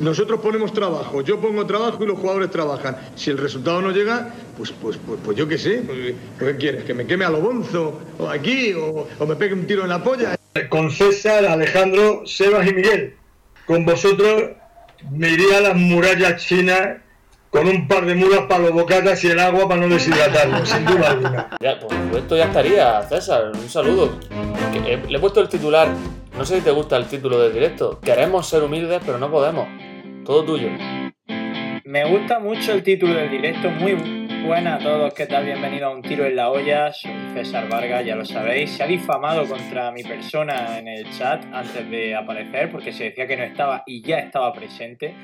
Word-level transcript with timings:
Nosotros 0.00 0.40
ponemos 0.40 0.74
trabajo, 0.74 1.22
yo 1.22 1.40
pongo 1.40 1.64
trabajo 1.64 2.04
y 2.04 2.06
los 2.06 2.18
jugadores 2.18 2.50
trabajan. 2.50 2.98
Si 3.14 3.30
el 3.30 3.38
resultado 3.38 3.80
no 3.80 3.90
llega, 3.92 4.34
pues, 4.58 4.72
pues, 4.72 4.98
pues, 5.06 5.18
pues 5.24 5.36
yo 5.38 5.48
qué 5.48 5.56
sé. 5.56 5.82
Pues, 5.86 6.14
¿Qué 6.38 6.56
quieres? 6.58 6.84
¿Que 6.84 6.92
me 6.92 7.06
queme 7.06 7.24
a 7.24 7.30
lo 7.30 7.40
bonzo? 7.40 7.98
¿O 8.18 8.28
aquí? 8.28 8.74
O, 8.74 9.08
¿O 9.18 9.26
me 9.26 9.36
pegue 9.36 9.54
un 9.54 9.66
tiro 9.66 9.84
en 9.84 9.88
la 9.88 10.02
polla? 10.02 10.36
Con 10.68 10.90
César, 10.90 11.46
Alejandro, 11.46 12.26
Sebas 12.26 12.68
y 12.68 12.74
Miguel. 12.74 13.16
Con 13.66 13.86
vosotros 13.86 14.50
me 15.10 15.30
iría 15.30 15.58
a 15.58 15.60
las 15.62 15.76
murallas 15.76 16.44
chinas 16.44 16.98
con 17.48 17.66
un 17.66 17.88
par 17.88 18.04
de 18.04 18.14
mulas 18.14 18.40
para 18.48 18.64
los 18.64 18.72
bocatas 18.72 19.24
y 19.24 19.28
el 19.28 19.40
agua 19.40 19.66
para 19.66 19.80
no 19.80 19.88
deshidratarlo, 19.88 20.64
sin 20.64 20.84
duda 20.84 21.10
alguna. 21.10 21.48
Ya, 21.60 21.80
pues 21.80 21.98
esto 22.16 22.36
ya 22.36 22.44
estaría, 22.44 23.02
César. 23.08 23.52
Un 23.54 23.68
saludo. 23.68 24.18
Eh, 24.74 25.02
le 25.08 25.16
he 25.16 25.20
puesto 25.20 25.40
el 25.40 25.48
titular. 25.48 25.88
No 26.40 26.46
sé 26.46 26.56
si 26.56 26.64
te 26.64 26.70
gusta 26.70 26.96
el 26.96 27.06
título 27.06 27.38
del 27.38 27.52
directo. 27.52 28.00
Queremos 28.00 28.48
ser 28.48 28.62
humildes, 28.62 29.02
pero 29.04 29.18
no 29.18 29.30
podemos. 29.30 29.68
Todo 30.24 30.42
tuyo. 30.42 30.70
Me 31.84 32.06
gusta 32.06 32.38
mucho 32.38 32.72
el 32.72 32.82
título 32.82 33.12
del 33.12 33.30
directo, 33.30 33.68
muy 33.68 33.92
buena 34.46 34.76
a 34.76 34.78
todos, 34.78 35.12
¿qué 35.12 35.26
tal? 35.26 35.44
Bienvenido 35.44 35.88
a 35.88 35.90
Un 35.90 36.00
Tiro 36.00 36.24
en 36.24 36.36
la 36.36 36.50
Olla, 36.50 36.94
soy 36.94 37.12
César 37.34 37.68
Vargas, 37.68 38.06
ya 38.06 38.16
lo 38.16 38.24
sabéis. 38.24 38.70
Se 38.70 38.82
ha 38.82 38.86
difamado 38.86 39.46
contra 39.46 39.92
mi 39.92 40.02
persona 40.02 40.78
en 40.78 40.88
el 40.88 41.10
chat 41.10 41.44
antes 41.52 41.90
de 41.90 42.16
aparecer 42.16 42.72
porque 42.72 42.90
se 42.90 43.04
decía 43.04 43.26
que 43.26 43.36
no 43.36 43.42
estaba 43.42 43.82
y 43.84 44.00
ya 44.00 44.20
estaba 44.20 44.50
presente. 44.54 45.14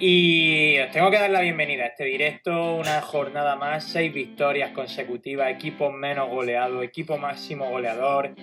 Y 0.00 0.78
os 0.78 0.90
tengo 0.92 1.10
que 1.10 1.18
dar 1.18 1.28
la 1.28 1.42
bienvenida 1.42 1.84
a 1.84 1.88
este 1.88 2.04
directo, 2.04 2.76
una 2.76 3.02
jornada 3.02 3.54
más, 3.56 3.84
seis 3.84 4.14
victorias 4.14 4.70
consecutivas, 4.70 5.50
equipo 5.50 5.92
menos 5.92 6.30
goleado, 6.30 6.82
equipo 6.82 7.18
máximo 7.18 7.68
goleador, 7.68 8.34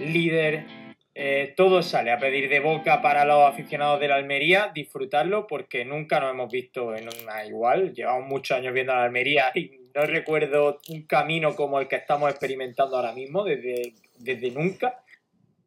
líder, 0.00 0.82
eh, 1.14 1.54
todo 1.56 1.82
sale 1.82 2.10
a 2.10 2.18
pedir 2.18 2.48
de 2.48 2.58
boca 2.58 3.00
para 3.00 3.24
los 3.24 3.48
aficionados 3.48 4.00
de 4.00 4.08
la 4.08 4.16
Almería, 4.16 4.72
disfrutarlo 4.74 5.46
porque 5.46 5.84
nunca 5.84 6.18
nos 6.18 6.32
hemos 6.32 6.50
visto 6.50 6.94
en 6.96 7.08
una 7.22 7.46
igual, 7.46 7.94
llevamos 7.94 8.28
muchos 8.28 8.56
años 8.56 8.74
viendo 8.74 8.92
a 8.92 8.96
la 8.96 9.04
Almería 9.04 9.52
y 9.54 9.78
no 9.94 10.02
recuerdo 10.06 10.80
un 10.88 11.02
camino 11.02 11.54
como 11.54 11.78
el 11.78 11.86
que 11.86 11.96
estamos 11.96 12.28
experimentando 12.30 12.96
ahora 12.96 13.12
mismo 13.12 13.44
desde, 13.44 13.94
desde 14.18 14.50
nunca. 14.50 15.00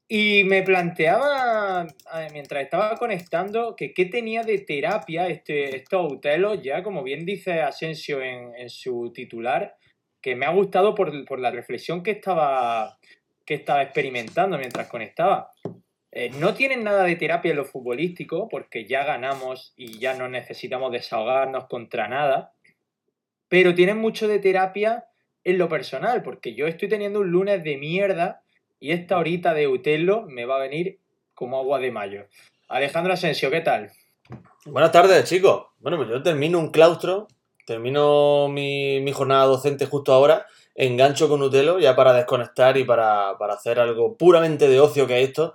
Y 0.10 0.46
me 0.46 0.64
planteaba, 0.64 1.86
mientras 2.32 2.64
estaba 2.64 2.96
conectando, 2.96 3.76
que 3.76 3.94
qué 3.94 4.06
tenía 4.06 4.44
de 4.44 4.60
terapia 4.60 5.28
este, 5.28 5.76
estos 5.76 6.14
Utelos, 6.14 6.62
ya 6.62 6.82
como 6.82 7.04
bien 7.04 7.26
dice 7.26 7.62
Asensio 7.62 8.22
en, 8.22 8.56
en 8.56 8.70
su 8.70 9.12
titular, 9.14 9.76
que 10.22 10.36
me 10.36 10.46
ha 10.46 10.52
gustado 10.52 10.96
por, 10.96 11.26
por, 11.26 11.40
la 11.40 11.52
reflexión 11.52 12.04
que 12.04 12.12
estaba, 12.12 12.98
que 13.48 13.56
estaba 13.56 13.82
experimentando 13.82 14.58
mientras 14.58 14.88
conectaba. 14.88 15.52
Eh, 16.12 16.30
no 16.38 16.54
tienen 16.54 16.84
nada 16.84 17.04
de 17.06 17.16
terapia 17.16 17.52
en 17.52 17.58
lo 17.58 17.66
futbolístico, 17.66 18.50
porque 18.50 18.86
ya 18.86 19.06
ganamos 19.06 19.74
y 19.78 20.00
ya 20.00 20.16
no 20.16 20.28
necesitamos 20.28 20.92
desahogarnos 20.92 21.68
contra 21.68 22.10
nada, 22.10 22.52
pero 23.48 23.74
tienen 23.74 24.00
mucho 24.00 24.28
de 24.28 24.40
terapia 24.40 25.06
en 25.46 25.58
lo 25.58 25.70
personal, 25.70 26.24
porque 26.24 26.56
yo 26.56 26.68
estoy 26.68 26.90
teniendo 26.90 27.22
un 27.22 27.32
lunes 27.32 27.64
de 27.64 27.78
mierda 27.78 28.42
y 28.82 28.92
esta 28.92 29.18
horita 29.18 29.54
de 29.54 29.70
Utelo 29.70 30.26
me 30.28 30.46
va 30.46 30.58
a 30.58 30.68
venir 30.68 31.00
como 31.34 31.58
agua 31.58 31.80
de 31.80 31.92
mayo. 31.92 32.26
Alejandro 32.68 33.14
Asensio, 33.14 33.50
¿qué 33.50 33.62
tal? 33.62 33.92
Buenas 34.66 34.92
tardes, 34.92 35.24
chicos. 35.24 35.68
Bueno, 35.80 35.96
pues 35.96 36.10
yo 36.10 36.22
termino 36.22 36.60
un 36.60 36.72
claustro, 36.72 37.28
termino 37.66 38.50
mi, 38.50 39.00
mi 39.00 39.14
jornada 39.14 39.46
docente 39.46 39.86
justo 39.86 40.12
ahora, 40.12 40.46
engancho 40.78 41.28
con 41.28 41.42
Utelo 41.42 41.80
ya 41.80 41.96
para 41.96 42.14
desconectar 42.14 42.78
y 42.78 42.86
para, 42.86 43.38
para 43.38 43.56
hacer 43.56 43.80
algo 43.80 44.16
puramente 44.16 44.70
de 44.70 44.80
ocio 44.80 45.08
que 45.08 45.22
es 45.22 45.30
esto. 45.30 45.54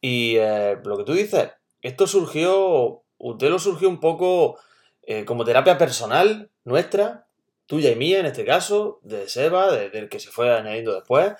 Y 0.00 0.36
eh, 0.38 0.78
lo 0.82 0.96
que 0.96 1.04
tú 1.04 1.12
dices, 1.12 1.50
esto 1.82 2.06
surgió, 2.06 3.04
Utelo 3.18 3.58
surgió 3.58 3.88
un 3.88 4.00
poco 4.00 4.58
eh, 5.02 5.24
como 5.24 5.44
terapia 5.44 5.78
personal 5.78 6.50
nuestra, 6.64 7.28
tuya 7.66 7.90
y 7.90 7.96
mía 7.96 8.20
en 8.20 8.26
este 8.26 8.44
caso, 8.44 9.00
de 9.02 9.28
Seba, 9.28 9.70
de, 9.70 9.90
del 9.90 10.08
que 10.08 10.18
se 10.18 10.30
fue 10.30 10.50
añadiendo 10.50 10.94
después. 10.94 11.34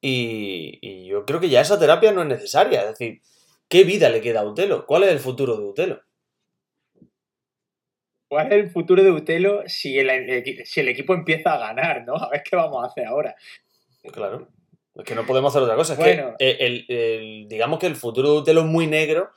Y, 0.00 1.06
yo 1.06 1.24
creo 1.24 1.40
que 1.40 1.48
ya 1.48 1.60
esa 1.60 1.78
terapia 1.78 2.12
no 2.12 2.22
es 2.22 2.28
necesaria. 2.28 2.82
Es 2.82 2.88
decir, 2.98 3.22
¿qué 3.68 3.84
vida 3.84 4.08
le 4.10 4.20
queda 4.20 4.40
a 4.40 4.44
Utelo? 4.44 4.84
¿Cuál 4.86 5.04
es 5.04 5.10
el 5.10 5.20
futuro 5.20 5.56
de 5.56 5.64
Utelo? 5.64 6.02
¿Cuál 8.28 8.48
es 8.48 8.52
el 8.52 8.70
futuro 8.70 9.02
de 9.02 9.10
Utelo 9.10 9.62
si 9.66 9.98
el, 9.98 10.44
si 10.66 10.80
el 10.80 10.88
equipo 10.88 11.14
empieza 11.14 11.54
a 11.54 11.58
ganar, 11.58 12.04
¿no? 12.06 12.14
A 12.16 12.28
ver 12.28 12.42
qué 12.42 12.56
vamos 12.56 12.84
a 12.84 12.86
hacer 12.88 13.06
ahora. 13.06 13.34
Claro. 14.12 14.48
Es 14.94 15.04
que 15.04 15.14
no 15.14 15.24
podemos 15.24 15.52
hacer 15.52 15.62
otra 15.62 15.76
cosa. 15.76 15.94
Es 15.94 15.98
bueno, 15.98 16.34
que 16.38 16.50
el, 16.50 16.84
el, 16.88 17.48
digamos 17.48 17.78
que 17.78 17.86
el 17.86 17.96
futuro 17.96 18.32
de 18.32 18.38
Utelo 18.40 18.60
es 18.60 18.66
muy 18.66 18.86
negro. 18.86 19.30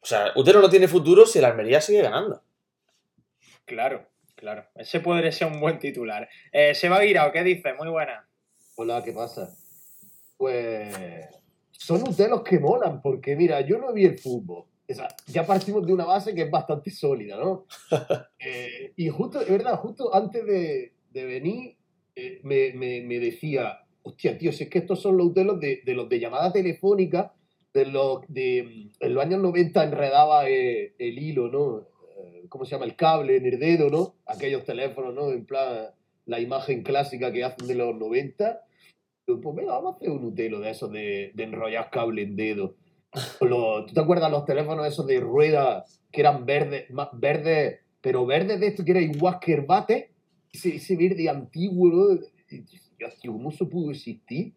O 0.00 0.06
sea, 0.06 0.32
Utelo 0.36 0.60
no 0.60 0.70
tiene 0.70 0.88
futuro 0.88 1.26
si 1.26 1.38
el 1.38 1.44
Almería 1.44 1.80
sigue 1.80 2.02
ganando. 2.02 2.42
Claro, 3.64 4.06
claro. 4.36 4.66
Ese 4.74 5.00
podría 5.00 5.32
ser 5.32 5.48
un 5.48 5.60
buen 5.60 5.78
titular. 5.78 6.28
Eh, 6.52 6.74
Seba 6.74 7.00
Guirao, 7.00 7.32
¿qué 7.32 7.42
dices? 7.42 7.74
Muy 7.76 7.88
buena. 7.88 8.26
Hola, 8.76 9.02
¿qué 9.04 9.12
pasa? 9.12 9.54
Pues 10.36 10.94
son 11.72 12.02
ustedes 12.08 12.30
que 12.44 12.58
molan, 12.58 13.02
porque 13.02 13.36
mira, 13.36 13.60
yo 13.62 13.78
no 13.78 13.92
vi 13.92 14.04
el 14.04 14.18
fútbol. 14.18 14.64
O 14.88 14.94
sea, 14.94 15.08
ya 15.26 15.46
partimos 15.46 15.86
de 15.86 15.92
una 15.92 16.04
base 16.04 16.34
que 16.34 16.42
es 16.42 16.50
bastante 16.50 16.90
sólida, 16.90 17.36
¿no? 17.36 17.66
eh, 18.38 18.92
y 18.96 19.08
justo, 19.08 19.40
es 19.40 19.48
verdad, 19.48 19.76
justo 19.78 20.14
antes 20.14 20.44
de, 20.44 20.92
de 21.10 21.24
venir, 21.24 21.76
eh, 22.14 22.40
me, 22.42 22.72
me, 22.74 23.00
me, 23.00 23.18
decía, 23.18 23.80
hostia, 24.02 24.36
tío, 24.36 24.52
si 24.52 24.64
es 24.64 24.70
que 24.70 24.78
estos 24.78 25.00
son 25.00 25.16
los 25.16 25.28
utelos 25.28 25.58
de, 25.58 25.82
de 25.84 25.94
los 25.94 26.08
de 26.08 26.20
llamada 26.20 26.52
telefónica, 26.52 27.34
de 27.72 27.86
los 27.86 28.20
de 28.28 28.90
en 29.00 29.14
los 29.14 29.24
años 29.24 29.40
90 29.40 29.82
enredaba 29.84 30.48
eh, 30.48 30.94
el 30.98 31.18
hilo, 31.18 31.48
¿no? 31.48 31.88
Eh, 32.18 32.44
¿Cómo 32.48 32.64
se 32.64 32.72
llama? 32.72 32.84
El 32.84 32.94
cable 32.94 33.36
en 33.36 33.46
el 33.46 33.58
dedo, 33.58 33.90
¿no? 33.90 34.14
Aquellos 34.26 34.64
teléfonos, 34.64 35.14
¿no? 35.14 35.32
En 35.32 35.46
plan, 35.46 35.88
la 36.26 36.40
imagen 36.40 36.82
clásica 36.82 37.32
que 37.32 37.42
hacen 37.42 37.66
de 37.66 37.74
los 37.74 37.96
90 37.96 38.60
pues 39.26 39.56
venga, 39.56 39.72
vamos 39.72 39.94
a 39.94 39.96
hacer 39.96 40.10
un 40.10 40.24
utelo 40.24 40.60
de 40.60 40.70
esos 40.70 40.90
de, 40.90 41.32
de 41.34 41.44
enrollar 41.44 41.90
cable 41.90 42.22
en 42.22 42.36
dedo. 42.36 42.74
Los, 43.40 43.86
¿Tú 43.86 43.94
te 43.94 44.00
acuerdas 44.00 44.30
los 44.30 44.44
teléfonos 44.44 44.86
esos 44.86 45.06
de 45.06 45.20
ruedas 45.20 46.00
que 46.10 46.20
eran 46.20 46.44
verdes, 46.44 46.90
más 46.90 47.08
verdes, 47.12 47.80
pero 48.00 48.26
verdes 48.26 48.60
de 48.60 48.66
esto 48.66 48.84
que 48.84 48.92
era 48.92 49.00
igual 49.00 49.38
que 49.40 49.54
el 49.54 49.62
bate? 49.62 50.12
Ese, 50.52 50.76
ese 50.76 50.96
verde 50.96 51.28
antiguo, 51.28 51.88
¿no? 51.88 52.20
Y, 52.50 52.64
¿Cómo 53.26 53.50
se 53.50 53.66
pudo 53.66 53.90
existir? 53.90 54.54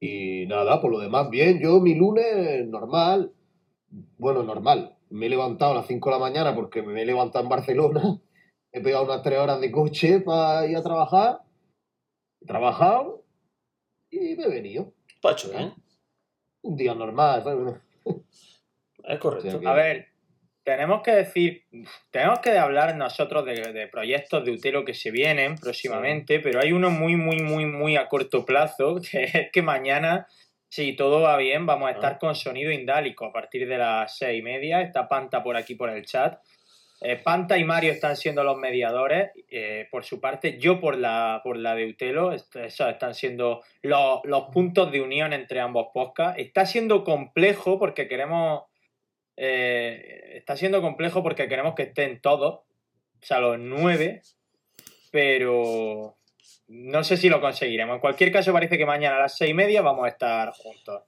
Y 0.00 0.46
nada, 0.46 0.80
por 0.80 0.90
lo 0.90 0.98
demás, 0.98 1.30
bien. 1.30 1.60
Yo 1.60 1.80
mi 1.80 1.94
lunes 1.94 2.66
normal. 2.66 3.32
Bueno, 4.18 4.42
normal. 4.42 4.96
Me 5.10 5.26
he 5.26 5.28
levantado 5.28 5.72
a 5.72 5.76
las 5.76 5.86
5 5.86 6.08
de 6.08 6.16
la 6.16 6.20
mañana 6.20 6.54
porque 6.54 6.82
me 6.82 7.02
he 7.02 7.06
levantado 7.06 7.44
en 7.44 7.50
Barcelona. 7.50 8.20
He 8.72 8.82
pegado 8.82 9.04
unas 9.04 9.22
3 9.22 9.38
horas 9.38 9.60
de 9.62 9.72
coche 9.72 10.20
para 10.20 10.66
ir 10.66 10.76
a 10.76 10.82
trabajar 10.82 11.40
he 12.40 12.46
trabajado 12.46 13.24
y 14.10 14.36
me 14.36 14.44
he 14.44 14.48
venido. 14.48 14.92
Pacho, 15.20 15.52
¿eh? 15.52 15.72
Un 16.68 16.76
día 16.76 16.94
normal. 16.94 17.42
Es 19.04 19.18
correcto. 19.20 19.66
A 19.66 19.72
ver, 19.72 20.08
tenemos 20.62 21.00
que 21.00 21.12
decir, 21.12 21.64
tenemos 22.10 22.40
que 22.40 22.58
hablar 22.58 22.94
nosotros 22.94 23.46
de, 23.46 23.72
de, 23.72 23.86
proyectos 23.86 24.44
de 24.44 24.50
Utero 24.50 24.84
que 24.84 24.92
se 24.92 25.10
vienen 25.10 25.56
próximamente, 25.56 26.36
sí. 26.36 26.40
pero 26.42 26.60
hay 26.60 26.72
uno 26.72 26.90
muy, 26.90 27.16
muy, 27.16 27.40
muy, 27.40 27.64
muy 27.64 27.96
a 27.96 28.06
corto 28.06 28.44
plazo, 28.44 28.96
que 29.10 29.24
es 29.24 29.50
que 29.50 29.62
mañana, 29.62 30.26
si 30.68 30.94
todo 30.94 31.22
va 31.22 31.38
bien, 31.38 31.64
vamos 31.64 31.88
a 31.88 31.92
estar 31.92 32.14
ah. 32.14 32.18
con 32.18 32.34
sonido 32.34 32.70
indálico 32.70 33.24
a 33.24 33.32
partir 33.32 33.66
de 33.66 33.78
las 33.78 34.18
seis 34.18 34.40
y 34.40 34.42
media. 34.42 34.82
Está 34.82 35.08
Panta 35.08 35.42
por 35.42 35.56
aquí 35.56 35.74
por 35.74 35.88
el 35.88 36.04
chat. 36.04 36.38
Eh, 37.00 37.16
Panta 37.16 37.56
y 37.56 37.64
Mario 37.64 37.92
están 37.92 38.16
siendo 38.16 38.42
los 38.42 38.58
mediadores, 38.58 39.30
eh, 39.50 39.86
por 39.90 40.04
su 40.04 40.20
parte, 40.20 40.58
yo 40.58 40.80
por 40.80 40.96
la, 40.96 41.40
por 41.44 41.56
la 41.56 41.76
de 41.76 41.86
Utelo, 41.86 42.32
están 42.32 43.14
siendo 43.14 43.62
los, 43.82 44.20
los 44.24 44.44
puntos 44.52 44.90
de 44.90 45.00
unión 45.00 45.32
entre 45.32 45.60
ambos 45.60 45.88
podcasts. 45.94 46.40
Está 46.40 46.66
siendo 46.66 47.04
complejo 47.04 47.78
porque 47.78 48.08
queremos, 48.08 48.64
eh, 49.36 50.32
está 50.34 50.56
siendo 50.56 50.82
complejo 50.82 51.22
porque 51.22 51.48
queremos 51.48 51.74
que 51.74 51.84
estén 51.84 52.20
todos, 52.20 52.54
o 52.54 53.26
sea, 53.26 53.38
los 53.38 53.58
nueve, 53.60 54.22
pero 55.12 56.16
no 56.66 57.04
sé 57.04 57.16
si 57.16 57.28
lo 57.28 57.40
conseguiremos. 57.40 57.94
En 57.94 58.00
cualquier 58.00 58.32
caso, 58.32 58.52
parece 58.52 58.76
que 58.76 58.86
mañana 58.86 59.16
a 59.16 59.20
las 59.20 59.36
seis 59.36 59.52
y 59.52 59.54
media 59.54 59.82
vamos 59.82 60.04
a 60.04 60.08
estar 60.08 60.50
juntos. 60.52 61.02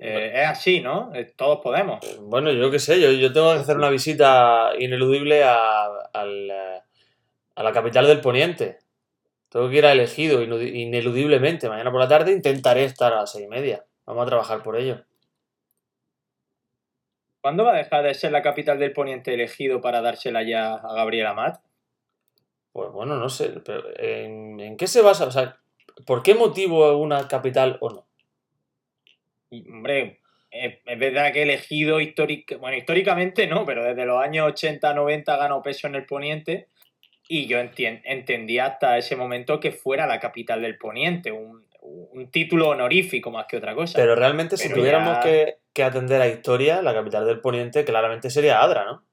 Eh, 0.00 0.32
es 0.34 0.46
así, 0.46 0.80
¿no? 0.80 1.12
Eh, 1.14 1.32
todos 1.36 1.60
podemos. 1.60 1.98
Bueno, 2.20 2.52
yo 2.52 2.70
qué 2.70 2.78
sé, 2.78 3.00
yo, 3.00 3.10
yo 3.10 3.32
tengo 3.32 3.52
que 3.52 3.60
hacer 3.60 3.76
una 3.76 3.90
visita 3.90 4.70
ineludible 4.78 5.42
a, 5.44 5.86
a, 6.12 6.24
la, 6.24 6.84
a 7.54 7.62
la 7.62 7.72
capital 7.72 8.06
del 8.06 8.20
Poniente. 8.20 8.78
Tengo 9.48 9.68
que 9.70 9.76
ir 9.76 9.86
a 9.86 9.92
elegido 9.92 10.42
ineludiblemente. 10.42 11.68
Mañana 11.68 11.90
por 11.90 12.00
la 12.00 12.08
tarde 12.08 12.32
intentaré 12.32 12.84
estar 12.84 13.12
a 13.12 13.20
las 13.20 13.32
seis 13.32 13.46
y 13.46 13.48
media. 13.48 13.84
Vamos 14.04 14.22
a 14.24 14.26
trabajar 14.26 14.62
por 14.62 14.76
ello. 14.76 15.02
¿Cuándo 17.40 17.64
va 17.64 17.72
a 17.72 17.78
dejar 17.78 18.04
de 18.04 18.14
ser 18.14 18.32
la 18.32 18.42
capital 18.42 18.78
del 18.78 18.92
Poniente 18.92 19.32
elegido 19.32 19.80
para 19.80 20.02
dársela 20.02 20.42
ya 20.42 20.74
a 20.74 20.94
Gabriel 20.94 21.26
Amat? 21.28 21.60
Pues 22.72 22.90
bueno, 22.92 23.16
no 23.16 23.28
sé. 23.30 23.60
Pero 23.64 23.84
¿en, 23.96 24.60
¿En 24.60 24.76
qué 24.76 24.86
se 24.86 25.02
basa? 25.02 25.26
O 25.26 25.30
sea, 25.30 25.58
¿por 26.04 26.22
qué 26.22 26.34
motivo 26.34 26.96
una 26.98 27.26
capital 27.26 27.78
o 27.80 27.90
no? 27.90 28.07
Y, 29.50 29.68
hombre, 29.70 30.20
es, 30.50 30.74
es 30.84 30.98
verdad 30.98 31.32
que 31.32 31.40
he 31.40 31.42
elegido 31.42 31.98
bueno, 32.60 32.76
históricamente 32.76 33.46
no, 33.46 33.64
pero 33.64 33.84
desde 33.84 34.04
los 34.04 34.22
años 34.22 34.46
80, 34.48 34.94
90 34.94 35.36
ganó 35.36 35.62
peso 35.62 35.86
en 35.86 35.94
el 35.94 36.06
Poniente 36.06 36.68
y 37.28 37.46
yo 37.46 37.58
entien- 37.58 38.00
entendía 38.04 38.66
hasta 38.66 38.96
ese 38.98 39.16
momento 39.16 39.60
que 39.60 39.70
fuera 39.72 40.06
la 40.06 40.18
capital 40.20 40.62
del 40.62 40.78
Poniente, 40.78 41.30
un, 41.32 41.66
un 41.82 42.30
título 42.30 42.70
honorífico 42.70 43.30
más 43.30 43.46
que 43.46 43.56
otra 43.58 43.74
cosa. 43.74 43.98
Pero 43.98 44.14
realmente, 44.14 44.56
si 44.56 44.72
tuviéramos 44.72 45.16
ya- 45.16 45.20
que, 45.22 45.56
que 45.72 45.82
atender 45.82 46.20
a 46.20 46.28
historia, 46.28 46.80
la 46.82 46.94
capital 46.94 47.26
del 47.26 47.40
Poniente 47.40 47.84
claramente 47.84 48.30
sería 48.30 48.62
Adra, 48.62 48.84
¿no? 48.84 49.04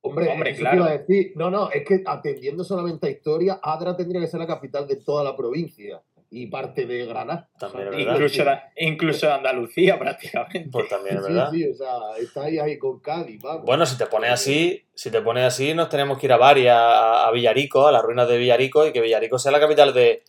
Hombre, 0.00 0.28
Hombre, 0.28 0.50
eso 0.50 0.60
claro. 0.60 0.76
iba 0.76 0.86
a 0.86 0.98
decir. 0.98 1.32
No, 1.34 1.50
no, 1.50 1.70
es 1.72 1.84
que 1.84 2.02
atendiendo 2.06 2.62
solamente 2.62 3.08
a 3.08 3.10
historia, 3.10 3.58
Adra 3.60 3.96
tendría 3.96 4.20
que 4.20 4.28
ser 4.28 4.38
la 4.38 4.46
capital 4.46 4.86
de 4.86 4.96
toda 4.96 5.24
la 5.24 5.36
provincia 5.36 6.00
y 6.30 6.46
parte 6.48 6.84
de 6.86 7.06
Granada. 7.06 7.48
También 7.58 7.88
es 7.88 7.94
Sí, 7.94 8.04
verdad. 8.04 8.14
incluso, 8.14 8.44
de, 8.44 8.58
incluso 8.76 9.26
de 9.26 9.32
Andalucía 9.32 9.98
prácticamente. 9.98 10.68
Pues 10.70 10.88
también 10.88 11.16
es 11.18 11.24
Sí, 11.26 11.32
verdad. 11.32 11.50
sí, 11.50 11.68
o 11.70 11.74
sea, 11.74 11.92
está 12.20 12.42
ahí, 12.44 12.58
ahí 12.58 12.78
con 12.78 13.00
Cádiz, 13.00 13.40
vamos. 13.42 13.64
Bueno, 13.64 13.86
si 13.86 13.96
te 13.96 14.06
pones 14.06 14.30
así, 14.30 14.86
si 14.94 15.10
te 15.10 15.22
pones 15.22 15.44
así, 15.44 15.72
nos 15.74 15.88
tenemos 15.88 16.18
que 16.18 16.26
ir 16.26 16.32
a 16.32 16.36
Bari, 16.36 16.66
a, 16.68 17.26
a 17.26 17.30
Villarico, 17.30 17.86
a 17.86 17.92
las 17.92 18.02
ruinas 18.02 18.28
de 18.28 18.36
Villarico, 18.38 18.86
y 18.86 18.92
que 18.92 19.00
Villarico 19.00 19.38
sea 19.38 19.52
la 19.52 19.60
capital 19.60 19.94
de, 19.94 20.22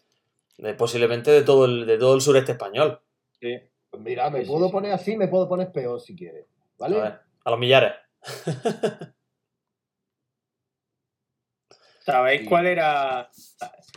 de 0.57 0.73
posiblemente 0.73 1.31
de 1.31 1.41
todo 1.41 1.65
el, 1.65 1.85
de 1.85 1.97
todo 1.97 2.15
el 2.15 2.21
sureste 2.21 2.53
español. 2.53 3.01
Sí. 3.39 3.57
Pues 3.89 4.03
mira, 4.03 4.29
me 4.29 4.39
Sí, 4.39 4.45
sí, 4.45 4.51
puedo 4.51 4.67
sí. 4.67 4.71
poner 4.71 4.91
así, 4.93 5.17
me 5.17 5.27
puedo 5.27 5.49
poner 5.49 5.71
peor 5.71 5.99
si 5.99 6.15
quieres. 6.15 6.45
¿Vale? 6.77 6.97
A 6.97 7.01
ver, 7.03 7.19
a 7.43 7.49
los 7.51 7.59
millares. 7.59 7.93
¿Sabéis 12.11 12.47
cuál 12.47 12.65
era? 12.67 13.29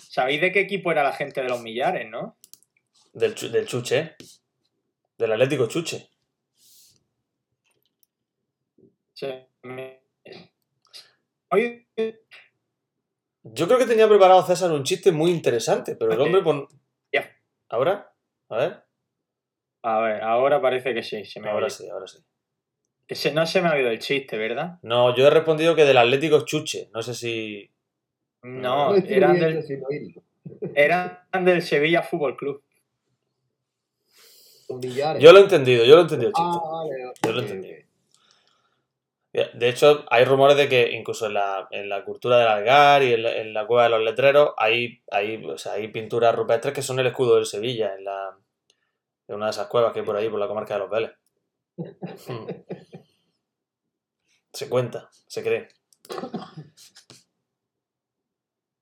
¿Sabéis 0.08 0.40
de 0.40 0.52
qué 0.52 0.60
equipo 0.60 0.92
era 0.92 1.02
la 1.02 1.12
gente 1.12 1.42
de 1.42 1.48
los 1.48 1.60
millares, 1.62 2.08
no? 2.10 2.36
Del, 3.12 3.34
del 3.34 3.66
Chuche. 3.66 4.16
Del 5.16 5.32
Atlético 5.32 5.66
Chuche. 5.66 6.08
Sí. 9.14 9.28
Me- 9.62 10.02
Oye, 11.50 11.86
Yo 13.42 13.66
creo 13.66 13.78
que 13.78 13.86
tenía 13.86 14.08
preparado 14.08 14.42
César 14.46 14.70
un 14.72 14.84
chiste 14.84 15.12
muy 15.12 15.30
interesante, 15.30 15.96
pero 15.96 16.12
el 16.12 16.20
hombre 16.20 16.42
pon... 16.42 16.66
Ya. 17.12 17.30
¿Ahora? 17.68 18.12
A 18.48 18.56
ver. 18.56 18.82
a 19.82 20.00
ver, 20.00 20.22
ahora 20.22 20.60
parece 20.60 20.92
que 20.94 21.02
sí, 21.02 21.24
se 21.24 21.40
me 21.40 21.50
Ahora 21.50 21.68
sí, 21.70 21.88
ahora 21.88 22.06
sí. 22.06 22.18
Que 23.06 23.14
se- 23.14 23.32
no 23.32 23.46
se 23.46 23.60
me 23.60 23.68
ha 23.68 23.72
oído 23.74 23.90
el 23.90 23.98
chiste, 23.98 24.36
¿verdad? 24.38 24.78
No, 24.82 25.14
yo 25.16 25.26
he 25.26 25.30
respondido 25.30 25.74
que 25.74 25.84
del 25.84 25.98
Atlético 25.98 26.44
Chuche. 26.44 26.88
No 26.94 27.02
sé 27.02 27.14
si... 27.14 27.70
No, 28.42 28.94
eran 28.96 29.38
del, 29.38 29.64
eran 30.74 31.44
del 31.44 31.62
Sevilla 31.62 32.02
Fútbol 32.02 32.36
Club. 32.36 32.62
Yo 35.20 35.32
lo 35.32 35.38
he 35.38 35.42
entendido, 35.42 35.84
yo 35.84 35.94
lo 35.94 36.00
he 36.00 36.04
entendido. 36.04 36.32
Ah, 36.34 36.58
vale. 36.64 37.12
Yo 37.22 37.32
lo 37.32 37.38
ok, 37.40 37.44
entendí. 37.44 37.72
ok. 37.72 37.78
De 39.54 39.68
hecho, 39.68 40.04
hay 40.10 40.26
rumores 40.26 40.58
de 40.58 40.68
que 40.68 40.90
incluso 40.92 41.26
en 41.26 41.34
la, 41.34 41.66
en 41.70 41.88
la 41.88 42.04
cultura 42.04 42.38
del 42.38 42.48
Algar 42.48 43.02
y 43.02 43.14
en 43.14 43.22
la, 43.22 43.36
en 43.36 43.54
la 43.54 43.66
cueva 43.66 43.84
de 43.84 43.88
los 43.88 44.02
letreros 44.02 44.52
hay, 44.58 45.02
hay, 45.10 45.42
o 45.46 45.56
sea, 45.56 45.72
hay 45.72 45.88
pinturas 45.88 46.34
rupestres 46.34 46.74
que 46.74 46.82
son 46.82 46.98
el 46.98 47.06
escudo 47.06 47.36
del 47.36 47.46
Sevilla 47.46 47.94
en, 47.96 48.04
la, 48.04 48.36
en 49.28 49.34
una 49.36 49.46
de 49.46 49.52
esas 49.52 49.68
cuevas 49.68 49.94
que 49.94 50.00
hay 50.00 50.04
por 50.04 50.16
ahí, 50.16 50.28
por 50.28 50.38
la 50.38 50.48
comarca 50.48 50.74
de 50.74 50.80
los 50.80 50.90
Vélez. 50.90 51.12
Hmm. 52.28 52.46
Se 54.52 54.68
cuenta, 54.68 55.08
se 55.26 55.42
cree. 55.42 55.68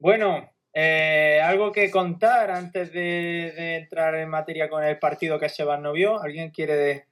Bueno, 0.00 0.50
eh, 0.72 1.40
algo 1.42 1.70
que 1.72 1.90
contar 1.90 2.50
antes 2.50 2.92
de, 2.92 3.52
de 3.54 3.76
entrar 3.76 4.14
en 4.16 4.28
materia 4.28 4.68
con 4.68 4.82
el 4.82 4.98
partido 4.98 5.38
que 5.38 5.48
Sebas 5.48 5.80
no 5.80 5.92
vio. 5.92 6.20
¿Alguien 6.20 6.50
quiere 6.50 7.06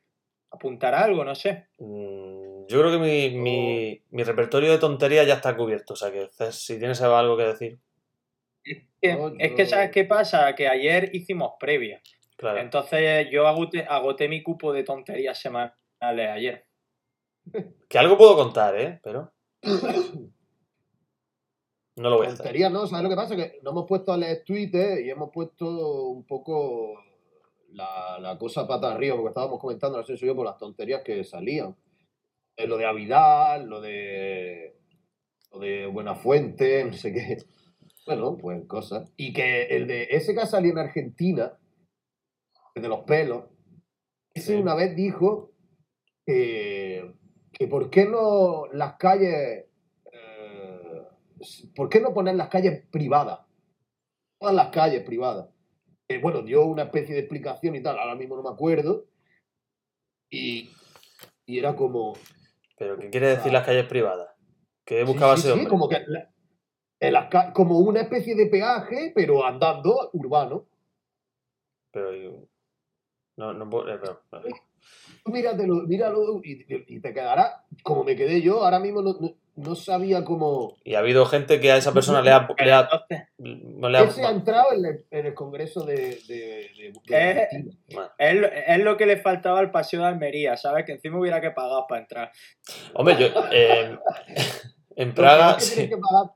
apuntar 0.50 0.94
algo? 0.94 1.25
No 1.25 1.35
sé. 1.35 1.69
Mm, 1.79 2.67
Yo 2.67 2.81
creo 2.81 2.90
que 2.93 2.99
mi, 2.99 3.37
mi, 3.38 4.02
mi 4.11 4.23
repertorio 4.25 4.70
de 4.73 4.79
tonterías 4.79 5.26
ya 5.26 5.35
está 5.35 5.55
cubierto, 5.56 5.93
o 5.93 5.96
sea 5.96 6.11
que 6.11 6.29
si 6.50 6.79
tienes 6.79 7.00
algo 7.02 7.37
que 7.37 7.43
decir, 7.44 7.79
Que- 8.64 8.87
Es 9.38 9.52
que, 9.52 9.67
¿sabes 9.67 9.91
qué 9.91 10.05
pasa? 10.05 10.55
Que 10.55 10.67
ayer 10.69 11.11
hicimos 11.14 11.52
previa. 11.61 12.00
claro. 12.37 12.58
Entonces 12.58 13.29
yo 13.31 13.46
agoté, 13.46 13.84
agoté 13.88 14.29
mi 14.29 14.43
cupo 14.43 14.73
de 14.73 14.82
tonterías 14.82 15.38
semanales 15.38 15.75
ayer. 16.31 16.64
Que 17.88 17.99
algo 17.99 18.17
puedo 18.19 18.34
contar, 18.37 18.76
¿eh? 18.79 18.99
Pero... 19.02 19.32
No 21.98 22.10
lo 22.10 22.16
voy 22.16 22.26
a 22.26 22.28
hacer. 22.30 22.38
Tontería, 22.38 22.70
¿no? 22.70 22.86
¿Sabes 22.86 23.02
lo 23.04 23.10
que 23.10 23.16
pasa? 23.16 23.36
Que 23.36 23.58
nos 23.62 23.72
hemos 23.72 23.86
puesto 23.86 24.12
a 24.12 24.16
leer 24.16 24.42
Twitter 24.44 25.04
y 25.04 25.10
hemos 25.10 25.30
puesto 25.32 26.08
un 26.10 26.24
poco 26.26 26.94
la, 27.70 28.18
la 28.20 28.38
cosa 28.38 28.66
pata 28.66 28.92
arriba, 28.92 29.16
porque 29.16 29.28
estábamos 29.28 29.60
comentando, 29.60 29.98
no 29.98 30.04
sé 30.04 30.16
si 30.16 30.26
yo, 30.26 30.34
por 30.36 30.46
las 30.46 30.58
tonterías 30.58 31.02
que 31.02 31.24
salían. 31.24 31.76
Eh, 32.56 32.66
lo 32.66 32.76
de 32.76 32.86
Avidal, 32.86 33.66
lo 33.66 33.80
de. 33.80 34.76
Lo 35.52 35.60
de 35.60 35.86
Buenafuente, 35.86 36.84
no 36.84 36.92
sé 36.92 37.12
qué. 37.12 37.38
Bueno, 38.06 38.36
pues 38.36 38.66
cosas. 38.66 39.12
Y 39.16 39.32
que 39.32 39.64
el 39.66 39.86
de 39.86 40.08
ese 40.10 40.34
que 40.34 40.46
salió 40.46 40.72
en 40.72 40.78
Argentina, 40.78 41.58
el 42.74 42.82
de 42.82 42.88
los 42.88 43.00
pelos, 43.04 43.44
ese 44.34 44.54
Sí. 44.54 44.60
una 44.60 44.74
vez 44.74 44.94
dijo 44.96 45.52
que, 46.24 47.14
que 47.52 47.66
por 47.66 47.90
qué 47.90 48.06
no 48.06 48.66
las 48.72 48.96
calles. 48.96 49.66
¿Por 51.75 51.88
qué 51.88 52.00
no 52.00 52.12
poner 52.14 52.35
las 52.37 52.49
calles 52.49 52.85
privadas? 52.90 53.40
Todas 54.40 54.55
las 54.55 54.69
calles 54.69 55.02
privadas. 55.05 55.49
Eh, 56.08 56.19
bueno, 56.20 56.43
dio 56.43 56.64
una 56.64 56.85
especie 56.85 57.14
de 57.14 57.20
explicación 57.20 57.75
y 57.75 57.82
tal, 57.82 57.99
ahora 57.99 58.14
mismo 58.14 58.37
no 58.37 58.43
me 58.43 58.50
acuerdo. 58.50 59.06
Y, 60.31 60.70
y 61.46 61.58
era 61.58 61.75
como. 61.76 62.14
Pero 62.79 62.99
¿qué 62.99 63.11
quiere 63.11 63.29
decir 63.29 63.52
las 63.52 63.67
calles 63.67 63.87
privadas? 63.87 64.29
¿Qué 64.85 65.05
buscaba 65.05 65.37
Sí, 65.37 65.43
sí, 65.43 65.49
ese 65.49 65.55
sí, 65.55 65.58
hombre? 65.61 65.70
como, 65.70 65.88
que 65.88 65.99
la- 66.06 66.31
en 67.00 67.12
las 67.12 67.52
como 67.52 67.79
una 67.79 68.00
especie 68.02 68.34
de 68.34 68.46
peaje, 68.46 69.12
pero 69.14 69.44
andando 69.44 70.11
urbano. 70.12 70.67
Pero... 71.93 72.14
yo- 72.14 72.49
No, 73.37 73.52
no 73.52 73.69
puedo... 73.69 73.88
eh, 73.94 73.99
pero- 74.00 74.23
Míratelo, 75.26 75.75
míralo 75.87 76.41
y, 76.43 76.64
y 76.88 77.00
te 77.00 77.12
quedará 77.12 77.64
como 77.82 78.02
me 78.05 78.17
quedé 78.17 78.41
yo. 78.41 78.64
Ahora 78.64 78.79
mismo 78.81 79.02
no, 79.02 79.12
no- 79.20 79.34
no 79.58 79.75
sabía 79.75 80.25
cómo. 80.25 80.76
Y 80.84 80.94
ha 80.94 81.00
habido 81.00 81.26
gente 81.26 81.60
que 81.60 81.72
a 81.72 81.76
esa 81.76 81.93
persona 81.93 82.22
le 82.22 82.31
ha... 82.31 82.49
Le 82.58 82.72
ha, 82.72 82.88
no 83.38 83.88
le 83.88 83.99
ha- 83.99 84.02
Ese 84.05 84.25
ha 84.25 84.31
entrado 84.31 84.72
en 84.72 84.84
el, 84.84 85.05
en 85.10 85.26
el 85.26 85.34
Congreso 85.34 85.84
de, 85.84 85.94
de, 86.28 86.70
de- 86.76 86.93
de 87.06 87.40
Eh, 87.43 87.49
es, 88.19 88.34
lo- 88.37 88.46
es 88.49 88.78
lo 88.78 88.96
que 88.96 89.06
le 89.06 89.16
faltaba 89.16 89.58
al 89.60 89.70
paseo 89.70 90.00
de 90.02 90.06
Almería, 90.08 90.56
¿sabes? 90.56 90.84
Que 90.84 90.93
encima 90.93 91.19
hubiera 91.19 91.40
que 91.40 91.50
pagar 91.50 91.84
para 91.88 92.00
entrar. 92.00 92.32
Hombre, 92.94 93.16
yo... 93.19 93.26
eh, 93.52 93.96
en 94.96 95.15
Praga... 95.15 95.56
que 95.56 95.60
Sí, 95.62 95.88
que 95.88 95.96
pagar 95.96 96.32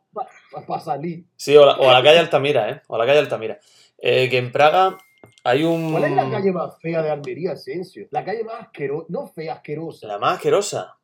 para 0.67 0.81
salir. 0.81 1.25
sí, 1.37 1.57
o, 1.57 1.65
la, 1.65 1.73
o 1.77 1.89
a 1.89 1.93
la 1.95 2.03
calle 2.03 2.19
Altamira, 2.19 2.69
¿eh? 2.71 2.83
O 2.89 2.97
a 2.97 2.99
la 2.99 3.07
calle 3.07 3.19
Altamira. 3.21 3.59
Eh, 3.99 4.29
que 4.29 4.39
en 4.39 4.51
Praga 4.53 4.99
hay 5.45 5.63
un... 5.65 5.93
¿Cuál 5.93 6.05
es 6.05 6.13
la 6.13 6.31
calle 6.31 6.53
más 6.53 6.77
fea 6.81 7.03
de 7.03 7.11
Almería, 7.11 7.53
Asensio? 7.53 8.07
La 8.11 8.25
calle 8.25 8.43
más 8.45 8.63
asquerosa, 8.63 9.07
no 9.09 9.27
fea, 9.29 9.55
asquerosa. 9.55 10.07
La 10.09 10.19
más 10.19 10.35
asquerosa. 10.37 10.97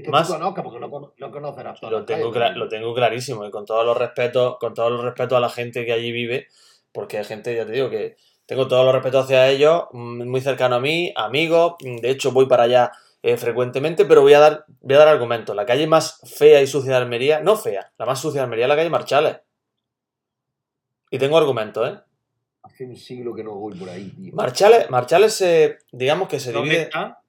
Es 0.00 0.04
que 0.04 0.10
más- 0.10 0.26
tú 0.28 0.34
conozcas 0.34 0.62
porque 0.64 0.78
cono- 0.88 1.12
no 1.16 1.30
conocerás 1.30 1.82
Lo 1.82 2.04
tengo, 2.04 2.30
calles. 2.30 2.50
cla- 2.50 2.56
lo 2.56 2.68
tengo 2.68 2.94
clarísimo 2.94 3.44
y 3.46 3.50
con 3.50 3.64
todos 3.64 3.84
los 3.84 3.96
respetos, 3.96 4.56
con 4.58 4.74
todos 4.74 4.92
los 4.92 5.02
respetos 5.02 5.36
a 5.36 5.40
la 5.40 5.48
gente 5.48 5.84
que 5.84 5.92
allí 5.92 6.12
vive, 6.12 6.46
porque 6.92 7.18
hay 7.18 7.24
gente, 7.24 7.54
ya 7.54 7.66
te 7.66 7.72
digo, 7.72 7.90
que 7.90 8.16
tengo 8.46 8.68
todos 8.68 8.84
los 8.84 8.94
respetos 8.94 9.24
hacia 9.24 9.48
ellos, 9.48 9.84
mm, 9.92 10.28
muy 10.28 10.40
cercano 10.40 10.76
a 10.76 10.80
mí, 10.80 11.12
amigos, 11.16 11.74
mm, 11.82 11.96
de 11.96 12.10
hecho 12.10 12.30
voy 12.32 12.46
para 12.46 12.64
allá 12.64 12.92
eh, 13.22 13.36
frecuentemente, 13.38 14.04
pero 14.04 14.20
voy 14.22 14.34
a 14.34 14.38
dar, 14.38 14.64
voy 14.82 14.94
a 14.94 14.98
dar 15.00 15.08
argumentos. 15.08 15.56
La 15.56 15.66
calle 15.66 15.88
más 15.88 16.20
fea 16.36 16.62
y 16.62 16.66
sucia 16.68 16.92
de 16.92 16.98
Almería, 16.98 17.40
no 17.40 17.56
fea, 17.56 17.90
la 17.98 18.06
más 18.06 18.20
sucia 18.20 18.40
de 18.40 18.44
Almería 18.44 18.66
es 18.66 18.68
la 18.68 18.76
calle 18.76 18.90
Marchales. 18.90 19.38
Y 21.10 21.18
tengo 21.18 21.36
argumentos, 21.38 21.88
¿eh? 21.88 21.98
Hace 22.62 22.84
un 22.84 22.96
siglo 22.96 23.34
que 23.34 23.42
no 23.42 23.54
voy 23.54 23.74
por 23.76 23.88
ahí, 23.88 24.10
tío. 24.10 24.32
Marchales, 24.34 24.90
Marchales 24.90 25.32
se, 25.34 25.78
digamos 25.90 26.28
que 26.28 26.38
se 26.38 26.52
¿Dónde 26.52 26.68
divide 26.68 26.82
está? 26.84 27.20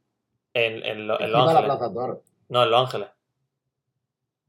en, 0.54 0.84
en 0.86 1.08
lo- 1.08 1.20
en 1.20 1.32
Los 1.32 1.54
la. 1.54 1.64
Plaza 1.64 1.94
Toro. 1.94 2.24
No, 2.50 2.64
en 2.64 2.72
Los 2.72 2.82
Ángeles. 2.82 3.10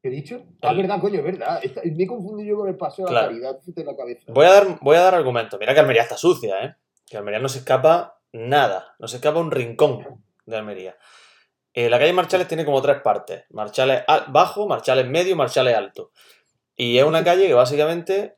¿Qué 0.00 0.08
he 0.08 0.10
dicho? 0.12 0.44
Ah, 0.62 0.70
El- 0.70 0.76
verdad, 0.78 1.00
coño, 1.00 1.18
es 1.18 1.24
verdad. 1.24 1.60
Me 1.84 2.04
he 2.04 2.06
confundido 2.06 2.48
yo 2.48 2.56
con 2.58 2.68
el 2.68 2.76
paseo 2.76 3.06
de 3.06 3.10
Claro. 3.10 3.32
la 3.32 3.32
caridad. 3.32 3.84
La 3.84 3.96
cabeza. 3.96 4.32
Voy 4.32 4.46
a 4.46 4.52
dar, 4.52 4.78
voy 4.80 4.96
a 4.96 5.00
dar 5.02 5.14
argumentos. 5.14 5.58
Mira 5.58 5.74
que 5.74 5.80
Almería 5.80 6.02
está 6.02 6.16
sucia, 6.16 6.62
¿eh? 6.64 6.74
Que 7.06 7.16
Almería 7.16 7.40
no 7.40 7.48
se 7.48 7.58
escapa 7.58 8.20
nada. 8.32 8.94
No 8.98 9.08
se 9.08 9.16
escapa 9.16 9.40
un 9.40 9.50
rincón 9.50 10.22
de 10.46 10.56
Almería. 10.56 10.96
Eh, 11.74 11.90
la 11.90 11.98
calle 11.98 12.12
Marchales 12.12 12.46
tiene 12.48 12.64
como 12.64 12.80
tres 12.80 13.00
partes. 13.02 13.44
Marchales 13.50 14.02
al- 14.06 14.26
bajo, 14.28 14.66
Marchales 14.68 15.06
medio, 15.08 15.34
Marchales 15.36 15.74
alto. 15.74 16.12
Y 16.76 16.96
es 16.98 17.04
una 17.04 17.24
calle 17.24 17.46
que 17.48 17.54
básicamente 17.54 18.36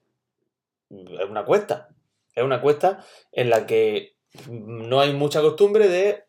es 0.90 1.28
una 1.28 1.44
cuesta. 1.44 1.88
Es 2.34 2.42
una 2.42 2.60
cuesta 2.62 3.04
en 3.32 3.50
la 3.50 3.66
que 3.66 4.16
no 4.48 5.00
hay 5.00 5.12
mucha 5.12 5.40
costumbre 5.42 5.88
de, 5.88 6.24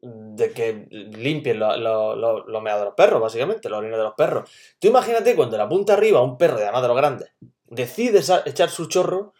de 0.00 0.52
que 0.52 0.86
limpien 0.90 1.58
lo- 1.58 1.76
lo- 1.76 2.14
lo- 2.16 2.46
los 2.46 2.62
meados 2.62 2.82
de 2.82 2.86
los 2.86 2.94
perros, 2.94 3.20
básicamente, 3.20 3.68
los 3.68 3.78
orines 3.78 3.96
de 3.98 4.04
los 4.04 4.14
perros. 4.14 4.48
Tú 4.78 4.88
imagínate 4.88 5.34
cuando 5.34 5.56
la 5.56 5.68
punta 5.68 5.94
arriba 5.94 6.20
un 6.22 6.36
perro, 6.36 6.58
además 6.58 6.82
de 6.82 6.88
los 6.88 6.96
grandes, 6.96 7.32
decide 7.66 8.20
echar 8.46 8.68
su 8.70 8.86
chorro, 8.88 9.32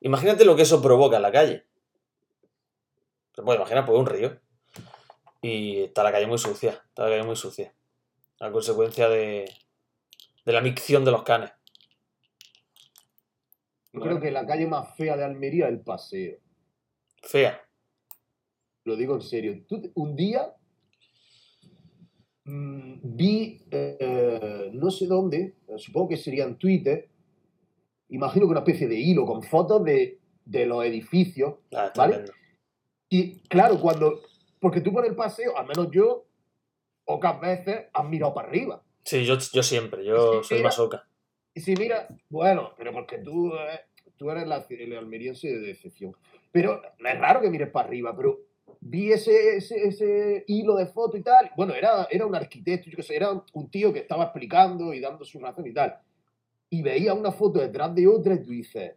imagínate 0.00 0.44
lo 0.44 0.56
que 0.56 0.62
eso 0.62 0.82
provoca 0.82 1.16
en 1.16 1.22
la 1.22 1.32
calle. 1.32 1.64
Se 3.34 3.42
puede 3.42 3.58
imaginar, 3.58 3.84
pues 3.86 3.98
un 3.98 4.06
río. 4.06 4.38
y 5.42 5.84
está 5.84 6.02
la 6.02 6.12
calle 6.12 6.26
muy 6.26 6.36
sucia, 6.36 6.72
está 6.88 7.04
la 7.04 7.10
calle 7.10 7.22
muy 7.22 7.34
sucia. 7.36 7.72
A 8.40 8.50
consecuencia 8.50 9.08
de, 9.08 9.50
de 10.44 10.52
la 10.52 10.60
micción 10.60 11.02
de 11.02 11.12
los 11.12 11.22
canes. 11.22 11.50
Yo 13.92 14.00
creo 14.02 14.20
que 14.20 14.30
la 14.30 14.46
calle 14.46 14.66
más 14.66 14.94
fea 14.96 15.16
de 15.16 15.24
Almería 15.24 15.66
es 15.66 15.72
el 15.72 15.80
paseo. 15.80 16.36
Fea. 17.22 17.60
Lo 18.90 18.96
digo 18.96 19.14
en 19.14 19.22
serio. 19.22 19.62
Tú- 19.68 19.92
un 19.94 20.16
día 20.16 20.52
mm, 22.44 22.94
vi, 23.04 23.62
eh, 23.70 24.70
no 24.72 24.90
sé 24.90 25.06
dónde, 25.06 25.54
supongo 25.76 26.08
que 26.08 26.16
sería 26.16 26.42
en 26.44 26.56
Twitter, 26.56 27.08
imagino 28.08 28.46
que 28.46 28.50
una 28.50 28.60
especie 28.60 28.88
de 28.88 28.98
hilo 28.98 29.24
con 29.24 29.44
fotos 29.44 29.84
de, 29.84 30.18
de 30.44 30.66
los 30.66 30.84
edificios. 30.84 31.54
Ah, 31.72 31.92
¿Vale? 31.94 32.24
Y 33.08 33.38
claro, 33.42 33.80
cuando, 33.80 34.22
porque 34.60 34.80
tú 34.80 34.92
por 34.92 35.06
el 35.06 35.14
paseo, 35.14 35.56
al 35.56 35.68
menos 35.68 35.88
yo, 35.92 36.26
pocas 37.04 37.40
veces 37.40 37.86
has 37.92 38.04
mirado 38.08 38.34
para 38.34 38.48
arriba. 38.48 38.82
Sí, 39.04 39.24
yo, 39.24 39.36
yo 39.52 39.62
siempre, 39.62 40.04
yo 40.04 40.42
Sí, 40.42 40.48
soy 40.48 40.56
mira. 40.58 40.68
masoca. 40.68 41.08
Y 41.54 41.60
si 41.60 41.76
mira, 41.76 42.08
bueno, 42.28 42.72
pero 42.76 42.92
porque 42.92 43.18
tú, 43.18 43.52
eh, 43.54 43.80
tú 44.16 44.30
eres 44.32 44.48
la, 44.48 44.66
el 44.68 44.96
almeriense 44.96 45.48
de 45.48 45.70
excepción. 45.70 46.16
Pero 46.50 46.82
es 46.84 47.18
raro 47.20 47.40
que 47.40 47.50
mires 47.50 47.70
para 47.70 47.86
arriba, 47.86 48.16
pero 48.16 48.40
vi 48.80 49.12
ese, 49.12 49.56
ese, 49.56 49.86
ese 49.86 50.44
hilo 50.48 50.74
de 50.76 50.86
foto 50.86 51.16
y 51.16 51.22
tal. 51.22 51.50
Bueno, 51.56 51.74
era, 51.74 52.08
era 52.10 52.26
un 52.26 52.34
arquitecto, 52.34 52.90
yo 52.90 52.96
qué 52.96 53.02
sé, 53.02 53.16
era 53.16 53.30
un 53.52 53.70
tío 53.70 53.92
que 53.92 54.00
estaba 54.00 54.24
explicando 54.24 54.92
y 54.94 55.00
dando 55.00 55.24
su 55.24 55.38
razón 55.38 55.66
y 55.66 55.72
tal. 55.74 55.98
Y 56.70 56.82
veía 56.82 57.14
una 57.14 57.32
foto 57.32 57.60
detrás 57.60 57.94
de 57.94 58.06
otra 58.06 58.34
y 58.34 58.42
tú 58.42 58.50
dices, 58.50 58.94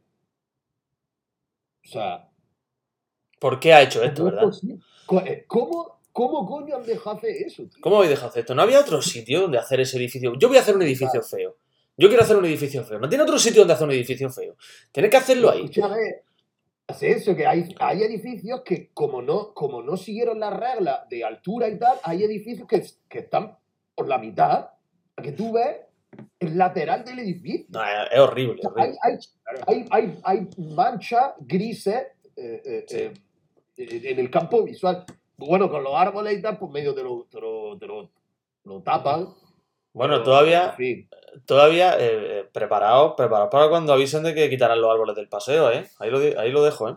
o 1.85 1.87
sea, 1.87 2.29
¿Por 3.39 3.59
qué 3.59 3.73
ha 3.73 3.81
hecho 3.81 4.01
esto, 4.01 4.23
¿cómo 4.23 4.49
es 4.51 4.61
verdad? 4.61 5.27
eh, 5.27 5.43
¿Cómo, 5.47 5.99
¿Cómo 6.13 6.47
coño 6.47 6.77
han 6.77 6.85
dejado 6.85 7.17
hacer 7.17 7.31
eso, 7.45 7.63
tío? 7.63 7.81
¿Cómo 7.81 7.97
habéis 7.97 8.11
dejado 8.11 8.29
hacer 8.29 8.39
esto? 8.41 8.55
¿No 8.55 8.61
había 8.61 8.79
otro 8.79 9.01
sitio 9.01 9.41
donde 9.41 9.57
hacer 9.57 9.81
ese 9.81 9.97
edificio? 9.97 10.33
Yo 10.39 10.47
voy 10.47 10.55
a 10.55 10.61
hacer 10.61 10.75
un 10.77 10.81
edificio 10.83 11.21
feo. 11.21 11.57
Yo 11.97 12.07
quiero 12.07 12.23
hacer 12.23 12.37
un 12.37 12.45
edificio 12.45 12.85
feo. 12.85 12.99
No 12.99 13.09
tiene 13.09 13.25
otro 13.25 13.37
sitio 13.37 13.61
donde 13.61 13.73
hacer 13.73 13.85
un 13.85 13.93
edificio 13.93 14.29
feo. 14.29 14.55
Tienes 14.93 15.11
que 15.11 15.17
hacerlo 15.17 15.51
ahí. 15.51 15.65
Escúchame, 15.65 15.97
es 16.87 17.01
eso, 17.03 17.35
que 17.35 17.47
hay, 17.47 17.73
hay 17.79 18.03
edificios 18.03 18.61
que 18.61 18.89
como 18.93 19.21
no, 19.21 19.53
como 19.53 19.81
no 19.81 19.95
siguieron 19.97 20.39
las 20.39 20.53
reglas 20.57 21.07
de 21.09 21.23
altura 21.23 21.69
y 21.69 21.79
tal, 21.79 21.97
hay 22.03 22.23
edificios 22.23 22.67
que, 22.67 22.83
que 23.09 23.19
están 23.19 23.57
por 23.95 24.07
la 24.07 24.17
mitad, 24.17 24.69
que 25.21 25.31
tú 25.31 25.53
ves 25.53 25.77
el 26.39 26.57
lateral 26.57 27.03
del 27.05 27.19
edificio. 27.19 27.65
No, 27.69 27.81
es, 27.83 28.19
horrible. 28.19 28.61
O 28.65 28.73
sea, 28.73 28.83
horrible. 28.83 28.99
hay, 29.01 29.17
hay, 29.67 29.85
hay, 29.91 30.19
hay, 30.23 30.49
manchas 30.75 31.33
grises 31.39 32.07
eh, 32.35 32.61
eh, 32.65 32.85
Sí. 32.87 32.97
eh, 33.77 34.01
en 34.11 34.19
el 34.19 34.29
campo 34.29 34.63
visual. 34.63 35.05
Bueno, 35.37 35.69
con 35.69 35.83
los 35.83 35.93
árboles 35.95 36.37
y 36.37 36.41
tal, 36.41 36.57
pues 36.57 36.71
medio 36.71 36.93
te 36.93 37.03
lo, 37.03 37.25
te 37.29 37.39
lo, 37.39 37.77
te 37.77 37.87
lo- 37.87 38.09
lo 38.65 38.81
tapan. 38.81 39.27
Bueno, 39.93 40.21
todavía, 40.23 40.69
en 40.69 40.75
fin. 40.75 41.09
Todavía 41.45 41.97
eh, 41.99 42.39
eh, 42.39 42.49
preparaos, 42.51 43.13
preparaos 43.15 43.49
para 43.51 43.69
cuando 43.69 43.93
avisen 43.93 44.23
de 44.23 44.33
que 44.33 44.49
quitarán 44.49 44.79
los 44.81 44.91
árboles 44.91 45.15
del 45.15 45.27
paseo, 45.29 45.71
¿eh? 45.71 45.87
Ahí 45.99 46.09
lo, 46.09 46.19
ahí 46.39 46.51
lo 46.51 46.63
dejo, 46.63 46.89
¿eh? 46.89 46.95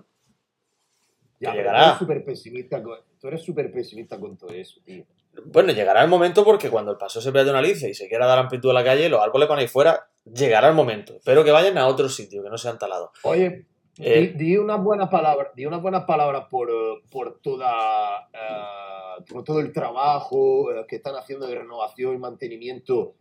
Ya, 1.41 1.53
que 1.53 1.59
pero 1.59 1.71
llegará. 1.71 1.81
Tú 1.81 1.87
eres 1.87 1.99
súper 1.99 2.25
pesimista, 2.25 2.83
con- 2.83 2.99
tú 3.21 3.29
eres 3.29 3.43
súper 3.43 3.73
pesimista 3.73 4.19
con 4.19 4.37
todo 4.37 4.51
eso, 4.51 4.81
tío. 4.85 5.05
Bueno, 5.45 5.73
llegará 5.73 6.03
el 6.03 6.09
momento 6.09 6.45
porque 6.45 6.71
cuando 6.71 6.93
el 6.93 6.97
paseo 6.97 7.21
se 7.21 7.31
peatonalice 7.31 7.91
y 7.91 7.95
se 7.95 8.09
quiera 8.09 8.27
dar 8.27 8.39
amplitud 8.39 8.71
a 8.71 8.75
la 8.75 8.83
calle, 8.85 9.09
los 9.11 9.21
árboles 9.21 9.49
van 9.49 9.59
ahí 9.59 9.69
fuera, 9.69 10.09
llegará 10.25 10.69
el 10.69 10.75
momento. 10.75 11.15
Espero 11.17 11.45
que 11.45 11.51
vayan 11.51 11.77
a 11.77 11.87
otro 11.87 12.09
sitio, 12.09 12.43
que 12.43 12.49
no 12.49 12.57
sean 12.57 12.79
talados. 12.79 13.11
Oye, 13.23 13.67
Eh, 13.99 14.35
di, 14.37 14.45
di 14.51 14.57
unas 14.59 14.83
buenas 14.83 15.09
palabras, 15.09 15.53
di 15.55 15.65
unas 15.65 15.81
buenas 15.81 16.05
palabras 16.05 16.45
por, 16.51 16.69
eh, 16.71 17.03
por 17.11 17.39
toda 17.41 18.29
eh, 18.31 19.25
por 19.27 19.43
todo 19.43 19.61
el 19.61 19.73
trabajo 19.73 20.71
eh, 20.71 20.85
que 20.87 20.97
están 20.97 21.17
haciendo 21.17 21.47
de 21.47 21.55
renovación 21.55 22.15
y 22.15 22.19
mantenimiento 22.19 23.15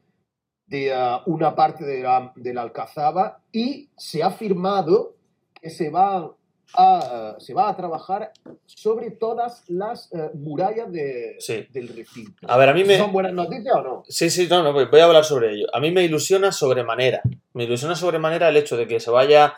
de 0.68 0.90
eh, 0.90 1.18
una 1.28 1.56
parte 1.56 1.86
de 1.86 2.02
la, 2.04 2.32
de 2.36 2.54
la 2.54 2.62
Alcazaba 2.64 3.40
y 3.52 3.90
se 3.98 4.24
ha 4.24 4.32
firmado 4.32 5.16
que 5.62 5.70
se 5.70 5.90
va 5.90 6.32
a, 6.78 7.34
eh, 7.38 7.42
se 7.42 7.54
va 7.54 7.70
a 7.70 7.76
trabajar 7.76 8.32
sobre 8.66 9.12
todas 9.12 9.64
las 9.68 10.12
eh, 10.14 10.32
murallas 10.34 10.92
de- 10.92 11.36
Sí. 11.40 11.68
del 11.72 11.88
recinto. 11.90 12.34
A 12.48 12.58
ver, 12.58 12.70
a 12.70 12.74
mí 12.74 12.84
me... 12.84 12.98
¿Son 12.98 13.12
buenas 13.14 13.34
noticias 13.34 13.76
o 13.76 13.82
no? 13.82 14.04
Sí, 14.08 14.30
sí, 14.30 14.48
no, 14.50 14.64
no, 14.64 14.74
voy 14.74 15.00
a 15.00 15.06
hablar 15.06 15.24
sobre 15.24 15.54
ello. 15.54 15.68
A 15.74 15.80
mí 15.80 15.92
me 15.92 16.04
ilusiona 16.04 16.52
sobremanera. 16.52 17.22
Me 17.54 17.66
ilusiona 17.66 17.96
sobremanera 17.96 18.50
el 18.50 18.58
hecho 18.58 18.76
de 18.78 18.88
que 18.88 19.00
se 19.00 19.12
vaya. 19.12 19.54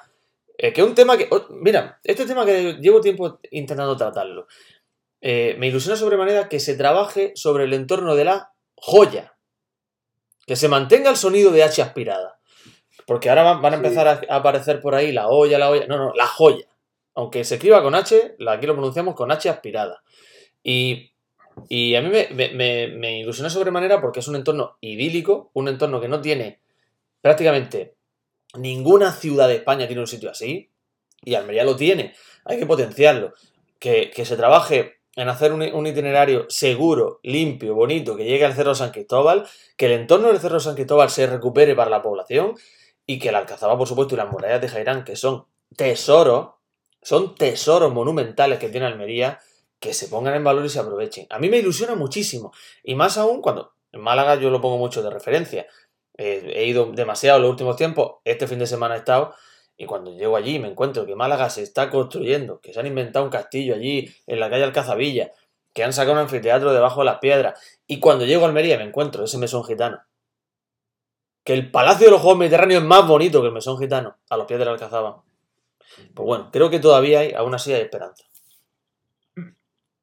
eh, 0.57 0.73
que 0.73 0.81
es 0.81 0.87
un 0.87 0.95
tema 0.95 1.17
que. 1.17 1.27
oh, 1.31 1.45
mira, 1.51 1.99
este 2.03 2.25
tema 2.25 2.45
que 2.45 2.73
llevo 2.81 2.99
tiempo 2.99 3.39
intentando 3.51 3.95
tratarlo. 3.95 4.47
Eh, 5.21 5.55
me 5.59 5.67
ilusiona 5.67 5.95
sobremanera 5.95 6.49
que 6.49 6.59
se 6.59 6.75
trabaje 6.75 7.31
sobre 7.35 7.63
el 7.63 7.73
entorno 7.73 8.15
de 8.15 8.25
la 8.25 8.51
joya. 8.75 9.36
Que 10.47 10.55
se 10.55 10.67
mantenga 10.67 11.11
el 11.11 11.17
sonido 11.17 11.51
de 11.51 11.61
H 11.63 11.79
aspirada. 11.83 12.39
Porque 13.05 13.29
ahora 13.29 13.43
van, 13.43 13.61
van 13.61 13.73
a 13.73 13.77
empezar 13.77 14.07
a, 14.07 14.21
a 14.29 14.37
aparecer 14.37 14.81
por 14.81 14.95
ahí 14.95 15.11
la 15.11 15.27
olla, 15.27 15.59
la 15.59 15.69
olla. 15.69 15.85
No, 15.87 15.97
no, 15.97 16.13
la 16.15 16.25
joya. 16.25 16.65
Aunque 17.13 17.43
se 17.43 17.55
escriba 17.55 17.83
con 17.83 17.93
H, 17.95 18.35
la- 18.39 18.53
aquí 18.53 18.65
lo 18.65 18.73
pronunciamos 18.73 19.13
con 19.15 19.31
H 19.31 19.49
aspirada. 19.49 20.01
Y, 20.63 21.11
y 21.69 21.95
a 21.95 22.01
mí 22.01 22.09
me, 22.09 22.27
me- 22.33 22.49
me- 22.49 22.87
me 22.87 23.19
ilusiona 23.19 23.49
sobremanera 23.49 24.01
porque 24.01 24.19
es 24.21 24.27
un 24.27 24.35
entorno 24.35 24.77
idílico, 24.81 25.51
un 25.53 25.67
entorno 25.67 26.01
que 26.01 26.07
no 26.07 26.21
tiene 26.21 26.59
prácticamente 27.21 27.95
ninguna 28.55 29.11
ciudad 29.11 29.47
de 29.47 29.55
España 29.55 29.87
tiene 29.87 30.01
un 30.01 30.07
sitio 30.07 30.29
así. 30.31 30.71
Y 31.23 31.35
Almería 31.35 31.63
lo 31.63 31.75
tiene. 31.75 32.13
Hay 32.45 32.57
que 32.59 32.65
potenciarlo. 32.65 33.33
Que, 33.79 34.09
que 34.11 34.25
se 34.25 34.37
trabaje 34.37 34.96
en 35.17 35.29
hacer 35.29 35.51
un, 35.51 35.87
itinerario 35.87 36.45
seguro, 36.47 37.19
limpio, 37.23 37.73
bonito, 37.73 38.15
que 38.15 38.23
llegue 38.23 38.45
al 38.45 38.53
Cerro 38.53 38.75
San 38.75 38.91
Cristóbal, 38.91 39.47
que 39.75 39.87
el 39.87 39.93
entorno 39.93 40.27
del 40.27 40.39
Cerro 40.39 40.59
San 40.59 40.75
Cristóbal 40.75 41.09
se 41.09 41.25
recupere 41.25 41.75
para 41.75 41.89
la 41.89 42.03
población 42.03 42.53
y 43.07 43.17
que 43.17 43.31
la 43.31 43.39
Alcazaba, 43.39 43.75
por 43.79 43.87
supuesto, 43.87 44.13
y 44.13 44.17
las 44.17 44.31
murallas 44.31 44.61
de 44.61 44.69
Jairán, 44.69 45.03
que 45.03 45.15
son 45.15 45.45
tesoros, 45.75 46.51
son 47.01 47.33
tesoros 47.33 47.91
monumentales 47.91 48.59
que 48.59 48.69
tiene 48.69 48.85
Almería, 48.85 49.39
que 49.79 49.95
se 49.95 50.07
pongan 50.07 50.35
en 50.35 50.43
valor 50.43 50.63
y 50.63 50.69
se 50.69 50.79
aprovechen. 50.79 51.25
A 51.31 51.39
mí 51.39 51.49
me 51.49 51.57
ilusiona 51.57 51.95
muchísimo. 51.95 52.53
Y 52.83 52.93
más 52.93 53.17
aún 53.17 53.41
cuando 53.41 53.73
en 53.91 54.01
Málaga 54.01 54.35
yo 54.35 54.51
lo 54.51 54.61
pongo 54.61 54.77
mucho 54.77 55.01
de 55.01 55.09
referencia. 55.09 55.65
Eh, 56.15 56.51
he 56.53 56.65
ido 56.65 56.91
demasiado 56.91 57.39
los 57.39 57.49
últimos 57.49 57.75
tiempos, 57.75 58.17
este 58.23 58.45
fin 58.45 58.59
de 58.59 58.67
semana 58.67 58.93
he 58.93 58.99
estado, 58.99 59.33
y 59.77 59.85
cuando 59.85 60.11
llego 60.11 60.35
allí 60.35 60.57
me 60.57 60.67
encuentro 60.67 61.05
que 61.05 61.15
Málaga 61.15 61.49
se 61.49 61.61
está 61.61 61.89
construyendo, 61.89 62.59
que 62.59 62.73
se 62.73 62.79
han 62.79 62.87
inventado 62.87 63.23
un 63.23 63.31
castillo 63.31 63.75
allí 63.75 64.11
en 64.25 64.39
la 64.39 64.49
calle 64.49 64.63
Alcazabilla, 64.63 65.31
que 65.73 65.83
han 65.83 65.93
sacado 65.93 66.13
un 66.13 66.19
anfiteatro 66.19 66.73
debajo 66.73 67.01
de 67.01 67.05
las 67.05 67.19
piedras, 67.19 67.79
y 67.85 67.99
cuando 67.99 68.25
llego 68.25 68.43
a 68.43 68.47
Almería 68.47 68.77
me 68.77 68.83
encuentro 68.83 69.23
ese 69.23 69.37
mesón 69.37 69.63
gitano. 69.63 70.01
Que 71.43 71.53
el 71.53 71.69
Palacio 71.69 72.07
de 72.07 72.11
los 72.11 72.21
Juegos 72.21 72.39
Mediterráneos 72.39 72.81
es 72.81 72.87
más 72.87 73.07
bonito 73.07 73.41
que 73.41 73.47
el 73.47 73.53
mesón 73.53 73.77
gitano, 73.77 74.17
a 74.29 74.37
los 74.37 74.47
pies 74.47 74.59
de 74.59 74.65
la 74.65 74.71
Alcazaba. 74.71 75.23
Pues 76.13 76.25
bueno, 76.25 76.49
creo 76.51 76.69
que 76.71 76.79
todavía 76.79 77.19
hay, 77.19 77.33
aún 77.33 77.53
así 77.53 77.71
hay 77.71 77.81
esperanza. 77.81 78.25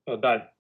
Total. 0.05 0.53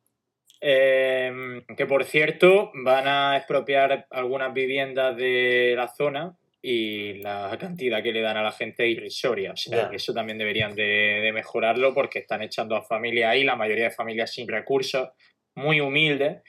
Eh, 0.61 1.63
que 1.77 1.87
por 1.87 2.05
cierto, 2.05 2.73
van 2.75 3.07
a 3.07 3.37
expropiar 3.37 4.07
algunas 4.11 4.53
viviendas 4.53 5.17
de 5.17 5.75
la 5.77 5.89
zona 5.89 6.37
y 6.67 7.21
la 7.21 7.55
cantidad 7.61 8.03
que 8.03 8.11
le 8.11 8.23
dan 8.23 8.39
a 8.39 8.43
la 8.43 8.51
gente 8.51 8.85
es 8.85 8.97
irrisoria. 8.97 9.53
O 9.53 9.57
sea, 9.57 9.91
que 9.91 9.97
eso 9.97 10.15
también 10.15 10.39
deberían 10.39 10.75
de, 10.75 11.21
de 11.23 11.31
mejorarlo 11.31 11.93
porque 11.93 12.21
están 12.21 12.41
echando 12.41 12.75
a 12.75 12.81
familias 12.81 13.33
ahí, 13.33 13.45
la 13.45 13.55
mayoría 13.55 13.85
de 13.85 13.91
familias 13.91 14.33
sin 14.33 14.49
recursos, 14.49 15.11
muy 15.57 15.83
humildes, 15.83 16.41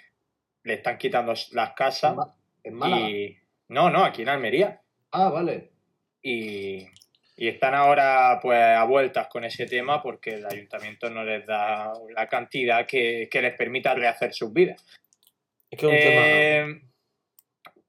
le 0.64 0.76
están 0.76 0.98
quitando 0.98 1.34
las 1.52 1.74
casas 1.74 2.16
en 2.64 2.76
Málaga. 2.76 3.10
y... 3.10 3.38
No, 3.68 3.90
no, 3.90 4.06
aquí 4.06 4.22
en 4.22 4.30
Almería. 4.30 4.80
Ah, 5.12 5.30
vale. 5.30 5.72
Y, 6.22 6.88
y 7.36 7.50
están 7.50 7.74
ahora 7.74 8.40
pues 8.42 8.58
a 8.58 8.86
vueltas 8.86 9.28
con 9.28 9.44
ese 9.44 9.66
tema 9.66 10.02
porque 10.02 10.36
el 10.36 10.46
ayuntamiento 10.46 11.10
no 11.10 11.26
les 11.26 11.46
da 11.46 11.92
la 12.16 12.30
cantidad 12.30 12.86
que, 12.86 13.28
que 13.30 13.42
les 13.42 13.54
permita 13.58 13.94
rehacer 13.94 14.34
sus 14.34 14.54
vidas. 14.54 14.82
Es 15.70 15.78
que 15.78 15.86
es 15.88 15.92
un 15.92 16.00
tema... 16.00 16.22
Eh, 16.26 16.82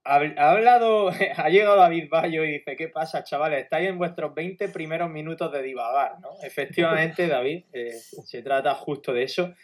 ha 0.06 0.50
hablado, 0.50 1.10
ha 1.36 1.48
llegado 1.48 1.76
David 1.76 2.08
Bayo 2.08 2.44
y 2.44 2.52
dice, 2.52 2.76
¿qué 2.76 2.88
pasa, 2.88 3.24
chavales? 3.24 3.64
Estáis 3.64 3.88
en 3.88 3.98
vuestros 3.98 4.34
20 4.34 4.68
primeros 4.68 5.10
minutos 5.10 5.52
de 5.52 5.62
divagar, 5.62 6.20
¿no? 6.20 6.30
Efectivamente, 6.42 7.26
David, 7.28 7.64
eh, 7.72 7.92
se 7.92 8.42
trata 8.42 8.74
justo 8.74 9.12
de 9.12 9.24
eso. 9.24 9.54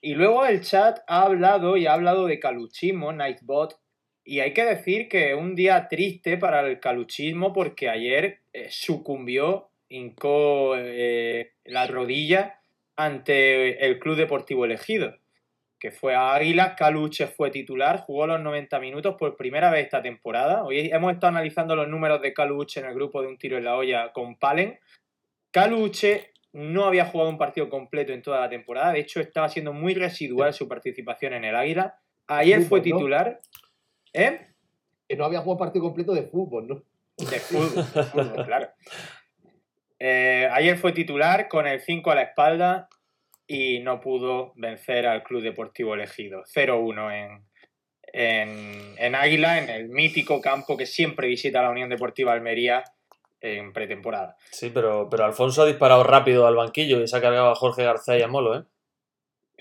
Y 0.00 0.14
luego 0.14 0.44
el 0.44 0.62
chat 0.62 0.98
ha 1.06 1.22
hablado 1.22 1.76
y 1.76 1.86
ha 1.86 1.92
hablado 1.92 2.26
de 2.26 2.40
caluchismo, 2.40 3.12
Nightbot, 3.12 3.78
y 4.24 4.40
hay 4.40 4.52
que 4.52 4.64
decir 4.64 5.08
que 5.08 5.34
un 5.34 5.54
día 5.54 5.88
triste 5.88 6.36
para 6.36 6.60
el 6.66 6.80
caluchismo 6.80 7.52
porque 7.52 7.88
ayer 7.88 8.40
eh, 8.52 8.68
sucumbió, 8.70 9.70
hincó 9.88 10.76
eh, 10.76 11.52
la 11.64 11.86
rodilla 11.86 12.60
ante 12.96 13.84
el 13.84 13.98
Club 13.98 14.16
Deportivo 14.16 14.64
Elegido 14.64 15.21
que 15.82 15.90
fue 15.90 16.14
a 16.14 16.32
Águilas, 16.32 16.74
Caluche 16.76 17.26
fue 17.26 17.50
titular, 17.50 17.98
jugó 17.98 18.28
los 18.28 18.40
90 18.40 18.78
minutos 18.78 19.16
por 19.18 19.36
primera 19.36 19.68
vez 19.68 19.86
esta 19.86 20.00
temporada. 20.00 20.62
Hoy 20.62 20.88
hemos 20.92 21.12
estado 21.12 21.32
analizando 21.32 21.74
los 21.74 21.88
números 21.88 22.22
de 22.22 22.32
Caluche 22.32 22.78
en 22.78 22.86
el 22.86 22.94
grupo 22.94 23.20
de 23.20 23.26
Un 23.26 23.36
Tiro 23.36 23.58
en 23.58 23.64
la 23.64 23.74
Olla 23.74 24.12
con 24.12 24.36
Palen. 24.36 24.78
Caluche 25.50 26.34
no 26.52 26.84
había 26.84 27.06
jugado 27.06 27.30
un 27.30 27.36
partido 27.36 27.68
completo 27.68 28.12
en 28.12 28.22
toda 28.22 28.38
la 28.38 28.48
temporada. 28.48 28.92
De 28.92 29.00
hecho, 29.00 29.18
estaba 29.18 29.48
siendo 29.48 29.72
muy 29.72 29.94
residual 29.94 30.54
su 30.54 30.68
participación 30.68 31.32
en 31.32 31.46
el 31.46 31.56
Águila. 31.56 31.98
Ayer 32.28 32.62
fue 32.62 32.80
titular. 32.80 33.40
¿Eh? 34.12 34.38
Que 35.08 35.16
no 35.16 35.24
había 35.24 35.40
jugado 35.40 35.58
partido 35.58 35.84
completo 35.84 36.14
de 36.14 36.22
fútbol, 36.22 36.68
¿no? 36.68 36.84
De 37.16 37.40
fútbol, 37.40 37.84
de 37.92 38.02
fútbol 38.04 38.44
claro. 38.46 38.68
Eh, 39.98 40.48
ayer 40.52 40.76
fue 40.76 40.92
titular 40.92 41.48
con 41.48 41.66
el 41.66 41.80
5 41.80 42.08
a 42.08 42.14
la 42.14 42.22
espalda 42.22 42.88
y 43.52 43.80
no 43.80 44.00
pudo 44.00 44.52
vencer 44.56 45.06
al 45.06 45.22
Club 45.22 45.42
Deportivo 45.42 45.94
Elegido. 45.94 46.42
0-1 46.44 47.12
en, 47.12 47.44
en, 48.12 48.94
en, 48.96 49.14
Águila, 49.14 49.58
en 49.58 49.68
el 49.68 49.88
mítico 49.90 50.40
campo 50.40 50.76
que 50.76 50.86
siempre 50.86 51.28
visita 51.28 51.60
la 51.60 51.70
Unión 51.70 51.90
Deportiva 51.90 52.32
Almería 52.32 52.82
en 53.42 53.72
pretemporada. 53.72 54.36
Sí, 54.50 54.70
pero, 54.72 55.08
pero 55.10 55.24
Alfonso 55.24 55.62
ha 55.62 55.66
disparado 55.66 56.02
rápido 56.02 56.46
al 56.46 56.56
banquillo 56.56 57.02
y 57.02 57.08
se 57.08 57.16
ha 57.16 57.20
cargado 57.20 57.50
a 57.50 57.54
Jorge 57.54 57.84
García 57.84 58.18
y 58.18 58.22
a 58.22 58.28
Molo, 58.28 58.58
¿eh? 58.58 58.64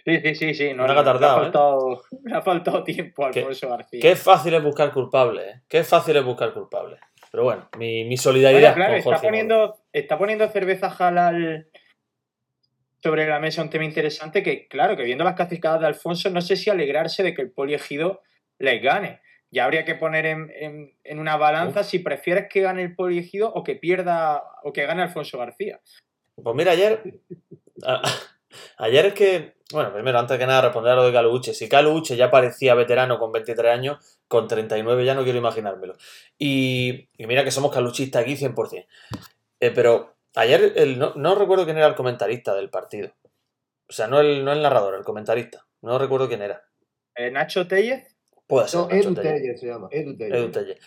Sí, 0.05 0.19
sí, 0.21 0.35
sí, 0.35 0.53
sí. 0.53 0.73
No, 0.73 0.87
le, 0.87 0.93
ha 0.93 1.03
tardado, 1.03 1.37
ha 1.37 1.41
faltado, 1.41 2.03
¿eh? 2.11 2.33
ha 2.33 2.41
faltado 2.41 2.83
tiempo 2.83 3.25
a 3.25 3.27
Alfonso 3.27 3.69
García. 3.69 3.99
Qué 4.01 4.15
fácil 4.15 4.53
es 4.53 4.63
buscar 4.63 4.91
culpables, 4.93 5.45
¿eh? 5.45 5.61
Qué 5.67 5.83
fácil 5.83 6.15
es 6.15 6.23
buscar 6.23 6.53
culpables. 6.53 6.99
Pero 7.29 7.43
bueno, 7.43 7.69
mi, 7.77 8.05
mi 8.05 8.17
solidaridad 8.17 8.73
bueno, 8.73 8.75
claro, 8.75 8.93
con 8.93 9.03
Jorge 9.03 9.15
está 9.17 9.27
poniendo, 9.27 9.77
está 9.93 10.17
poniendo 10.17 10.47
cerveza 10.49 10.87
halal 10.87 11.67
sobre 13.01 13.27
la 13.27 13.39
mesa 13.39 13.61
un 13.61 13.69
tema 13.69 13.85
interesante 13.85 14.43
que, 14.43 14.67
claro, 14.67 14.95
que 14.95 15.03
viendo 15.03 15.23
las 15.23 15.35
clasificadas 15.35 15.81
de 15.81 15.87
Alfonso, 15.87 16.29
no 16.29 16.41
sé 16.41 16.55
si 16.55 16.69
alegrarse 16.69 17.23
de 17.23 17.33
que 17.33 17.41
el 17.41 17.51
poliegido 17.51 18.21
les 18.59 18.81
gane. 18.81 19.21
Ya 19.49 19.65
habría 19.65 19.83
que 19.83 19.95
poner 19.95 20.25
en, 20.25 20.51
en, 20.55 20.93
en 21.03 21.19
una 21.19 21.35
balanza 21.35 21.81
Uf. 21.81 21.87
si 21.87 21.99
prefieres 21.99 22.47
que 22.49 22.61
gane 22.61 22.83
el 22.83 22.95
poliegido 22.95 23.51
o 23.53 23.63
que 23.63 23.75
pierda 23.75 24.43
o 24.63 24.71
que 24.71 24.85
gane 24.85 25.01
Alfonso 25.01 25.37
García. 25.37 25.81
Pues 26.41 26.55
mira, 26.55 26.71
ayer. 26.71 27.01
A, 27.83 28.01
ayer 28.77 29.07
es 29.07 29.13
que. 29.13 29.55
Bueno, 29.71 29.93
primero, 29.93 30.19
antes 30.19 30.37
que 30.37 30.45
nada, 30.45 30.61
responder 30.61 30.93
a 30.93 30.95
lo 30.97 31.05
de 31.05 31.13
Caluche. 31.13 31.53
Si 31.53 31.69
Caluche 31.69 32.17
ya 32.17 32.29
parecía 32.29 32.75
veterano 32.75 33.17
con 33.17 33.31
23 33.31 33.71
años, 33.71 34.19
con 34.27 34.47
39 34.47 35.05
ya 35.05 35.15
no 35.15 35.23
quiero 35.23 35.39
imaginármelo. 35.39 35.95
Y, 36.37 37.09
y 37.17 37.25
mira 37.25 37.43
que 37.43 37.51
somos 37.51 37.73
caluchistas 37.73 38.21
aquí 38.21 38.35
100%. 38.35 38.85
Eh, 39.61 39.71
pero 39.71 40.15
ayer 40.35 40.73
el, 40.75 40.99
no, 40.99 41.13
no, 41.15 41.35
recuerdo 41.35 41.65
quién 41.65 41.77
era 41.77 41.87
el 41.87 41.95
comentarista 41.95 42.53
del 42.55 42.69
partido. 42.69 43.11
O 43.89 43.93
sea, 43.93 44.07
no 44.07 44.19
el, 44.19 44.45
no 44.45 44.51
el 44.51 44.61
narrador, 44.61 44.95
el 44.95 45.03
comentarista. 45.03 45.65
No 45.81 45.97
recuerdo 45.97 46.27
quién 46.27 46.41
era. 46.41 46.63
¿Eh, 47.15 47.31
¿Nacho 47.31 47.67
Tellez? 47.67 48.15
Puede 48.47 48.67
ser. 48.67 48.81
No, 48.81 48.87
Nacho 48.87 48.95
Edu 49.09 49.15
Tellez. 49.15 49.41
Tellez 49.41 49.59
se 49.59 49.67
llama. 49.67 49.87
Edu 49.91 50.17
Tellez. 50.17 50.37
Edu 50.37 50.51
Tellez. 50.51 50.79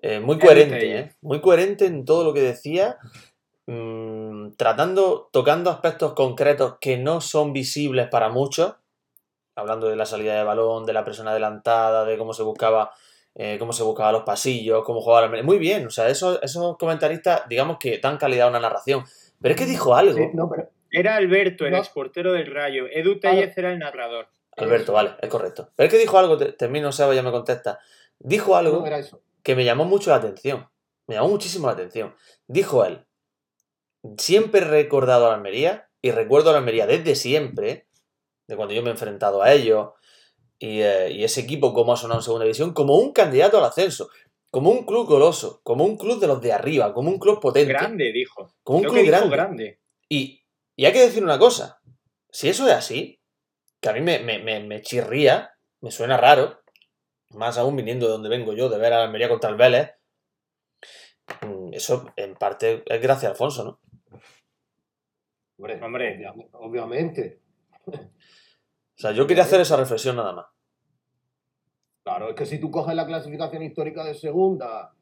Eh, 0.00 0.20
muy 0.20 0.38
coherente, 0.38 0.78
Tellez. 0.78 1.06
¿eh? 1.06 1.16
Muy 1.22 1.40
coherente 1.40 1.86
en 1.86 2.04
todo 2.04 2.24
lo 2.24 2.32
que 2.32 2.42
decía. 2.42 2.98
Mmm, 3.66 4.52
tratando, 4.56 5.28
tocando 5.32 5.70
aspectos 5.70 6.14
concretos 6.14 6.76
que 6.80 6.98
no 6.98 7.20
son 7.20 7.52
visibles 7.52 8.08
para 8.08 8.28
muchos. 8.28 8.74
Hablando 9.54 9.88
de 9.88 9.96
la 9.96 10.06
salida 10.06 10.36
de 10.36 10.44
balón, 10.44 10.86
de 10.86 10.92
la 10.92 11.04
presión 11.04 11.28
adelantada, 11.28 12.04
de 12.04 12.16
cómo 12.16 12.32
se 12.32 12.42
buscaba 12.42 12.92
eh, 13.34 13.56
cómo 13.58 13.72
se 13.72 13.82
buscaba 13.82 14.12
los 14.12 14.22
pasillos, 14.24 14.84
cómo 14.84 15.00
jugaba 15.00 15.26
la... 15.28 15.42
Muy 15.42 15.58
bien, 15.58 15.86
o 15.86 15.90
sea, 15.90 16.08
esos, 16.08 16.38
esos 16.42 16.76
comentaristas, 16.76 17.42
digamos 17.48 17.78
que 17.78 17.98
dan 17.98 18.18
calidad 18.18 18.46
a 18.46 18.50
una 18.50 18.60
narración. 18.60 19.04
Pero 19.40 19.54
es 19.54 19.60
que 19.60 19.66
dijo 19.66 19.94
algo. 19.94 20.16
Sí, 20.16 20.28
no, 20.34 20.48
pero 20.50 20.68
Era 20.90 21.16
Alberto, 21.16 21.64
el 21.64 21.72
No. 21.72 21.78
exportero 21.78 22.32
del 22.32 22.52
Rayo. 22.52 22.86
Edu 22.90 23.18
Tellez 23.18 23.56
era 23.56 23.72
el 23.72 23.78
narrador. 23.78 24.28
Alberto, 24.56 24.92
vale, 24.92 25.12
es 25.20 25.28
correcto. 25.30 25.70
Pero 25.74 25.86
es 25.88 25.92
que 25.94 25.98
dijo 25.98 26.18
algo, 26.18 26.36
te- 26.36 26.52
termino, 26.52 26.92
Seba, 26.92 27.14
ya 27.14 27.22
me 27.22 27.30
contesta. 27.30 27.78
Dijo 28.18 28.54
algo 28.54 28.80
no 28.80 28.86
era 28.86 28.98
eso. 28.98 29.22
que 29.42 29.56
me 29.56 29.64
llamó 29.64 29.84
mucho 29.86 30.10
la 30.10 30.16
atención. 30.16 30.68
Me 31.06 31.14
llamó 31.14 31.28
muchísimo 31.30 31.66
la 31.68 31.72
atención. 31.72 32.14
Dijo 32.46 32.84
él, 32.84 33.04
siempre 34.18 34.60
he 34.60 34.64
recordado 34.64 35.26
a 35.26 35.28
la 35.30 35.34
Almería, 35.36 35.88
y 36.02 36.10
recuerdo 36.10 36.50
a 36.50 36.52
la 36.52 36.58
Almería 36.58 36.86
desde 36.86 37.14
siempre, 37.14 37.86
de 38.46 38.56
cuando 38.56 38.74
yo 38.74 38.82
me 38.82 38.88
he 38.88 38.92
enfrentado 38.92 39.42
a 39.42 39.52
ellos, 39.52 39.90
y, 40.62 40.80
eh, 40.80 41.10
y 41.10 41.24
ese 41.24 41.40
equipo 41.40 41.74
como 41.74 41.92
ha 41.92 41.96
sonado 41.96 42.20
en 42.20 42.24
segunda 42.24 42.44
división, 42.44 42.72
como 42.72 42.96
un 42.96 43.12
candidato 43.12 43.58
al 43.58 43.64
ascenso, 43.64 44.08
como 44.50 44.70
un 44.70 44.84
club 44.84 45.08
goloso, 45.08 45.60
como 45.64 45.84
un 45.84 45.96
club 45.96 46.20
de 46.20 46.28
los 46.28 46.40
de 46.40 46.52
arriba, 46.52 46.94
como 46.94 47.10
un 47.10 47.18
club 47.18 47.40
potente, 47.40 47.72
Grande, 47.72 48.12
dijo. 48.12 48.54
como 48.62 48.78
un 48.78 48.84
Creo 48.84 48.92
club 48.94 49.06
grande. 49.06 49.30
grande. 49.36 49.80
Y, 50.08 50.44
y 50.76 50.84
hay 50.86 50.92
que 50.92 51.00
decir 51.00 51.24
una 51.24 51.38
cosa, 51.38 51.80
si 52.30 52.48
eso 52.48 52.66
es 52.68 52.74
así, 52.74 53.20
que 53.80 53.88
a 53.88 53.92
mí 53.92 54.00
me, 54.00 54.20
me, 54.20 54.38
me, 54.38 54.60
me 54.60 54.82
chirría, 54.82 55.50
me 55.80 55.90
suena 55.90 56.16
raro, 56.16 56.60
más 57.30 57.58
aún 57.58 57.74
viniendo 57.74 58.06
de 58.06 58.12
donde 58.12 58.28
vengo 58.28 58.52
yo, 58.52 58.68
de 58.68 58.78
ver 58.78 58.92
a 58.92 58.98
la 58.98 59.04
Almería 59.06 59.28
contra 59.28 59.50
el 59.50 59.56
Vélez, 59.56 59.90
mm, 61.40 61.72
eso 61.74 62.12
en 62.16 62.34
parte 62.36 62.84
es 62.86 63.02
gracias 63.02 63.24
a 63.24 63.30
Alfonso, 63.32 63.64
¿no? 63.64 63.80
Hombre, 65.58 65.80
Hombre. 65.82 66.16
obvia- 66.16 66.34
obviamente. 66.52 67.40
O 69.02 69.04
sea, 69.04 69.10
yo 69.10 69.26
quería 69.26 69.42
hacer 69.42 69.60
esa 69.60 69.76
reflexión 69.76 70.14
nada 70.14 70.32
más. 70.32 70.46
Claro, 72.04 72.28
es 72.28 72.36
que 72.36 72.46
si 72.46 72.60
tú 72.60 72.70
coges 72.70 72.94
la 72.94 73.04
clasificación 73.04 73.64
histórica 73.64 74.04
de 74.04 74.14
segunda, 74.14 74.94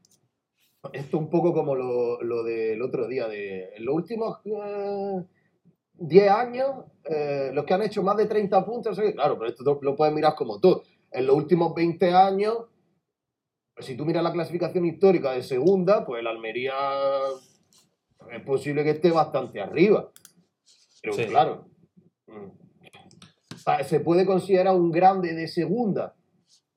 esto 0.95 1.19
un 1.19 1.29
poco 1.29 1.53
como 1.53 1.75
lo, 1.75 2.23
lo 2.23 2.43
del 2.43 2.81
otro 2.81 3.07
día, 3.07 3.29
de 3.29 3.75
en 3.75 3.85
los 3.85 3.95
últimos 3.95 4.39
eh, 4.47 5.23
10 5.93 6.31
años, 6.31 6.87
eh, 7.05 7.51
los 7.53 7.67
que 7.67 7.75
han 7.75 7.83
hecho 7.83 8.03
más 8.03 8.17
de 8.17 8.25
30 8.25 8.65
puntos, 8.65 8.99
eh, 9.01 9.13
claro, 9.13 9.37
pero 9.39 9.51
esto 9.51 9.79
lo 9.83 9.95
puedes 9.95 10.15
mirar 10.15 10.35
como 10.35 10.59
tú. 10.59 10.81
En 11.11 11.27
los 11.27 11.37
últimos 11.37 11.75
20 11.75 12.11
años, 12.15 12.57
pues 13.75 13.85
si 13.85 13.99
tú 13.99 14.07
miras 14.07 14.25
la 14.25 14.33
clasificación 14.33 14.87
histórica 14.87 15.33
de 15.33 15.43
segunda, 15.43 16.07
pues 16.07 16.21
el 16.21 16.27
Almería 16.27 16.73
es 18.31 18.43
posible 18.47 18.83
que 18.83 18.93
esté 18.93 19.11
bastante 19.11 19.61
arriba. 19.61 20.11
Pero 21.03 21.13
Sí. 21.13 21.27
claro, 21.27 21.67
se 23.85 24.01
puede 24.01 24.25
considerar 24.27 24.75
un 24.75 24.91
grande 24.91 25.35
de 25.35 25.49
segunda. 25.49 26.15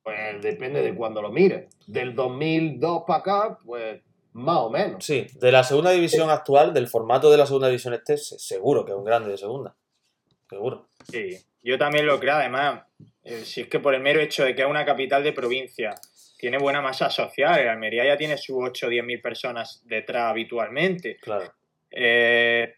Pues 0.04 0.42
depende 0.42 0.82
de 0.82 0.94
cuándo 0.96 1.22
lo 1.22 1.32
mires. 1.32 1.74
Del 1.88 2.14
2002 2.14 3.04
para 3.08 3.20
acá, 3.20 3.58
pues 3.64 4.02
más 4.34 4.58
o 4.58 4.70
menos. 4.70 5.04
Sí, 5.06 5.28
de 5.36 5.52
la 5.52 5.64
segunda 5.64 5.92
división 5.92 6.30
actual, 6.30 6.74
del 6.74 6.88
formato 6.88 7.32
de 7.32 7.38
la 7.38 7.46
segunda 7.46 7.68
división 7.68 7.94
este, 7.94 8.18
se- 8.18 8.38
seguro 8.40 8.84
que 8.84 8.92
es 8.92 8.98
un 8.98 9.06
grande 9.06 9.30
de 9.32 9.38
segunda. 9.38 9.76
Seguro. 10.50 10.88
Sí, 11.10 11.38
yo 11.62 11.78
también 11.78 12.06
lo 12.06 12.20
creo. 12.20 12.36
Además, 12.36 12.82
eh, 13.24 13.44
si 13.46 13.62
es 13.62 13.68
que 13.68 13.80
por 13.80 13.96
el 13.96 14.02
mero 14.02 14.20
hecho 14.20 14.44
de 14.44 14.54
que 14.56 14.64
es 14.64 14.68
una 14.68 14.86
capital 14.86 15.24
de 15.24 15.32
provincia, 15.34 15.96
tiene 16.38 16.58
buena 16.58 16.82
masa 16.82 17.10
social. 17.10 17.58
El 17.60 17.70
Almería 17.70 18.04
ya 18.06 18.18
tiene 18.18 18.38
sus 18.38 18.58
8 18.60 18.88
o 18.88 18.90
10 18.90 19.06
mil 19.06 19.22
personas 19.22 19.82
detrás 19.86 20.32
habitualmente. 20.32 21.16
Claro. 21.22 21.54
Eh, 21.90 22.74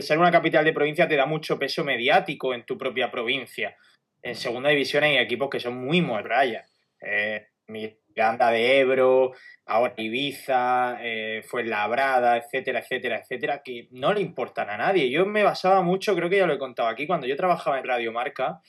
ser 0.00 0.18
una 0.18 0.30
capital 0.30 0.64
de 0.64 0.72
provincia 0.72 1.08
te 1.08 1.16
da 1.16 1.26
mucho 1.26 1.58
peso 1.58 1.84
mediático 1.84 2.54
en 2.54 2.64
tu 2.64 2.76
propia 2.76 3.10
provincia. 3.10 3.76
En 4.22 4.34
segunda 4.34 4.70
división 4.70 5.04
hay 5.04 5.18
equipos 5.18 5.48
que 5.50 5.60
son 5.60 5.76
muy 5.84 6.00
morrayas. 6.02 6.70
Eh, 7.00 7.46
Miranda 7.68 8.50
de 8.50 8.80
Ebro, 8.80 9.32
ahora 9.66 9.94
Ibiza, 9.96 10.98
eh, 11.00 11.42
Fuenlabrada, 11.46 12.36
etcétera, 12.36 12.80
etcétera, 12.80 13.18
etcétera, 13.18 13.62
que 13.62 13.88
no 13.90 14.12
le 14.12 14.20
importan 14.20 14.70
a 14.70 14.76
nadie. 14.76 15.10
Yo 15.10 15.26
me 15.26 15.42
basaba 15.42 15.82
mucho, 15.82 16.14
creo 16.14 16.30
que 16.30 16.38
ya 16.38 16.46
lo 16.46 16.54
he 16.54 16.58
contado 16.58 16.88
aquí, 16.88 17.06
cuando 17.06 17.26
yo 17.26 17.36
trabajaba 17.36 17.78
en 17.78 17.86
Radio 17.86 18.12
Marca 18.12 18.60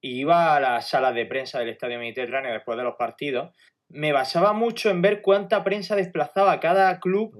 y 0.00 0.20
iba 0.20 0.54
a 0.54 0.60
las 0.60 0.88
salas 0.88 1.14
de 1.14 1.26
prensa 1.26 1.58
del 1.58 1.70
Estadio 1.70 1.98
Mediterráneo 1.98 2.52
después 2.52 2.78
de 2.78 2.84
los 2.84 2.96
partidos, 2.96 3.54
me 3.88 4.12
basaba 4.12 4.52
mucho 4.52 4.90
en 4.90 5.02
ver 5.02 5.22
cuánta 5.22 5.62
prensa 5.62 5.96
desplazaba 5.96 6.60
cada 6.60 6.98
club 7.00 7.36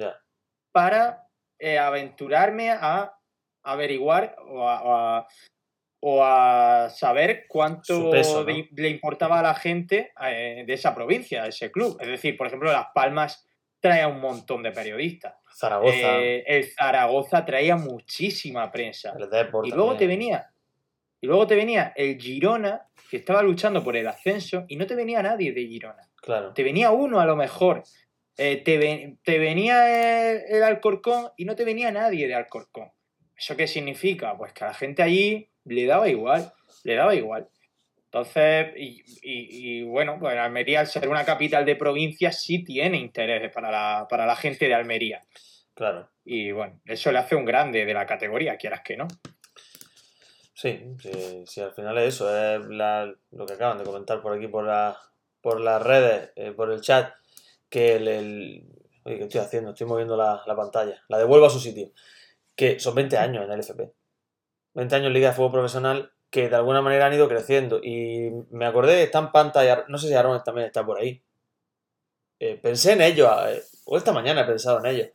para 0.72 1.25
eh, 1.58 1.78
aventurarme 1.78 2.70
a 2.70 3.12
averiguar 3.62 4.36
o 4.46 4.68
a, 4.68 4.82
o 4.82 4.94
a- 4.94 5.26
o 6.00 6.22
a 6.22 6.88
saber 6.90 7.46
cuánto 7.48 8.10
peso, 8.10 8.40
¿no? 8.40 8.44
de- 8.44 8.68
le 8.76 8.88
importaba 8.90 9.40
a 9.40 9.42
la 9.42 9.54
gente 9.54 10.12
eh, 10.22 10.62
de 10.66 10.72
esa 10.74 10.94
provincia, 10.94 11.42
de 11.42 11.48
ese 11.48 11.72
club. 11.72 11.96
Es 12.00 12.06
decir, 12.06 12.36
por 12.36 12.46
ejemplo, 12.46 12.70
Las 12.70 12.88
Palmas 12.94 13.44
trae 13.80 14.02
a 14.02 14.08
un 14.08 14.20
montón 14.20 14.62
de 14.62 14.70
periodistas. 14.72 15.34
Zaragoza, 15.52 16.20
Eh, 16.20 16.44
el 16.46 16.64
Zaragoza 16.70 17.44
traía 17.44 17.76
muchísima 17.76 18.70
prensa. 18.70 19.14
el 19.16 19.24
Y 19.64 19.70
luego 19.70 19.96
te 19.96 20.06
venía, 20.06 20.50
y 21.20 21.26
luego 21.26 21.46
te 21.46 21.56
venía 21.56 21.92
el 21.96 22.20
Girona, 22.20 22.86
que 23.10 23.16
estaba 23.16 23.42
luchando 23.42 23.82
por 23.82 23.96
el 23.96 24.06
ascenso, 24.06 24.64
y 24.68 24.76
no 24.76 24.86
te 24.86 24.94
venía 24.94 25.22
nadie 25.22 25.52
de 25.52 25.62
Girona. 25.66 26.08
Claro. 26.20 26.52
Te 26.52 26.62
venía 26.62 26.90
uno 26.90 27.20
a 27.20 27.26
lo 27.26 27.36
mejor. 27.36 27.82
Eh, 28.38 28.58
te, 28.62 28.76
ven- 28.78 29.18
te 29.24 29.38
venía 29.38 30.30
el, 30.32 30.42
el 30.56 30.62
Alcorcón 30.62 31.30
y 31.36 31.44
no 31.46 31.56
te 31.56 31.64
venía 31.64 31.90
nadie 31.90 32.26
de 32.28 32.34
Alcorcón. 32.34 32.90
¿Eso 33.36 33.56
qué 33.56 33.66
significa? 33.66 34.36
Pues 34.36 34.52
que 34.52 34.64
a 34.64 34.68
la 34.68 34.74
gente 34.74 35.02
allí 35.02 35.48
le 35.64 35.86
daba 35.86 36.08
igual, 36.08 36.52
le 36.84 36.94
daba 36.94 37.14
igual. 37.14 37.48
Entonces, 38.04 38.68
y, 38.76 39.02
y- 39.22 39.80
y, 39.80 39.82
bueno, 39.82 40.16
pues 40.18 40.36
Almería, 40.38 40.80
al 40.80 40.86
ser 40.86 41.08
una 41.08 41.24
capital 41.24 41.64
de 41.66 41.76
provincia, 41.76 42.32
sí 42.32 42.62
tiene 42.64 42.96
interés 42.98 43.52
para 43.52 43.70
la, 43.70 44.06
para 44.08 44.24
la 44.26 44.36
gente 44.36 44.68
de 44.68 44.74
Almería. 44.74 45.22
Claro. 45.74 46.08
Y 46.24 46.50
bueno, 46.52 46.80
eso 46.86 47.12
le 47.12 47.18
hace 47.18 47.36
un 47.36 47.44
grande 47.44 47.84
de 47.84 47.92
la 47.94 48.06
categoría, 48.06 48.56
quieras 48.56 48.80
que 48.82 48.96
no. 48.96 49.06
Sí, 50.54 50.80
sí, 51.00 51.44
sí, 51.46 51.60
al 51.60 51.72
final 51.74 51.98
es 51.98 52.14
eso, 52.14 52.28
es 52.34 52.64
la- 52.68 53.12
lo 53.32 53.46
que 53.46 53.54
acaban 53.54 53.76
de 53.78 53.84
comentar 53.84 54.22
por 54.22 54.32
aquí, 54.36 54.46
por, 54.48 54.64
la, 54.64 54.96
por 55.42 55.60
las 55.60 55.82
redes, 55.82 56.30
eh, 56.36 56.52
por 56.52 56.72
el 56.72 56.80
chat, 56.80 57.12
que 57.76 57.96
el, 57.96 58.64
Oye, 59.04 59.18
¿qué 59.18 59.24
estoy 59.24 59.40
haciendo? 59.42 59.70
Estoy 59.70 59.86
moviendo 59.86 60.16
la, 60.16 60.42
la 60.46 60.56
pantalla. 60.56 61.04
La 61.08 61.18
devuelvo 61.18 61.44
a 61.44 61.50
su 61.50 61.60
sitio. 61.60 61.90
que 62.54 62.80
son 62.80 62.94
20 62.94 63.18
años 63.18 63.44
en 63.44 63.52
el 63.52 63.60
FP. 63.60 63.92
20 64.72 64.94
años 64.96 65.08
en 65.08 65.12
Liga 65.12 65.28
de 65.28 65.34
Fútbol 65.34 65.52
Profesional 65.52 66.10
que 66.30 66.48
de 66.48 66.56
alguna 66.56 66.80
manera 66.80 67.04
han 67.04 67.12
ido 67.12 67.28
creciendo. 67.28 67.80
Y 67.82 68.30
me 68.50 68.64
acordé, 68.64 69.02
está 69.02 69.18
en 69.18 69.30
pantalla, 69.30 69.84
no 69.88 69.98
sé 69.98 70.08
si 70.08 70.14
Aaron 70.14 70.42
también 70.42 70.66
está 70.66 70.86
por 70.86 70.98
ahí. 70.98 71.22
Eh, 72.40 72.58
pensé 72.62 72.92
en 72.92 73.02
ellos, 73.02 73.30
eh, 73.46 73.62
o 73.84 73.98
esta 73.98 74.12
mañana 74.12 74.40
he 74.40 74.46
pensado 74.46 74.78
en 74.78 74.86
ellos. 74.86 75.08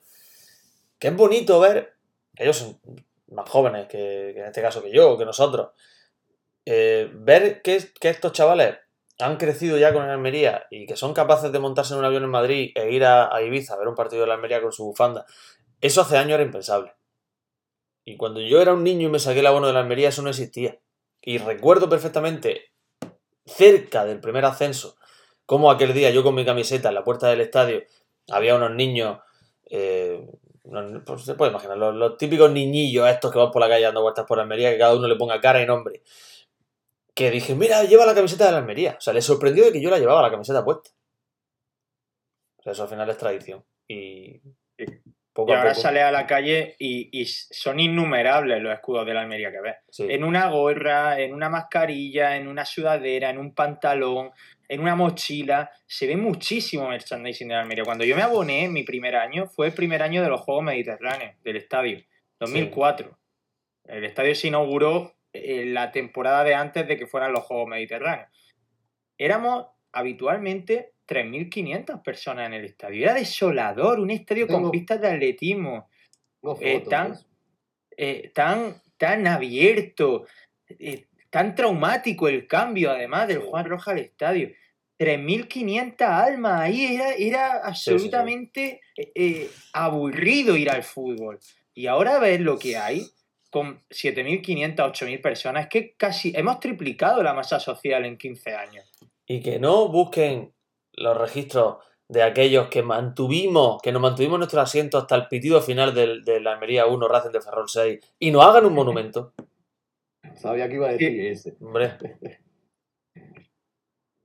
Que 1.00 1.08
es 1.08 1.16
bonito 1.16 1.60
ver, 1.60 1.96
ellos 2.36 2.58
son 2.58 2.80
más 3.30 3.50
jóvenes 3.50 3.88
que, 3.88 4.30
en 4.38 4.46
este 4.46 4.62
caso 4.62 4.84
que 4.84 4.92
yo, 4.92 5.18
que 5.18 5.26
nosotros, 5.26 5.72
eh, 6.66 7.10
ver 7.12 7.64
que, 7.64 7.92
que 8.00 8.10
estos 8.10 8.34
chavales 8.34 8.78
han 9.20 9.38
crecido 9.38 9.78
ya 9.78 9.94
con 9.94 10.04
Almería 10.04 10.66
y 10.70 10.86
que 10.86 10.96
son 10.96 11.14
capaces 11.14 11.52
de 11.52 11.60
montarse 11.60 11.94
en 11.94 12.00
un 12.00 12.06
avión 12.06 12.24
en 12.24 12.30
Madrid 12.30 12.72
e 12.76 12.92
ir 12.92 13.06
a, 13.06 13.30
Ibiza 13.42 13.74
a 13.76 13.78
ver 13.78 13.88
un 13.88 13.96
partido 13.96 14.22
de 14.22 14.28
la 14.28 14.36
Almería 14.36 14.62
con 14.62 14.72
su 14.72 14.86
bufanda, 14.86 15.26
eso 15.80 16.02
hace 16.02 16.18
años 16.18 16.34
era 16.36 16.44
impensable. 16.44 16.94
Y 18.06 18.18
cuando 18.18 18.42
yo 18.42 18.62
era 18.62 18.74
un 18.74 18.84
niño 18.84 19.08
y 19.08 19.12
me 19.12 19.20
saqué 19.20 19.40
el 19.42 19.48
abono 19.48 19.68
de 19.68 19.74
la 19.74 19.80
Almería, 19.82 20.10
eso 20.10 20.22
no 20.22 20.30
existía. 20.30 20.80
Y 21.22 21.38
recuerdo 21.38 21.88
perfectamente, 21.88 22.72
cerca 23.46 24.06
del 24.06 24.20
primer 24.20 24.46
ascenso, 24.46 24.96
como 25.46 25.70
aquel 25.72 25.94
día 25.94 26.10
yo 26.12 26.24
con 26.24 26.36
mi 26.36 26.46
camiseta 26.46 26.90
en 26.90 26.96
la 26.96 27.04
puerta 27.04 27.28
del 27.28 27.42
estadio 27.42 27.84
había 28.32 28.56
unos 28.56 28.72
niños, 28.72 29.20
eh, 29.70 30.26
unos- 30.64 31.04
pues 31.06 31.24
se 31.24 31.36
puede 31.36 31.52
imaginar, 31.52 31.78
los, 31.78 32.18
típicos 32.18 32.52
niñillos 32.52 33.08
estos 33.08 33.32
que 33.32 33.40
van 33.40 33.52
por 33.52 33.62
la 33.62 33.70
calle 33.70 33.84
dando 33.86 34.02
vueltas 34.02 34.26
por 34.26 34.40
Almería, 34.40 34.72
que 34.72 34.78
cada 34.80 34.96
uno 34.96 35.08
le 35.08 35.16
ponga 35.16 35.42
cara 35.42 35.62
y 35.62 35.66
nombre. 35.66 36.02
Que 37.14 37.30
dije, 37.32 37.56
mira, 37.56 37.84
lleva 37.84 38.06
la 38.06 38.16
camiseta 38.16 38.46
de 38.46 38.52
la 38.54 38.58
Almería. 38.60 38.96
O 38.98 39.02
sea, 39.02 39.14
le 39.14 39.22
sorprendió 39.22 39.66
de 39.66 39.72
que 39.74 39.82
yo 39.82 39.90
la 39.90 40.00
llevaba 40.00 40.22
la 40.22 40.32
camiseta 40.32 40.64
puesta. 40.64 40.90
O 42.58 42.64
sea, 42.64 42.72
eso 42.74 42.84
al 42.84 42.90
final 42.90 43.10
es 43.10 43.18
tradición. 43.18 43.66
Y 43.88 44.40
poco 45.34 45.52
Y 45.52 45.56
ahora 45.56 45.72
poco. 45.72 45.82
sale 45.82 46.02
a 46.02 46.12
la 46.12 46.26
calle 46.28 46.76
y, 46.78 47.10
y 47.20 47.26
son 47.26 47.80
innumerables 47.80 48.62
los 48.62 48.74
escudos 48.74 49.06
de 49.06 49.14
la 49.14 49.22
Almería 49.22 49.52
que 49.52 49.62
ves. 49.62 49.76
sí. 49.90 50.06
En 50.10 50.24
una 50.24 50.48
gorra, 50.50 51.20
en 51.20 51.34
una 51.34 51.50
mascarilla, 51.50 52.36
en 52.38 52.48
una 52.48 52.66
sudadera, 52.66 53.30
en 53.30 53.38
un 53.40 53.54
pantalón, 53.54 54.32
en 54.68 54.80
una 54.80 54.96
mochila. 54.96 55.72
Se 55.86 56.08
ve 56.08 56.16
muchísimo 56.16 56.88
merchandising 56.88 57.48
de 57.48 57.56
la 57.56 57.62
Almería. 57.62 57.84
Cuando 57.84 58.06
yo 58.06 58.16
me 58.16 58.22
aboné, 58.22 58.68
mi 58.70 58.84
primer 58.84 59.16
año, 59.16 59.48
fue 59.48 59.68
el 59.68 59.74
primer 59.74 60.02
año 60.04 60.22
de 60.22 60.30
los 60.30 60.42
Juegos 60.42 60.64
Mediterráneos, 60.64 61.36
del 61.44 61.58
estadio, 61.58 62.00
2004. 62.40 63.18
El 63.86 64.06
estadio 64.06 64.36
se 64.36 64.48
inauguró 64.48 65.14
en 65.34 65.74
la 65.74 65.92
temporada 65.92 66.44
de 66.44 66.56
antes 66.56 66.88
de 66.88 66.98
que 66.98 67.08
fueran 67.08 67.32
los 67.34 67.44
Juegos 67.44 67.68
Mediterráneos. 67.70 68.30
Éramos 69.18 69.68
habitualmente 69.92 70.94
3.500 71.08 72.02
personas 72.04 72.48
en 72.48 72.54
el 72.54 72.66
estadio. 72.66 73.04
Era 73.04 73.14
desolador, 73.14 74.00
un 74.00 74.12
estadio 74.12 74.48
con 74.48 74.72
pistas 74.72 75.02
de 75.02 75.08
atletismo 75.10 75.90
Eh, 76.60 76.84
tan- 76.90 77.14
¿eh? 77.14 77.18
eh, 77.98 78.32
tan, 78.34 78.82
tan 78.98 79.28
abierto, 79.28 80.26
eh, 80.68 81.06
tan 81.30 81.54
traumático 81.54 82.28
el 82.28 82.48
cambio, 82.48 82.92
además, 82.92 83.28
del. 83.28 83.40
Juan 83.40 83.66
Roja 83.66 83.92
al 83.92 84.00
estadio. 84.00 84.50
3.500 84.98 86.08
almas, 86.08 86.62
ahí 86.62 86.96
era, 86.96 87.14
era 87.14 87.52
sí. 87.54 87.60
absolutamente 87.64 88.82
eh, 88.96 89.12
eh, 89.16 89.50
aburrido 89.74 90.56
ir 90.56 90.70
al 90.70 90.84
fútbol. 90.84 91.40
Y 91.74 91.88
ahora 91.88 92.20
ves 92.20 92.40
lo 92.40 92.58
que 92.60 92.78
hay 92.78 93.04
con 93.52 93.82
7.500, 93.90 94.76
8.000 94.78 95.22
personas, 95.22 95.64
es 95.66 95.70
que 95.70 95.94
casi 95.96 96.32
hemos 96.36 96.60
triplicado 96.60 97.22
la 97.22 97.34
masa 97.34 97.60
social 97.60 98.06
en 98.06 98.18
15 98.18 98.56
años. 98.56 98.90
Y 99.28 99.42
que 99.42 99.60
no 99.60 99.90
busquen 99.90 100.54
los 100.94 101.18
registros 101.18 101.78
de 102.08 102.24
aquellos 102.24 102.70
que 102.70 102.82
mantuvimos, 102.82 103.82
que 103.82 103.92
nos 103.92 104.02
mantuvimos 104.02 104.40
nuestro 104.40 104.62
asiento 104.62 104.98
hasta 104.98 105.16
el 105.16 105.28
pitido 105.28 105.62
final 105.62 105.94
del, 105.94 106.24
de 106.24 106.40
la 106.40 106.54
Almería 106.54 106.86
1, 106.86 107.08
Racing 107.08 107.32
de 107.32 107.42
Ferrol 107.42 107.70
6, 107.70 108.00
y 108.20 108.32
nos 108.32 108.46
hagan 108.46 108.66
un 108.66 108.74
monumento. 108.74 109.34
Sabía 110.36 110.68
que 110.68 110.76
iba 110.76 110.88
a 110.88 110.92
decir 110.94 111.26
ese. 111.26 111.56
Hombre, 111.62 111.92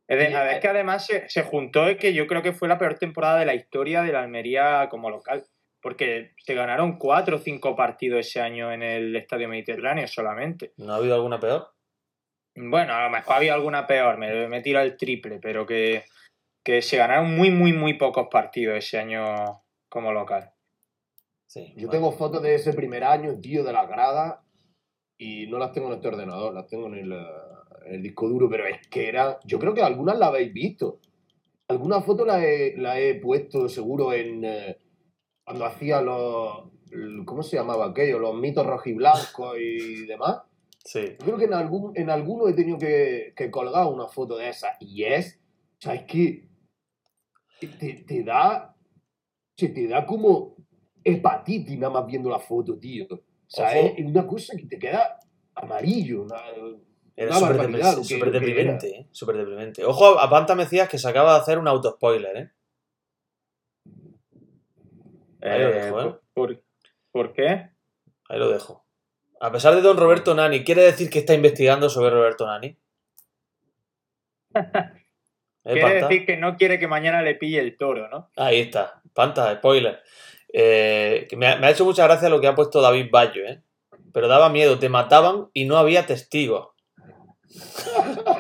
Es, 0.09 0.21
eh, 0.21 0.59
que 0.61 0.69
además 0.69 1.05
se, 1.05 1.29
se 1.29 1.43
juntó 1.43 1.89
es 1.89 1.99
que 1.99 2.15
yo 2.15 2.29
creo 2.29 2.43
que 2.43 2.53
fue 2.53 2.69
la 2.69 2.79
peor 2.79 2.95
temporada 2.99 3.41
de 3.41 3.47
la 3.47 3.55
historia 3.55 4.03
de 4.03 4.13
la 4.13 4.23
Almería 4.23 4.89
como 4.89 5.11
local. 5.11 5.45
Porque 5.87 6.33
se 6.39 6.55
ganaron 6.55 6.99
cuatro 6.99 7.37
o 7.37 7.39
cinco 7.39 7.77
partidos 7.77 8.27
ese 8.27 8.41
año 8.41 8.73
en 8.73 8.83
el 8.83 9.15
Estadio 9.15 9.49
Mediterráneo 9.49 10.09
solamente. 10.09 10.73
¿no 10.79 10.93
ha 10.93 10.97
habido 10.97 11.15
alguna 11.15 11.39
peor? 11.39 11.69
Bueno, 12.57 12.93
a 12.93 13.05
lo 13.05 13.11
mejor 13.11 13.37
había 13.37 13.55
alguna 13.55 13.87
peor, 13.87 14.19
me, 14.19 14.49
me 14.49 14.63
tiro 14.63 14.81
el 14.81 14.97
triple, 14.97 15.39
pero 15.39 15.65
que, 15.65 16.03
que 16.65 16.83
se 16.83 16.97
ganaron 16.97 17.37
muy, 17.37 17.53
muy, 17.53 17.73
muy 17.73 17.95
pocos 17.95 18.27
partidos 18.29 18.79
ese 18.79 18.99
año 18.99 19.63
como 19.89 20.13
local. 20.13 20.51
Sí. 21.47 21.69
Yo 21.77 21.87
bueno. 21.87 21.91
tengo 21.93 22.13
fotos 22.19 22.43
de 22.43 22.57
ese 22.57 22.73
primer 22.73 23.05
año, 23.05 23.39
tío, 23.41 23.63
de 23.63 23.73
las 23.73 23.87
gradas, 23.87 24.41
y 25.17 25.47
no 25.47 25.61
las 25.61 25.71
tengo 25.71 25.87
en 25.87 25.95
este 25.95 26.09
ordenador, 26.09 26.53
las 26.53 26.67
tengo 26.67 26.89
en 26.89 26.95
el, 26.95 27.13
eh, 27.13 27.27
en 27.87 27.95
el 27.95 28.03
disco 28.03 28.29
duro, 28.29 28.51
pero 28.51 28.67
es 28.67 28.85
que 28.89 29.09
era. 29.09 29.39
Yo 29.45 29.61
creo 29.61 29.73
que 29.73 29.83
algunas 29.83 30.19
las 30.19 30.31
habéis 30.31 30.53
visto. 30.53 30.99
Algunas 31.69 32.05
fotos 32.05 32.27
las 32.27 32.43
he, 32.43 32.75
las 32.77 32.99
he 32.99 33.15
puesto 33.23 33.69
seguro 33.69 34.13
en. 34.13 34.45
Cuando 35.47 35.65
hacía 35.65 36.03
los. 36.03 36.65
¿Cómo 37.25 37.43
se 37.43 37.57
llamaba 37.57 37.87
aquello? 37.87 38.19
Los 38.19 38.35
mitos 38.35 38.67
rojiblancos 38.67 39.57
y 39.59 40.05
demás. 40.07 40.43
Sí. 40.85 41.17
Yo 41.21 41.25
creo 41.25 41.39
que 41.39 41.45
en, 41.45 41.55
algún, 41.55 41.93
en 41.97 42.11
alguno 42.11 42.49
he 42.49 42.53
tenido 42.53 42.79
que, 42.79 43.33
que 43.37 43.51
colgar 43.51 43.87
una 43.87 44.09
foto 44.09 44.37
de 44.37 44.49
esa. 44.49 44.77
Y 44.81 45.05
es. 45.05 45.39
O 45.79 45.81
sea, 45.81 45.95
es 45.95 46.03
que. 46.03 46.49
Te, 47.61 48.05
te 48.07 48.25
da. 48.25 48.75
Se 49.57 49.69
te 49.69 49.87
da 49.87 50.05
como 50.05 50.57
hepatitis 51.05 51.79
nada 51.79 51.93
más 51.93 52.07
viendo 52.07 52.29
la 52.29 52.41
foto, 52.41 52.77
tío. 52.77 53.07
O 53.09 53.21
sea, 53.47 53.69
Ojo. 53.69 53.95
es 53.97 54.05
una 54.05 54.27
cosa 54.27 54.57
que 54.57 54.67
te 54.67 54.79
queda 54.79 55.21
amarillo. 55.55 56.23
Una, 56.23 56.43
Era 57.15 57.35
súper 57.35 58.33
deprimente, 58.33 58.89
¿eh? 58.89 59.09
Súper 59.13 59.37
deprimente. 59.37 59.85
Ojo, 59.85 60.19
a 60.19 60.29
Panta 60.29 60.57
me 60.57 60.65
decías 60.65 60.89
que 60.89 60.99
se 60.99 61.09
acaba 61.09 61.35
de 61.35 61.41
hacer 61.41 61.59
un 61.59 61.69
auto-spoiler, 61.69 62.37
¿eh? 62.37 62.51
Ahí 65.43 65.61
lo 65.61 65.71
dejo, 65.71 66.01
¿eh? 66.03 66.15
¿por, 66.35 66.63
por 67.13 67.33
qué? 67.33 67.71
Ahí 68.29 68.39
lo 68.39 68.49
dejo. 68.51 68.85
A 69.41 69.53
pesar 69.53 69.75
de 69.75 69.83
don 69.83 69.97
Roberto 69.99 70.35
Nani, 70.35 70.65
¿quiere 70.65 70.83
decir 70.83 71.11
que 71.11 71.19
está 71.21 71.35
investigando 71.35 71.89
sobre 71.91 72.11
Roberto 72.11 72.47
Nani? 72.47 72.77
¿Eh, 75.65 75.73
Quiere 75.73 75.95
decir 76.03 76.27
que 76.27 76.37
no 76.37 76.57
quiere 76.57 76.79
que 76.79 76.87
mañana 76.87 77.23
le 77.23 77.35
pille 77.35 77.59
el 77.59 77.77
toro, 77.77 78.09
¿no? 78.09 78.31
Ahí 78.37 78.61
está, 78.61 79.03
Panta, 79.13 79.53
spoiler. 79.57 80.01
Eh, 80.53 81.27
me, 81.37 81.49
ha, 81.49 81.57
me 81.57 81.67
ha 81.67 81.71
hecho 81.71 81.85
mucha 81.85 82.05
gracia 82.05 82.29
lo 82.29 82.41
que 82.41 82.47
ha 82.47 82.55
puesto 82.55 82.81
David 82.81 83.09
Bayo, 83.11 83.45
¿eh? 83.45 83.63
Pero 84.13 84.29
daba 84.29 84.49
miedo, 84.49 84.79
te 84.79 84.89
mataban 84.89 85.49
y 85.53 85.65
no 85.65 85.77
había 85.77 86.07
testigos. 86.07 86.69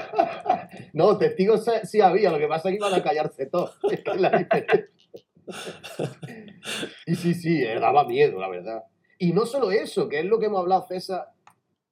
No, 0.92 1.16
testigos 1.18 1.64
sí- 1.64 1.70
sí 1.84 2.00
había, 2.00 2.30
lo 2.30 2.38
que 2.38 2.48
pasa 2.48 2.68
es 2.68 2.72
que 2.72 2.76
iban 2.78 2.94
a 2.94 3.02
callarse 3.02 3.46
todos. 3.46 3.78
Y 7.06 7.14
sí, 7.14 7.34
sí, 7.34 7.62
eh, 7.62 7.78
daba 7.80 8.04
miedo, 8.06 8.40
la 8.40 8.48
verdad. 8.48 8.82
Y 9.18 9.32
no 9.32 9.46
solo 9.46 9.70
eso, 9.70 10.08
que 10.08 10.20
es 10.20 10.24
lo 10.26 10.38
que 10.38 10.46
hemos 10.46 10.60
hablado 10.60 10.86
César 10.88 11.28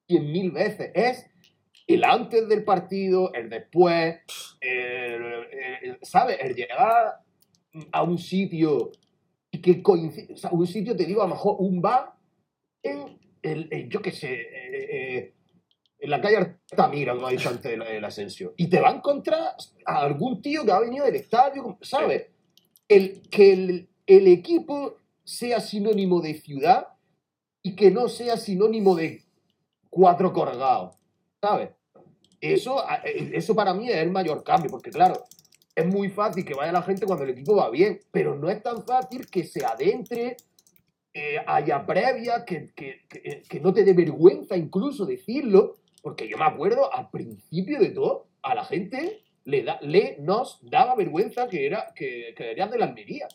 cien 0.07 0.31
mil 0.31 0.51
veces, 0.51 0.91
es 0.93 1.25
el 1.87 2.03
antes 2.03 2.47
del 2.47 2.63
partido, 2.63 3.33
el 3.33 3.49
después, 3.49 4.17
el- 4.61 5.47
el- 5.83 5.97
¿sabes? 6.01 6.37
El 6.41 6.55
llegar 6.55 7.15
a 7.91 8.03
un 8.03 8.17
sitio 8.17 8.91
que 9.61 9.81
coincide, 9.81 10.33
o 10.33 10.37
sea, 10.37 10.51
un 10.51 10.67
sitio, 10.67 10.95
te 10.95 11.05
digo, 11.05 11.21
a 11.21 11.27
lo 11.27 11.33
mejor 11.35 11.55
un 11.59 11.81
bar 11.81 12.13
en, 12.83 13.19
el, 13.41 13.67
en, 13.71 13.89
yo 13.89 14.01
qué 14.01 14.11
sé, 14.11 14.33
eh, 14.33 14.47
eh, 15.17 15.33
en 15.99 16.09
la 16.09 16.21
calle 16.21 16.37
Altamira, 16.37 17.13
como 17.13 17.27
ha 17.27 17.31
dicho 17.31 17.49
antes 17.49 17.71
el, 17.71 17.81
el 17.81 18.03
Asensio, 18.05 18.53
y 18.57 18.67
te 18.67 18.79
va 18.79 18.89
a 18.89 18.95
encontrar 18.95 19.55
a 19.85 20.01
algún 20.01 20.41
tío 20.41 20.63
que 20.65 20.71
ha 20.71 20.79
venido 20.79 21.05
del 21.05 21.15
estadio, 21.15 21.77
¿sabes? 21.81 22.27
El, 22.87 23.21
que 23.29 23.53
el, 23.53 23.89
el 24.07 24.27
equipo 24.27 24.97
sea 25.23 25.59
sinónimo 25.59 26.21
de 26.21 26.35
ciudad 26.35 26.87
y 27.61 27.75
que 27.75 27.91
no 27.91 28.07
sea 28.07 28.37
sinónimo 28.37 28.95
de 28.95 29.23
cuatro 29.89 30.33
colgados, 30.33 30.95
¿sabes? 31.41 31.69
Eso, 32.41 32.83
eh, 33.03 33.31
eso 33.33 33.55
para 33.55 33.73
mí 33.73 33.89
es 33.89 33.95
el 33.97 34.11
mayor 34.11 34.43
cambio, 34.43 34.69
porque 34.69 34.91
claro, 34.91 35.23
es 35.75 35.85
muy 35.85 36.09
fácil 36.09 36.45
que 36.45 36.53
vaya 36.53 36.71
la 36.71 36.83
gente 36.83 37.05
cuando 37.05 37.23
el 37.23 37.31
equipo 37.31 37.55
va 37.55 37.69
bien, 37.69 37.99
pero 38.11 38.35
no 38.35 38.49
es 38.49 38.61
tan 38.61 38.85
fácil 38.85 39.25
que 39.27 39.43
se 39.45 39.65
adentre, 39.65 40.37
eh, 41.13 41.37
haya 41.47 41.85
previa, 41.85 42.45
que, 42.45 42.71
que, 42.75 43.01
que- 43.09 43.41
que 43.49 43.59
no 43.59 43.73
te 43.73 43.83
dé 43.83 43.93
vergüenza 43.93 44.55
incluso 44.57 45.05
decirlo, 45.05 45.77
porque 46.01 46.27
yo 46.27 46.37
me 46.37 46.45
acuerdo 46.45 46.93
al 46.93 47.09
principio 47.09 47.79
de 47.79 47.89
todo, 47.89 48.27
a 48.43 48.53
la 48.53 48.63
gente 48.65 49.23
le, 49.45 49.63
da, 49.63 49.79
le 49.81 50.17
nos 50.19 50.59
daba 50.61 50.95
vergüenza 50.95 51.47
que, 51.47 51.65
era, 51.65 51.93
que, 51.95 52.33
de 52.37 52.77
la 52.77 52.85
Almería. 52.85 53.27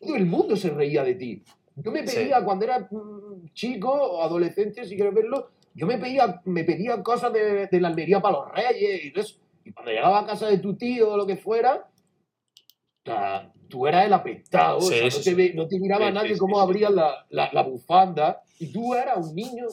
Todo 0.00 0.16
el 0.16 0.26
mundo 0.26 0.56
se 0.56 0.70
reía 0.70 1.02
de 1.04 1.14
ti. 1.14 1.42
Yo 1.76 1.90
me 1.90 2.06
Sí. 2.06 2.16
pedía, 2.16 2.44
cuando 2.44 2.64
era 2.64 2.80
mm, 2.90 3.52
chico 3.52 3.90
o 3.90 4.22
adolescente, 4.22 4.84
si 4.84 4.96
quieres 4.96 5.14
verlo, 5.14 5.50
yo 5.74 5.86
me 5.86 5.98
pedía, 5.98 6.40
me 6.44 6.64
pedía 6.64 7.02
cosas 7.02 7.32
de, 7.32 7.66
de 7.66 7.80
la 7.80 7.88
Almería 7.88 8.20
para 8.20 8.38
los 8.38 8.50
reyes 8.52 9.04
y 9.04 9.18
eso. 9.18 9.38
Y 9.64 9.72
cuando 9.72 9.92
llegaba 9.92 10.20
a 10.20 10.26
casa 10.26 10.46
de 10.48 10.58
tu 10.58 10.74
tío 10.76 11.12
o 11.12 11.16
lo 11.16 11.26
que 11.26 11.36
fuera, 11.36 11.88
sea, 13.04 13.52
tú 13.68 13.86
eras 13.86 14.06
el 14.06 14.12
apestado, 14.12 14.78
o 14.78 14.80
Sí, 14.82 14.94
sea, 14.94 15.04
no, 15.04 15.10
sí, 15.10 15.16
te, 15.18 15.22
sí. 15.30 15.34
ve- 15.34 15.52
no 15.54 15.68
te 15.68 15.78
miraba 15.78 16.08
Sí, 16.08 16.14
nadie 16.14 16.32
sí, 16.34 16.38
cómo 16.38 16.56
sí, 16.56 16.60
sí. 16.60 16.64
abrías 16.70 16.90
la, 16.92 17.26
la, 17.30 17.50
la 17.52 17.62
bufanda 17.62 18.42
y 18.58 18.72
tú 18.72 18.94
eras 18.94 19.18
un 19.26 19.34
niño, 19.34 19.66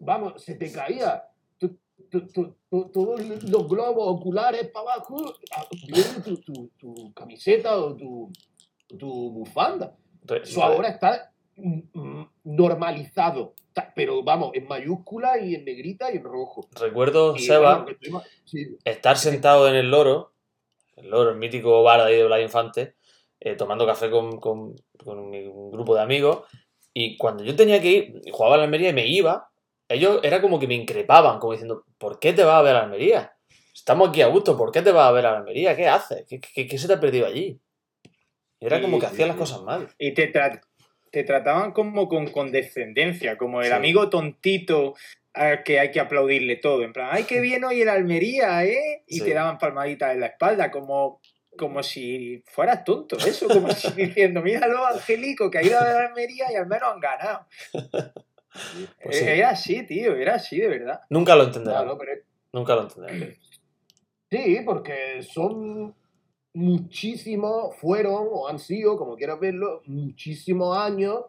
vamos, 0.00 0.42
se 0.42 0.54
te 0.54 0.70
caía 0.72 1.24
tu- 1.58 1.76
tu- 2.10 2.26
tu- 2.28 2.54
tu- 2.70 2.88
todos 2.90 3.20
los 3.20 3.68
globos 3.68 4.04
oculares 4.20 4.68
para 4.68 4.94
abajo 4.94 5.34
ah, 5.56 5.66
viendo 5.86 6.22
tu, 6.22 6.36
tu, 6.38 6.70
tu 6.78 7.12
camiseta 7.14 7.76
o 7.78 7.94
tu, 7.96 8.30
tu 8.98 9.30
bufanda. 9.30 9.96
Eso 10.42 10.62
ahora 10.62 10.88
está 10.88 11.32
mm, 11.56 11.80
mm, 11.94 12.30
normalizado, 12.44 13.54
pero 13.94 14.22
vamos, 14.22 14.50
en 14.54 14.66
mayúscula 14.66 15.38
y 15.38 15.54
en 15.54 15.64
negrita 15.64 16.12
y 16.12 16.16
en 16.16 16.24
rojo. 16.24 16.68
Recuerdo, 16.72 17.36
Y, 17.36 17.40
Seba, 17.40 17.84
bueno, 17.84 18.22
sí, 18.44 18.76
estar 18.84 19.16
sentado 19.16 19.68
en 19.68 19.74
el 19.76 19.90
loro, 19.90 20.32
el 20.96 21.10
loro, 21.10 21.30
el 21.30 21.36
mítico 21.36 21.82
bar 21.82 22.00
ahí 22.00 22.16
de 22.16 22.24
Blas 22.24 22.40
Infante, 22.40 22.96
eh, 23.40 23.54
tomando 23.54 23.86
café 23.86 24.10
con, 24.10 24.38
con- 24.40 24.74
un 25.04 25.70
grupo 25.70 25.94
de 25.94 26.02
amigos, 26.02 26.44
y 26.92 27.16
cuando 27.16 27.44
yo 27.44 27.54
tenía 27.54 27.80
que 27.80 27.88
ir, 27.88 28.22
jugaba 28.32 28.54
a 28.54 28.58
la 28.58 28.64
Almería 28.64 28.88
y 28.90 28.94
me 28.94 29.06
iba, 29.06 29.50
ellos 29.88 30.18
era 30.22 30.40
como 30.40 30.58
que 30.58 30.66
me 30.66 30.74
increpaban, 30.74 31.38
como 31.38 31.52
diciendo, 31.52 31.84
¿por 31.98 32.18
qué 32.18 32.32
te 32.32 32.42
vas 32.42 32.56
a 32.56 32.62
ver 32.62 32.74
a 32.74 32.78
la 32.78 32.84
Almería? 32.86 33.36
Estamos 33.74 34.08
aquí 34.08 34.22
a 34.22 34.26
gusto, 34.28 34.56
¿por 34.56 34.72
qué 34.72 34.82
te 34.82 34.90
vas 34.90 35.06
a 35.08 35.12
ver 35.12 35.26
a 35.26 35.32
la 35.32 35.38
Almería? 35.38 35.76
¿Qué 35.76 35.86
haces? 35.86 36.24
¿Qué, 36.28 36.40
qué- 36.40 36.66
qué 36.66 36.78
se 36.78 36.86
te 36.88 36.94
ha 36.94 37.00
perdido 37.00 37.26
allí? 37.26 37.60
Era 38.60 38.80
como 38.80 38.98
que 38.98 39.06
sí, 39.06 39.12
hacían 39.12 39.28
las 39.28 39.36
cosas 39.36 39.62
mal. 39.62 39.88
Y 39.98 40.12
te, 40.12 40.32
tra- 40.32 40.60
te 41.10 41.24
trataban 41.24 41.72
como 41.72 42.08
con 42.08 42.26
condescendencia, 42.28 43.36
como 43.36 43.60
el 43.60 43.68
Sí. 43.68 43.72
amigo 43.72 44.08
tontito 44.10 44.94
al 45.34 45.62
que 45.62 45.78
hay 45.80 45.90
que 45.90 46.00
aplaudirle 46.00 46.56
todo. 46.56 46.82
En 46.82 46.92
plan, 46.92 47.08
¡ay, 47.12 47.24
qué 47.24 47.40
bien 47.40 47.62
hoy 47.64 47.82
el 47.82 47.88
Almería, 47.90 48.64
eh! 48.64 49.02
Y 49.06 49.18
Sí. 49.18 49.24
te 49.24 49.34
daban 49.34 49.58
palmaditas 49.58 50.12
en 50.14 50.20
la 50.20 50.26
espalda, 50.26 50.70
como, 50.70 51.20
como 51.58 51.82
si 51.82 52.42
fueras 52.46 52.84
tonto, 52.84 53.16
eso, 53.18 53.46
como 53.48 53.70
si 53.70 53.90
diciendo, 53.96 54.40
míralo, 54.42 54.86
Angelico, 54.86 55.50
que 55.50 55.58
ha 55.58 55.62
ido 55.62 55.78
a 55.78 55.84
ver 55.84 55.96
Almería 56.06 56.50
y 56.50 56.54
al 56.56 56.66
menos 56.66 56.88
han 56.94 57.00
ganado. 57.00 57.46
Pues 59.02 59.18
sí. 59.18 59.24
Era 59.26 59.50
así, 59.50 59.82
tío, 59.86 60.16
era 60.16 60.36
así, 60.36 60.58
de 60.58 60.68
verdad. 60.68 61.02
Nunca 61.10 61.36
lo 61.36 61.44
entenderán. 61.44 61.82
claro, 61.84 61.98
pero 61.98 62.12
Nunca 62.54 62.74
lo 62.74 62.82
entenderán. 62.84 63.34
Sí, 64.30 64.60
porque 64.64 65.22
son 65.22 65.94
muchísimos, 66.56 67.76
fueron 67.76 68.28
o 68.30 68.48
han 68.48 68.58
sido, 68.58 68.96
como 68.96 69.14
quieras 69.14 69.38
verlo, 69.38 69.82
muchísimos 69.84 70.76
años 70.76 71.26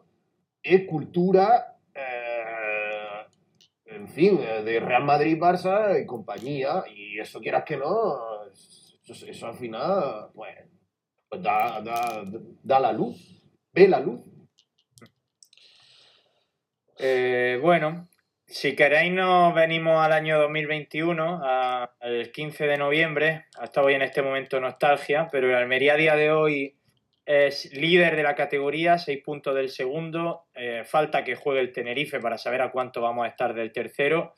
de 0.64 0.86
cultura, 0.86 1.76
eh, 1.94 3.26
en 3.84 4.08
fin, 4.08 4.38
eh, 4.40 4.62
de 4.62 4.80
Real 4.80 5.04
Madrid, 5.04 5.38
Barça 5.38 6.02
y 6.02 6.06
compañía, 6.06 6.82
y 6.94 7.18
eso 7.20 7.40
quieras 7.40 7.64
que 7.64 7.76
no, 7.76 8.46
eso, 8.50 9.26
eso 9.26 9.46
al 9.46 9.54
final, 9.54 10.30
pues, 10.34 10.56
pues 11.28 11.42
da, 11.42 11.82
da, 11.82 12.24
da 12.62 12.80
la 12.80 12.92
luz, 12.92 13.42
ve 13.72 13.86
la 13.86 14.00
luz. 14.00 14.22
Eh, 16.98 17.58
bueno, 17.62 18.07
si 18.48 18.74
queréis 18.74 19.12
nos 19.12 19.54
venimos 19.54 20.02
al 20.02 20.12
año 20.12 20.38
2021, 20.40 21.40
a- 21.44 21.92
al 22.00 22.30
15 22.32 22.66
de 22.66 22.78
noviembre. 22.78 23.44
Hasta 23.58 23.82
hoy 23.82 23.94
en 23.94 24.02
este 24.02 24.22
momento 24.22 24.58
nostalgia, 24.58 25.28
pero 25.30 25.48
el 25.48 25.54
Almería 25.54 25.94
a 25.94 25.96
día 25.96 26.16
de 26.16 26.30
hoy 26.32 26.74
es 27.26 27.70
líder 27.74 28.16
de 28.16 28.22
la 28.22 28.34
categoría, 28.34 28.96
seis 28.96 29.22
puntos 29.22 29.54
del 29.54 29.68
segundo. 29.68 30.46
Eh, 30.54 30.82
falta 30.86 31.24
que 31.24 31.36
juegue 31.36 31.60
el 31.60 31.72
Tenerife 31.72 32.20
para 32.20 32.38
saber 32.38 32.62
a 32.62 32.70
cuánto 32.72 33.02
vamos 33.02 33.26
a 33.26 33.28
estar 33.28 33.52
del 33.52 33.70
tercero. 33.70 34.32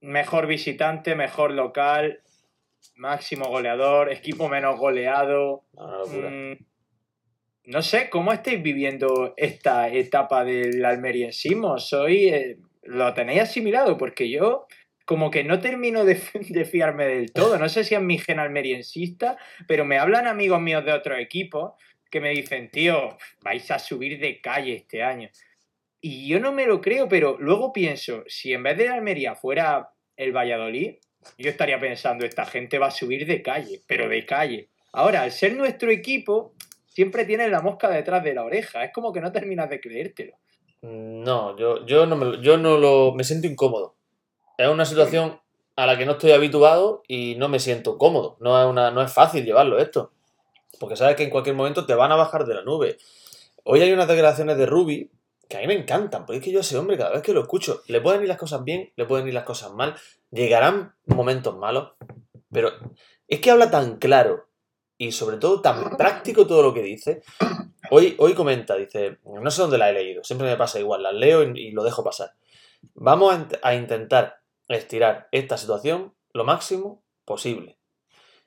Mejor 0.00 0.46
visitante, 0.46 1.16
mejor 1.16 1.50
local, 1.50 2.22
máximo 2.94 3.46
goleador, 3.48 4.12
equipo 4.12 4.48
menos 4.48 4.78
goleado. 4.78 5.64
Locura. 5.72 6.30
Mm, 6.30 6.58
no 7.64 7.82
sé, 7.82 8.08
¿cómo 8.08 8.32
estáis 8.32 8.62
viviendo 8.62 9.34
esta 9.36 9.88
etapa 9.88 10.44
del 10.44 10.84
almeriensismo? 10.84 11.78
Soy, 11.78 12.28
eh, 12.28 12.56
¿Lo 12.88 13.12
tenéis 13.12 13.42
asimilado? 13.42 13.98
Porque 13.98 14.30
yo 14.30 14.66
como 15.04 15.30
que 15.30 15.44
no 15.44 15.60
termino 15.60 16.04
de, 16.04 16.16
fiarme 16.16 17.06
del 17.06 17.32
todo. 17.32 17.58
No 17.58 17.68
sé 17.68 17.84
si 17.84 17.94
es 17.94 18.00
mi 18.00 18.18
gen 18.18 18.38
almeriensista, 18.38 19.36
pero 19.66 19.84
me 19.84 19.98
hablan 19.98 20.26
amigos 20.26 20.60
míos 20.60 20.84
de 20.84 20.92
otros 20.92 21.18
equipos 21.18 21.72
que 22.10 22.20
me 22.20 22.30
dicen, 22.30 22.70
tío, 22.70 23.16
vais 23.42 23.70
a 23.70 23.78
subir 23.78 24.18
de 24.18 24.40
calle 24.40 24.76
este 24.76 25.02
año. 25.02 25.28
Y 26.00 26.28
yo 26.28 26.40
no 26.40 26.52
me 26.52 26.66
lo 26.66 26.80
creo, 26.80 27.08
pero 27.08 27.36
luego 27.38 27.72
pienso, 27.72 28.24
si 28.26 28.54
en 28.54 28.62
vez 28.62 28.78
de 28.78 28.88
Almería 28.88 29.34
fuera 29.34 29.90
el 30.16 30.32
Valladolid, 30.34 30.94
yo 31.36 31.50
estaría 31.50 31.78
pensando, 31.78 32.24
esta 32.24 32.46
gente 32.46 32.78
va 32.78 32.86
a 32.86 32.90
subir 32.90 33.26
de 33.26 33.42
calle, 33.42 33.82
pero 33.86 34.08
de 34.08 34.24
calle. 34.24 34.68
Ahora, 34.92 35.22
al 35.22 35.32
ser 35.32 35.54
nuestro 35.54 35.90
equipo, 35.90 36.54
siempre 36.86 37.26
tienes 37.26 37.50
la 37.50 37.60
mosca 37.60 37.90
detrás 37.90 38.24
de 38.24 38.32
la 38.32 38.44
oreja. 38.44 38.84
Es 38.84 38.92
como 38.92 39.12
que 39.12 39.20
no 39.20 39.30
terminas 39.30 39.68
de 39.68 39.80
creértelo. 39.80 40.38
No, 40.82 41.56
yo, 41.56 41.84
yo 41.86 42.06
no 42.06 42.16
me, 42.16 42.40
yo 42.40 42.56
no 42.56 42.78
lo 42.78 43.12
me 43.12 43.24
siento 43.24 43.46
incómodo. 43.46 43.96
Es 44.56 44.68
una 44.68 44.84
situación 44.84 45.40
a 45.76 45.86
la 45.86 45.96
que 45.96 46.06
no 46.06 46.12
estoy 46.12 46.32
habituado 46.32 47.02
y 47.06 47.36
no 47.36 47.48
me 47.48 47.60
siento 47.60 47.98
cómodo. 47.98 48.36
No 48.40 48.60
es 48.60 48.66
una, 48.66 48.90
no 48.90 49.02
es 49.02 49.12
fácil 49.12 49.44
llevarlo 49.44 49.78
esto. 49.78 50.12
Porque 50.80 50.96
sabes 50.96 51.16
que 51.16 51.24
en 51.24 51.30
cualquier 51.30 51.56
momento 51.56 51.86
te 51.86 51.94
van 51.94 52.12
a 52.12 52.16
bajar 52.16 52.44
de 52.44 52.54
la 52.54 52.62
nube. 52.62 52.98
Hoy 53.64 53.80
hay 53.80 53.92
unas 53.92 54.08
declaraciones 54.08 54.56
de 54.56 54.66
Ruby 54.66 55.10
que 55.48 55.56
a 55.56 55.60
mí 55.60 55.66
me 55.66 55.74
encantan, 55.74 56.26
porque 56.26 56.38
es 56.38 56.44
que 56.44 56.52
yo 56.52 56.58
a 56.58 56.62
ese 56.62 56.76
hombre 56.76 56.98
cada 56.98 57.12
vez 57.12 57.22
que 57.22 57.32
lo 57.32 57.40
escucho, 57.40 57.80
le 57.86 58.00
pueden 58.00 58.22
ir 58.22 58.28
las 58.28 58.36
cosas 58.36 58.64
bien, 58.64 58.92
le 58.96 59.06
pueden 59.06 59.26
ir 59.26 59.34
las 59.34 59.44
cosas 59.44 59.72
mal, 59.72 59.94
llegarán 60.30 60.94
momentos 61.06 61.56
malos, 61.56 61.92
pero 62.52 62.70
es 63.26 63.40
que 63.40 63.50
habla 63.50 63.70
tan 63.70 63.96
claro 63.98 64.47
y 64.98 65.12
sobre 65.12 65.36
todo 65.38 65.62
tan 65.62 65.96
práctico 65.96 66.46
todo 66.46 66.62
lo 66.62 66.74
que 66.74 66.82
dice. 66.82 67.22
Hoy, 67.90 68.16
hoy 68.18 68.34
comenta, 68.34 68.74
dice, 68.74 69.18
no 69.24 69.50
sé 69.50 69.62
dónde 69.62 69.78
la 69.78 69.88
he 69.88 69.94
leído, 69.94 70.24
siempre 70.24 70.48
me 70.48 70.56
pasa 70.56 70.78
igual, 70.80 71.02
las 71.02 71.14
leo 71.14 71.42
y, 71.42 71.70
lo 71.70 71.84
dejo 71.84 72.04
pasar. 72.04 72.32
Vamos 72.94 73.32
a, 73.32 73.38
int- 73.38 73.58
a 73.62 73.74
intentar 73.74 74.40
estirar 74.68 75.28
esta 75.32 75.56
situación 75.56 76.14
lo 76.32 76.44
máximo 76.44 77.02
posible. 77.24 77.78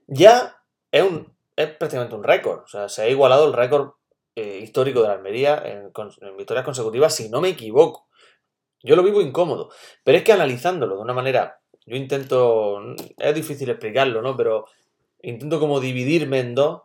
Ya 0.08 0.64
es, 0.92 1.04
un, 1.04 1.34
es 1.56 1.70
prácticamente 1.70 2.16
un 2.16 2.24
récord, 2.24 2.60
o 2.64 2.68
sea, 2.68 2.90
se 2.90 3.04
ha 3.04 3.10
igualado 3.10 3.48
el 3.48 3.54
récord 3.54 3.94
eh, 4.36 4.60
histórico 4.62 5.02
de 5.02 5.08
la 5.08 5.14
Almería 5.16 5.62
en, 5.66 5.92
en 6.22 6.38
victorias 6.38 6.66
consecutivas, 6.66 7.16
si 7.16 7.30
no 7.30 7.42
me 7.42 7.50
equivoco. 7.50 8.08
Yo 8.84 8.96
lo 8.96 9.04
vivo 9.04 9.22
incómodo, 9.22 9.70
pero 10.04 10.18
es 10.18 10.24
que 10.24 10.34
analizándolo 10.34 10.96
de 10.96 11.02
una 11.02 11.14
manera, 11.14 11.62
yo 11.86 11.96
intento, 11.96 12.80
es 13.18 13.36
difícil 13.36 13.70
explicarlo, 13.70 14.22
¿no? 14.22 14.36
Pero 14.36 14.66
intento 15.24 15.60
como 15.60 15.80
dividirme 15.80 16.40
en 16.40 16.56
dos 16.56 16.82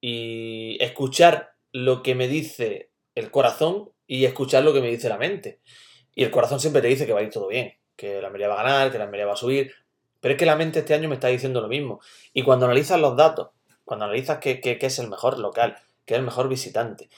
y 0.00 0.76
escuchar 0.80 1.54
lo 1.72 2.02
que 2.02 2.14
me 2.14 2.28
dice 2.28 2.90
el 3.14 3.30
corazón 3.30 3.90
y 4.06 4.24
escuchar 4.24 4.64
lo 4.64 4.72
que 4.72 4.80
me 4.80 4.90
dice 4.90 5.08
la 5.08 5.18
mente. 5.18 5.60
Y 6.14 6.24
el 6.24 6.30
corazón 6.30 6.60
siempre 6.60 6.82
te 6.82 6.88
dice 6.88 7.06
que 7.06 7.12
va 7.12 7.20
a 7.20 7.22
ir 7.22 7.30
todo 7.30 7.48
bien, 7.48 7.74
que 7.96 8.20
la 8.20 8.26
Almería 8.26 8.48
va 8.48 8.60
a 8.60 8.64
ganar, 8.64 8.92
que 8.92 8.98
la 8.98 9.04
Almería 9.04 9.26
va 9.26 9.32
a 9.32 9.36
subir, 9.36 9.72
pero 10.20 10.32
es 10.32 10.38
que 10.38 10.46
la 10.46 10.56
mente 10.56 10.80
este 10.80 10.94
año 10.94 11.08
me 11.08 11.14
está 11.14 11.28
diciendo 11.28 11.60
lo 11.60 11.68
mismo. 11.68 12.00
Y 12.32 12.42
cuando 12.42 12.66
analizas 12.66 13.00
los 13.00 13.16
datos, 13.16 13.50
cuando 13.84 14.04
analizas 14.04 14.38
qué 14.38 14.78
es 14.80 14.98
el 14.98 15.08
mejor 15.08 15.38
local, 15.38 15.76
qué 16.04 16.14
es 16.14 16.18
el 16.18 16.24
mejor 16.24 16.48
visitante, 16.48 17.08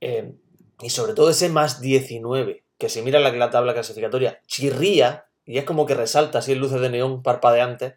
eh, 0.00 0.34
y 0.80 0.90
sobre 0.90 1.14
todo 1.14 1.30
ese 1.30 1.48
más 1.48 1.80
19, 1.80 2.64
que 2.78 2.88
si 2.88 3.02
miras 3.02 3.22
la, 3.22 3.32
la 3.32 3.50
tabla 3.50 3.74
clasificatoria, 3.74 4.40
chirría, 4.46 5.26
y 5.46 5.58
es 5.58 5.64
como 5.64 5.86
que 5.86 5.94
resalta 5.94 6.38
así 6.38 6.52
en 6.52 6.58
luces 6.58 6.80
de 6.80 6.90
neón 6.90 7.22
parpadeantes, 7.22 7.94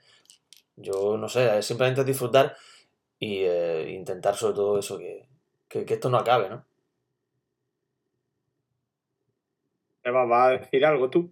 yo 0.77 1.17
no 1.17 1.27
sé, 1.27 1.57
es 1.57 1.65
simplemente 1.65 2.03
disfrutar 2.03 2.55
y 3.19 3.39
eh, 3.39 3.91
intentar 3.91 4.35
sobre 4.35 4.55
todo 4.55 4.79
eso, 4.79 4.97
que, 4.97 5.27
que, 5.67 5.85
que 5.85 5.95
esto 5.95 6.09
no 6.09 6.17
acabe, 6.17 6.49
¿no? 6.49 6.65
Eva, 10.03 10.25
¿vas 10.25 10.47
a 10.47 10.51
decir 10.51 10.85
algo 10.85 11.09
tú? 11.09 11.31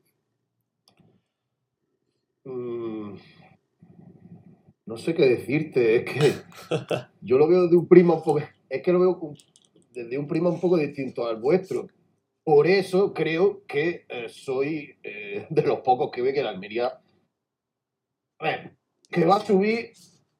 Mm, 2.43 3.15
no 4.85 4.97
sé 4.97 5.13
qué 5.15 5.25
decirte, 5.25 5.95
es 5.97 6.05
que 6.05 6.33
yo 7.21 7.37
lo 7.37 7.47
veo 7.47 7.67
de 7.67 7.77
un 7.77 7.87
primo 7.87 8.15
un 8.15 8.23
poco, 8.23 8.41
es 8.69 8.81
que 8.83 8.91
lo 8.91 8.99
veo 8.99 9.33
desde 9.91 10.17
un 10.17 10.27
primo 10.27 10.49
un 10.49 10.59
poco 10.59 10.77
distinto 10.77 11.25
al 11.25 11.37
vuestro. 11.37 11.87
Por 12.43 12.67
eso 12.67 13.13
creo 13.13 13.65
que 13.65 14.05
eh, 14.09 14.29
soy 14.29 14.97
eh, 15.01 15.47
de 15.49 15.61
los 15.63 15.79
pocos 15.79 16.11
que 16.11 16.21
ve 16.21 16.33
que 16.33 16.43
la 16.43 16.49
Almería 16.51 16.99
a 18.37 18.43
ver, 18.43 18.75
que 19.15 19.25
va 19.25 19.37
a 19.37 19.39
subir, 19.39 19.91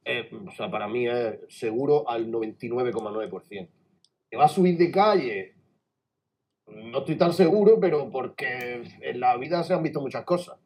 eh, 0.04 0.30
o 0.46 0.52
sea, 0.52 0.70
para 0.70 0.88
mí 0.88 1.08
es 1.08 1.40
seguro 1.50 2.08
al 2.10 2.30
99,9%. 2.30 3.70
Que 4.30 4.38
va 4.38 4.46
a 4.46 4.50
subir 4.50 4.78
de 4.78 4.92
calle, 4.92 5.56
no 6.68 7.00
estoy 7.00 7.16
tan 7.16 7.34
seguro, 7.34 7.80
pero 7.80 8.12
porque 8.12 8.84
en 9.02 9.20
la 9.20 9.38
vida 9.38 9.64
se 9.64 9.74
han 9.74 9.84
visto 9.84 10.02
muchas 10.02 10.26
cosas 10.26 10.60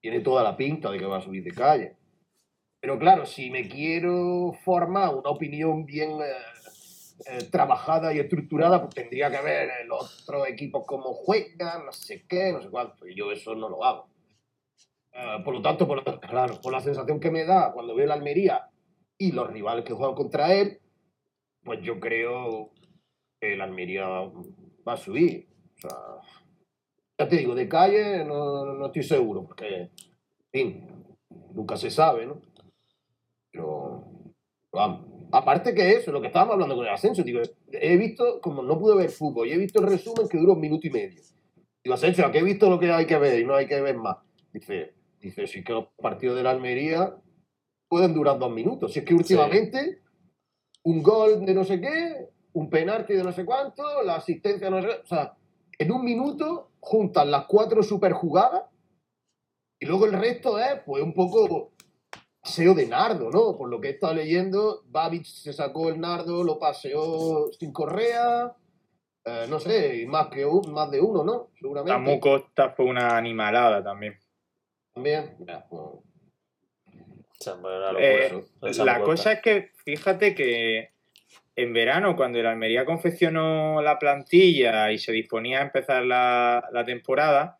tiene 0.00 0.20
toda 0.20 0.42
la 0.42 0.56
pinta 0.56 0.90
de 0.90 0.98
que 0.98 1.06
va 1.06 1.18
a 1.18 1.22
subir 1.22 1.42
de 1.44 1.50
calle. 1.50 1.96
Pero 2.80 2.98
claro, 2.98 3.26
si 3.26 3.50
me 3.50 3.68
quiero 3.68 4.52
formar 4.64 5.14
una 5.14 5.30
opinión 5.30 5.84
bien 5.84 6.10
eh, 6.22 7.26
eh, 7.26 7.44
trabajada 7.50 8.14
y 8.14 8.20
estructurada, 8.20 8.80
pues 8.80 8.94
tendría 8.94 9.30
que 9.30 9.42
ver 9.42 9.68
el 9.82 9.90
otro 9.90 10.46
equipo 10.46 10.86
cómo 10.86 11.12
juegan, 11.12 11.86
no 11.86 11.92
sé 11.92 12.24
qué, 12.28 12.52
no 12.52 12.62
sé 12.62 12.70
cuánto. 12.70 13.06
Y 13.08 13.16
yo 13.16 13.32
eso 13.32 13.54
no 13.54 13.68
lo 13.68 13.84
hago. 13.84 14.08
Eh, 15.12 15.42
por 15.44 15.54
lo 15.54 15.62
tanto, 15.62 15.86
por, 15.86 16.06
la- 16.06 16.20
claro, 16.20 16.60
por 16.60 16.72
la 16.72 16.80
sensación 16.80 17.20
que 17.20 17.30
me 17.30 17.44
da 17.44 17.72
cuando 17.72 17.94
veo 17.94 18.06
la 18.06 18.14
Almería 18.14 18.68
y 19.16 19.32
los 19.32 19.50
rivales 19.50 19.84
que 19.84 19.94
juegan 19.94 20.14
contra 20.14 20.54
él, 20.54 20.80
pues 21.64 21.80
yo 21.82 21.98
creo 21.98 22.70
que 23.40 23.54
el 23.54 23.60
Almería 23.60 24.06
va 24.08 24.92
a 24.92 24.96
subir. 24.96 25.48
O 25.76 25.80
sea, 25.80 25.98
ya 27.18 27.28
te 27.28 27.36
digo, 27.36 27.54
de 27.54 27.68
calle 27.68 28.24
no, 28.24 28.64
no 28.74 28.86
estoy 28.86 29.02
seguro, 29.02 29.44
porque, 29.44 29.66
en 29.76 29.90
fin, 30.52 30.88
nunca 31.52 31.76
se 31.76 31.90
sabe, 31.90 32.26
¿no? 32.26 32.40
Pero, 33.50 34.04
vamos. 34.72 35.06
Aparte 35.30 35.74
que 35.74 35.90
eso, 35.90 36.10
lo 36.10 36.20
que 36.20 36.28
estábamos 36.28 36.54
hablando 36.54 36.76
con 36.76 36.86
el 36.86 36.92
ascenso, 36.92 37.22
digo, 37.22 37.40
he 37.72 37.96
visto, 37.96 38.40
como 38.40 38.62
no 38.62 38.78
pude 38.78 38.96
ver 38.96 39.10
fútbol, 39.10 39.46
y 39.48 39.52
he 39.52 39.58
visto 39.58 39.80
el 39.80 39.88
resumen 39.88 40.28
que 40.28 40.38
dura 40.38 40.52
un 40.54 40.60
minuto 40.60 40.86
y 40.86 40.90
medio. 40.90 41.20
Digo, 41.84 41.94
Asensio, 41.94 42.24
aquí 42.26 42.38
he 42.38 42.42
visto 42.42 42.70
lo 42.70 42.78
que 42.78 42.90
hay 42.90 43.06
que 43.06 43.18
ver 43.18 43.40
y 43.40 43.44
no 43.44 43.54
hay 43.54 43.66
que 43.66 43.80
ver 43.80 43.96
más. 43.96 44.16
Dice, 44.52 44.94
dice, 45.20 45.46
sí 45.46 45.62
que 45.62 45.72
los 45.72 45.86
partidos 45.96 46.36
de 46.36 46.42
la 46.42 46.50
Almería 46.50 47.16
pueden 47.88 48.14
durar 48.14 48.38
dos 48.38 48.50
minutos. 48.50 48.92
Si 48.92 49.00
es 49.00 49.04
que 49.04 49.14
últimamente 49.14 50.02
un 50.84 51.02
gol 51.02 51.44
de 51.44 51.54
no 51.54 51.64
sé 51.64 51.80
qué, 51.80 52.28
un 52.52 52.70
penalti 52.70 53.14
de 53.14 53.24
no 53.24 53.32
sé 53.32 53.44
cuánto, 53.44 54.02
la 54.02 54.16
asistencia 54.16 54.70
no 54.70 54.80
sé 54.80 54.88
qué. 54.88 55.00
O 55.02 55.06
sea, 55.06 55.36
en 55.78 55.92
un 55.92 56.04
minuto 56.04 56.72
juntan 56.80 57.30
las 57.30 57.46
cuatro 57.46 57.82
superjugadas 57.82 58.64
y 59.80 59.86
luego 59.86 60.06
el 60.06 60.12
resto 60.12 60.58
es 60.58 60.80
pues 60.84 61.02
un 61.02 61.14
poco 61.14 61.72
paseo 62.40 62.74
de 62.74 62.86
nardo, 62.86 63.30
¿no? 63.30 63.56
Por 63.56 63.68
lo 63.68 63.80
que 63.80 63.88
he 63.88 63.90
estado 63.92 64.14
leyendo, 64.14 64.82
Babic 64.86 65.24
se 65.24 65.52
sacó 65.52 65.88
el 65.88 66.00
nardo, 66.00 66.42
lo 66.42 66.58
paseó 66.58 67.50
sin 67.52 67.72
correa, 67.72 68.56
eh, 69.24 69.46
no 69.48 69.58
sé, 69.58 70.04
más, 70.06 70.28
que 70.28 70.44
un, 70.46 70.72
más 70.72 70.90
de 70.90 71.00
uno, 71.00 71.22
¿no? 71.24 71.50
Seguramente. 71.60 71.92
Samu 71.92 72.20
Costa 72.20 72.70
fue 72.70 72.86
una 72.86 73.16
animalada 73.16 73.82
también. 73.82 74.18
También, 74.98 75.36
bueno, 75.38 76.02
Eh, 78.00 78.42
la 78.84 79.00
cosa 79.00 79.32
es 79.32 79.40
que, 79.40 79.70
fíjate 79.84 80.34
que 80.34 80.90
en 81.54 81.72
verano, 81.72 82.16
cuando 82.16 82.40
el 82.40 82.46
Almería 82.46 82.84
confeccionó 82.84 83.80
la 83.80 83.98
plantilla 83.98 84.90
y 84.90 84.98
se 84.98 85.12
disponía 85.12 85.60
a 85.60 85.62
empezar 85.62 86.04
la, 86.04 86.68
la 86.72 86.84
temporada, 86.84 87.58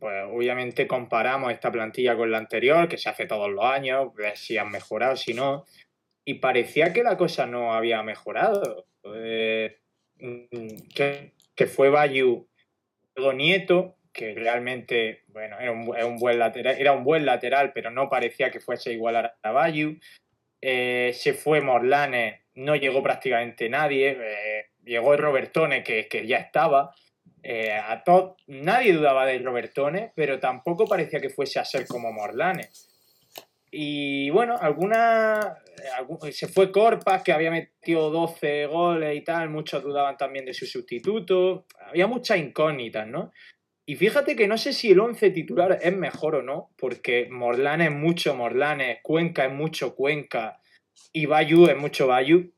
pues 0.00 0.24
obviamente 0.28 0.86
comparamos 0.86 1.52
esta 1.52 1.70
plantilla 1.70 2.16
con 2.16 2.30
la 2.30 2.38
anterior, 2.38 2.88
que 2.88 2.98
se 2.98 3.08
hace 3.08 3.26
todos 3.26 3.50
los 3.50 3.64
años, 3.64 4.12
ver 4.14 4.36
si 4.36 4.58
han 4.58 4.70
mejorado, 4.70 5.16
si 5.16 5.34
no. 5.34 5.66
Y 6.24 6.34
parecía 6.34 6.92
que 6.92 7.02
la 7.02 7.16
cosa 7.16 7.46
no 7.46 7.74
había 7.74 8.02
mejorado. 8.02 8.86
Eh, 9.14 9.78
mm, 10.18 10.88
que, 10.94 11.32
que 11.54 11.66
fue 11.66 11.90
Bayu, 11.90 12.48
luego 13.14 13.32
Nieto, 13.32 13.96
que 14.12 14.34
realmente, 14.34 15.22
bueno, 15.28 15.58
era 15.58 15.72
un, 15.72 16.16
buen 16.18 16.38
lateral, 16.38 16.76
era 16.78 16.92
un 16.92 17.04
buen 17.04 17.24
lateral, 17.24 17.72
pero 17.72 17.90
no 17.90 18.08
parecía 18.08 18.50
que 18.50 18.60
fuese 18.60 18.90
a 18.90 18.92
igualar 18.92 19.36
a 19.42 19.50
Bayu. 19.50 19.98
Eh, 20.60 21.12
se 21.14 21.34
fue 21.34 21.60
Morlanes, 21.60 22.40
no 22.54 22.76
llegó 22.76 23.02
prácticamente 23.02 23.68
nadie. 23.68 24.16
eh, 24.20 24.66
llegó 24.84 25.16
Robertone, 25.16 25.82
que, 25.82 26.08
que 26.08 26.26
ya 26.26 26.38
estaba. 26.38 26.94
Eh, 27.42 27.72
a 27.72 28.04
to- 28.04 28.36
nadie 28.46 28.92
dudaba 28.92 29.26
de 29.26 29.38
Robertone, 29.38 30.12
pero 30.14 30.38
tampoco 30.38 30.86
parecía 30.86 31.20
que 31.20 31.30
fuese 31.30 31.58
a 31.58 31.64
ser 31.64 31.86
como 31.86 32.12
Morlanes. 32.12 32.88
Y 33.74 34.28
bueno, 34.28 34.56
alguna, 34.60 35.56
se 36.30 36.46
fue 36.46 36.70
Corpas, 36.70 37.22
que 37.22 37.32
había 37.32 37.50
metido 37.50 38.10
12 38.10 38.66
goles 38.66 39.16
y 39.16 39.22
tal. 39.22 39.48
Muchos 39.48 39.82
dudaban 39.82 40.18
también 40.18 40.44
de 40.44 40.52
su 40.52 40.66
sustituto. 40.66 41.64
Había 41.86 42.06
muchas 42.06 42.36
incógnitas, 42.36 43.06
¿no? 43.06 43.32
Y 43.84 43.96
fíjate 43.96 44.36
que 44.36 44.46
no 44.46 44.58
sé 44.58 44.72
si 44.72 44.92
el 44.92 45.00
11 45.00 45.30
titular 45.30 45.78
es 45.82 45.96
mejor 45.96 46.36
o 46.36 46.42
no, 46.42 46.70
porque 46.78 47.28
Morlanes 47.30 47.88
es 47.88 47.94
mucho 47.94 48.34
Morlanes, 48.34 48.98
Cuenca 49.02 49.46
es 49.46 49.52
mucho 49.52 49.96
Cuenca 49.96 50.60
y 51.12 51.26
Bayu 51.26 51.66
es 51.66 51.76
mucho 51.76 52.06
Bayu, 52.06 52.52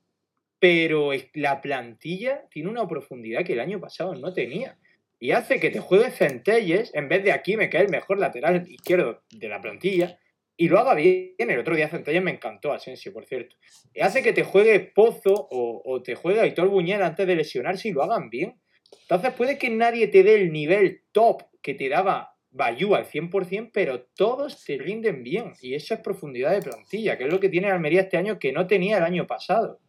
pero 0.58 1.10
la 1.32 1.60
plantilla 1.62 2.44
tiene 2.50 2.68
una 2.68 2.86
profundidad 2.86 3.44
que 3.44 3.54
el 3.54 3.60
año 3.60 3.80
pasado 3.80 4.14
no 4.14 4.34
tenía. 4.34 4.78
Y 5.18 5.30
hace 5.30 5.60
que 5.60 5.70
te 5.70 5.80
juegues 5.80 6.16
Centelles 6.16 6.90
en 6.94 7.08
vez 7.08 7.24
de 7.24 7.32
aquí 7.32 7.56
me 7.56 7.70
cae 7.70 7.82
el 7.82 7.88
mejor 7.88 8.18
lateral 8.18 8.68
izquierdo 8.68 9.22
de 9.30 9.48
la 9.48 9.62
plantilla 9.62 10.18
y 10.56 10.68
lo 10.68 10.78
haga 10.78 10.94
bien. 10.94 11.34
El 11.38 11.58
otro 11.58 11.74
día 11.74 11.88
Centelles 11.88 12.22
me 12.22 12.32
encantó, 12.32 12.72
Asensio, 12.72 13.14
por 13.14 13.24
cierto. 13.24 13.56
Hace 14.00 14.22
que 14.22 14.34
te 14.34 14.44
juegue 14.44 14.80
Pozo 14.80 15.32
o, 15.32 15.82
o 15.84 16.02
te 16.02 16.14
juegue 16.14 16.40
Aitor 16.40 16.68
Buñuel 16.68 17.02
antes 17.02 17.26
de 17.26 17.36
lesionarse 17.36 17.88
y 17.88 17.92
lo 17.92 18.02
hagan 18.02 18.28
bien. 18.28 18.60
Entonces 19.02 19.32
puede 19.34 19.58
que 19.58 19.70
nadie 19.70 20.08
te 20.08 20.22
dé 20.22 20.34
el 20.34 20.52
nivel 20.52 21.02
top 21.12 21.42
que 21.62 21.74
te 21.74 21.88
daba 21.88 22.36
Bayú 22.50 22.94
al 22.94 23.06
100%, 23.06 23.70
pero 23.72 24.02
todos 24.16 24.64
te 24.64 24.78
rinden 24.78 25.24
bien. 25.24 25.52
Y 25.60 25.74
eso 25.74 25.94
es 25.94 26.00
profundidad 26.00 26.52
de 26.52 26.62
plantilla, 26.62 27.18
que 27.18 27.24
es 27.24 27.32
lo 27.32 27.40
que 27.40 27.48
tiene 27.48 27.70
Almería 27.70 28.02
este 28.02 28.16
año 28.16 28.38
que 28.38 28.52
no 28.52 28.66
tenía 28.66 28.98
el 28.98 29.02
año 29.02 29.26
pasado. 29.26 29.80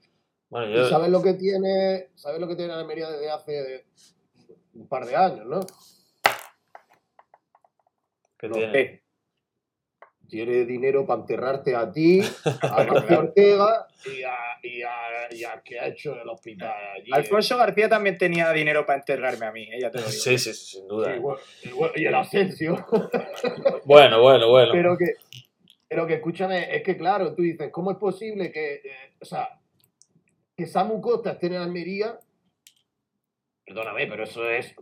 Bueno, 0.50 0.72
¿Y 0.72 0.76
yo, 0.76 0.90
sabes 0.90 1.10
lo 1.10 1.22
que 1.22 1.34
tiene, 1.34 2.10
sabes 2.16 2.40
lo 2.40 2.48
que 2.48 2.56
tiene 2.56 2.74
Almería 2.74 3.10
desde 3.10 3.30
hace 3.30 3.86
un 4.74 4.88
par 4.88 5.06
de 5.06 5.16
años, 5.16 5.46
¿no? 5.46 5.60
¿qué 8.38 8.48
no, 8.48 8.56
tiene? 8.56 9.05
Eh, 10.26 10.28
Tiene 10.30 10.66
dinero 10.66 11.06
para 11.06 11.22
enterrarte 11.22 11.76
a 11.76 11.92
ti, 11.92 12.22
a 12.62 12.84
García 12.84 13.20
Ortega 13.20 13.88
y 14.06 14.24
a, 14.24 14.36
y, 14.64 14.82
a, 14.82 14.90
y 15.32 15.44
a 15.44 15.62
que 15.64 15.80
ha 15.80 15.88
hecho 15.88 16.20
el 16.20 16.28
hospital 16.28 16.74
allí. 16.96 17.12
Alfonso 17.12 17.58
García 17.58 17.88
también 17.90 18.18
tenía 18.18 18.52
dinero 18.52 18.86
para 18.86 19.00
enterrarme 19.00 19.46
a 19.46 19.52
mí, 19.52 19.64
eh, 19.72 19.80
ya 19.82 19.92
te 19.92 20.00
lo 20.00 20.06
digo. 20.06 20.20
Sí, 20.20 20.38
sí, 20.38 20.54
sí, 20.54 20.78
sin 20.78 20.88
duda. 20.88 21.16
Y 21.16 21.20
bueno, 21.20 21.94
y 21.96 22.06
el 22.06 22.16
Asensio. 22.16 22.86
Bueno, 23.86 24.22
bueno, 24.22 24.50
bueno. 24.50 24.72
pero 24.72 24.98
que, 24.98 25.14
pero 25.88 26.08
que 26.08 26.16
escúchame, 26.16 26.76
es 26.76 26.82
que 26.84 26.98
claro, 26.98 27.36
tú 27.36 27.44
dices, 27.44 27.70
¿cómo 27.72 27.92
es 27.92 27.98
posible 27.98 28.52
que, 28.52 28.76
eh, 28.76 28.82
o 29.22 29.26
sea, 29.26 29.60
que 30.58 30.66
Samu 30.66 31.00
Costa 31.02 31.32
esté 31.34 31.48
en 31.48 31.56
Almería? 31.56 32.20
Perdóname, 33.66 34.08
pero 34.08 34.24
eso 34.24 34.50
es 34.50 34.76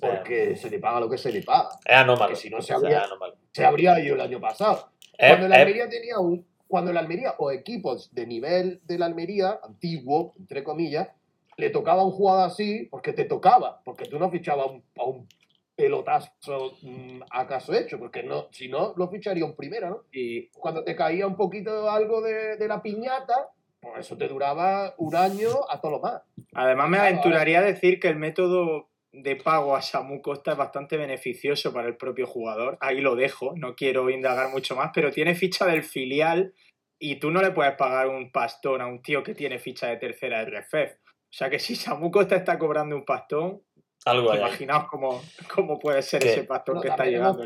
porque 0.00 0.56
se 0.56 0.70
le 0.70 0.78
paga 0.78 1.00
lo 1.00 1.08
que 1.10 1.18
se 1.18 1.32
le 1.32 1.42
paga. 1.42 1.70
Es 1.84 1.96
anómalo. 1.96 2.30
que 2.30 2.36
si 2.36 2.50
no 2.50 2.60
se 2.60 2.74
habría-. 2.74 3.06
Se 3.52 3.64
habría 3.64 3.98
ido 4.00 4.14
el 4.14 4.20
año 4.20 4.40
pasado. 4.40 4.90
Es- 5.18 5.28
Cuando 5.30 5.46
el 5.46 5.52
es- 5.52 5.58
Almería 5.58 5.88
tenía 5.88 6.18
un, 6.18 6.46
cuando 6.68 6.90
el 6.90 6.96
Almería 6.96 7.34
o 7.38 7.50
equipos 7.50 8.12
de 8.14 8.26
nivel 8.26 8.80
de 8.84 8.98
la 8.98 9.06
Almería, 9.06 9.58
antiguo, 9.62 10.34
entre 10.38 10.62
comillas, 10.64 11.08
le 11.56 11.70
tocaba 11.70 12.04
un 12.04 12.10
jugador 12.12 12.46
así 12.48 12.86
porque 12.90 13.12
te 13.14 13.24
tocaba, 13.24 13.80
porque 13.84 14.04
tú 14.06 14.18
no 14.18 14.30
fichabas 14.30 14.66
a 14.66 14.70
un, 14.70 14.84
a 14.98 15.04
un 15.04 15.28
pelotazo 15.74 16.72
mm, 16.82 17.20
acaso 17.30 17.72
hecho, 17.74 17.98
porque 17.98 18.22
no, 18.22 18.48
si 18.50 18.68
no, 18.68 18.94
lo 18.96 19.08
ficharía 19.08 19.44
un 19.44 19.54
primera, 19.56 19.88
¿no? 19.90 20.02
Y 20.12 20.48
Cuando 20.48 20.82
te 20.84 20.96
caía 20.96 21.26
un 21.26 21.36
poquito 21.36 21.90
algo 21.90 22.20
de, 22.22 22.56
de 22.56 22.68
la 22.68 22.82
piñata, 22.82 23.50
pues 23.80 24.00
eso 24.00 24.16
te 24.16 24.26
duraba 24.28 24.94
un 24.98 25.14
año 25.14 25.48
a 25.68 25.80
todo 25.80 25.92
lo 25.92 26.00
más. 26.00 26.22
además 26.54 26.88
me 26.88 26.98
aventuraría 26.98 27.60
a 27.60 27.62
decir 27.62 28.00
que 28.00 28.08
el 28.08 28.16
método 28.16 28.88
de 29.22 29.36
pago 29.36 29.74
a 29.76 29.82
Samu 29.82 30.20
Costa 30.20 30.52
es 30.52 30.58
bastante 30.58 30.96
beneficioso 30.96 31.72
para 31.72 31.88
el 31.88 31.96
propio 31.96 32.26
jugador. 32.26 32.76
Ahí 32.80 33.00
lo 33.00 33.14
dejo, 33.16 33.54
no 33.56 33.74
quiero 33.74 34.10
indagar 34.10 34.50
mucho 34.50 34.76
más, 34.76 34.90
pero 34.94 35.10
tiene 35.10 35.34
ficha 35.34 35.66
del 35.66 35.82
filial 35.82 36.52
y 36.98 37.16
tú 37.16 37.30
no 37.30 37.40
le 37.40 37.50
puedes 37.50 37.74
pagar 37.76 38.08
un 38.08 38.30
pastón 38.30 38.80
a 38.80 38.86
un 38.86 39.00
tío 39.02 39.22
que 39.22 39.34
tiene 39.34 39.58
ficha 39.58 39.88
de 39.88 39.96
tercera 39.96 40.44
de 40.44 40.50
RFEF. 40.60 40.92
O 40.94 41.32
sea 41.32 41.50
que 41.50 41.58
si 41.58 41.76
Samu 41.76 42.10
Costa 42.10 42.36
está 42.36 42.58
cobrando 42.58 42.94
un 42.96 43.04
pastón, 43.04 43.62
Algo 44.04 44.34
imaginaos 44.34 44.86
cómo, 44.88 45.22
cómo 45.54 45.78
puede 45.78 46.02
ser 46.02 46.22
¿Qué? 46.22 46.32
ese 46.32 46.44
pastón 46.44 46.76
No, 46.76 46.80
que 46.82 46.88
está 46.88 47.04
llegando. 47.06 47.44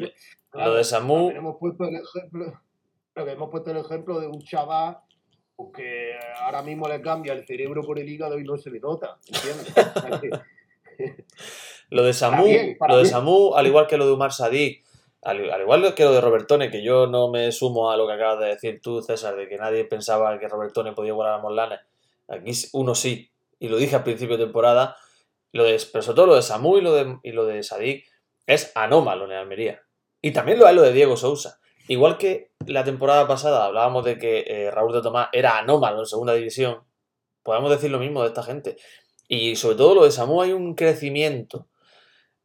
Lo 0.53 0.75
de 0.75 0.83
Samu- 0.83 1.35
hemos 1.35 1.57
puesto 1.59 1.85
el 1.85 1.95
ejemplo, 1.97 2.61
creo 3.15 3.27
que 3.27 3.33
hemos 3.33 3.51
puesto 3.51 3.71
el 3.71 3.77
ejemplo 3.79 4.19
de 4.21 4.27
un 4.27 4.41
chaval 4.43 4.99
pues, 5.57 5.71
que 5.77 6.13
ahora 6.41 6.63
mismo 6.63 6.89
le 6.89 7.01
cambia 7.01 7.33
el 7.33 7.47
cerebro 7.47 7.83
por 7.83 7.99
el 7.99 8.09
hígado 8.09 8.39
y 8.39 8.45
no 8.45 8.57
se 8.57 8.71
le 8.71 8.81
nota, 8.81 9.19
¿entiendes? 9.27 9.73
Lo 11.91 12.05
de 12.05 12.13
Samu, 12.13 12.45
bien, 12.45 12.77
lo 12.87 12.99
de. 12.99 13.07
Samu, 13.07 13.55
al 13.57 13.67
igual 13.67 13.89
que 13.89 13.97
lo 13.97 14.07
de 14.07 14.13
Umar 14.13 14.33
Sadik, 14.33 14.85
al, 15.23 15.51
al 15.51 15.61
igual 15.61 15.93
que 15.95 16.05
lo 16.05 16.13
de 16.13 16.21
Robertone, 16.21 16.71
que 16.71 16.83
yo 16.83 17.09
no 17.09 17.31
me 17.31 17.51
sumo 17.51 17.91
a 17.91 17.97
lo 17.97 18.07
que 18.07 18.13
acabas 18.13 18.39
de 18.39 18.47
decir 18.47 18.81
tú, 18.81 19.03
César, 19.03 19.35
de 19.37 19.49
que 19.49 19.57
nadie 19.57 19.85
pensaba 19.85 20.39
que 20.39 20.49
Robertone 20.49 20.93
podía 20.93 21.11
igualar 21.11 21.35
a 21.35 21.43
Morlanes. 21.43 21.81
Aquí 22.29 22.53
uno 22.75 22.95
sí, 22.95 23.31
y 23.59 23.69
lo 23.69 23.77
dije 23.77 23.97
al 23.97 24.05
principio 24.05 24.37
de 24.37 24.45
temporada, 24.45 24.97
lo 25.53 25.65
de, 25.65 25.81
pero 25.93 26.03
sobre 26.03 26.17
todo 26.17 26.27
lo 26.27 26.35
de 26.37 26.43
Samu 26.43 26.79
y 26.79 26.81
lo 26.81 26.93
de, 26.95 27.19
y 27.25 27.33
lo 27.33 27.45
de 27.45 27.63
Sadik 27.65 28.07
es 28.47 28.71
anómalo 28.77 29.25
en 29.25 29.33
el 29.33 29.39
Almería. 29.39 29.83
Y 30.23 30.31
también 30.33 30.59
lo 30.59 30.69
es 30.69 30.75
lo 30.75 30.83
de 30.83 30.93
Diego 30.93 31.17
Sousa. 31.17 31.59
Igual 31.89 32.19
que 32.19 32.53
la 32.67 32.85
temporada 32.85 33.27
pasada 33.27 33.65
hablábamos 33.65 34.05
de 34.05 34.17
que 34.17 34.45
eh, 34.47 34.71
Raúl 34.71 34.93
de 34.93 35.03
Tomás 35.03 35.29
era 35.33 35.59
anómalo 35.59 36.01
en 36.01 36.07
segunda 36.07 36.35
división, 36.35 36.85
podemos 37.43 37.71
decir 37.71 37.91
lo 37.91 37.99
mismo 37.99 38.23
de 38.23 38.29
esta 38.29 38.43
gente. 38.43 38.77
Y 39.33 39.55
sobre 39.55 39.77
todo 39.77 39.95
lo 39.95 40.05
de 40.05 40.11
Samu 40.11 40.43
hay 40.43 40.51
un 40.51 40.75
crecimiento 40.75 41.69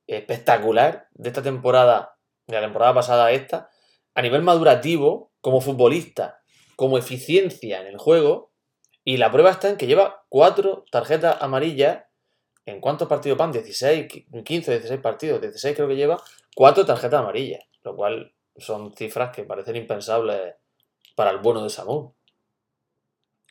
espectacular 0.05 1.07
de 1.13 1.29
esta 1.29 1.41
temporada, 1.41 2.19
de 2.45 2.57
la 2.57 2.61
temporada 2.61 2.93
pasada 2.93 3.25
a 3.25 3.31
esta, 3.31 3.71
a 4.13 4.21
nivel 4.21 4.43
madurativo, 4.43 5.31
como 5.41 5.61
futbolista, 5.61 6.43
como 6.75 6.99
eficiencia 6.99 7.81
en 7.81 7.87
el 7.87 7.97
juego, 7.97 8.53
y 9.03 9.17
la 9.17 9.31
prueba 9.31 9.49
está 9.49 9.67
en 9.69 9.77
que 9.77 9.87
lleva 9.87 10.25
cuatro 10.29 10.85
tarjetas 10.91 11.41
amarillas. 11.41 12.03
¿En 12.67 12.79
cuántos 12.79 13.07
partidos 13.07 13.39
van? 13.39 13.51
16, 13.51 14.05
15, 14.43 14.71
16 14.71 15.01
partidos, 15.01 15.41
16 15.41 15.75
creo 15.75 15.87
que 15.87 15.95
lleva, 15.95 16.21
cuatro 16.53 16.85
tarjetas 16.85 17.19
amarillas, 17.19 17.63
lo 17.81 17.95
cual 17.95 18.35
son 18.57 18.95
cifras 18.95 19.35
que 19.35 19.43
parecen 19.43 19.75
impensables 19.75 20.53
para 21.15 21.31
el 21.31 21.39
bueno 21.39 21.63
de 21.63 21.71
Samu. 21.71 22.13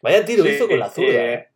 Vaya 0.02 0.24
tiro 0.24 0.44
Sí, 0.44 0.50
hizo 0.50 0.68
con 0.68 0.78
la 0.78 0.88
zurda. 0.88 1.08
eh, 1.08 1.34
eh. 1.34 1.53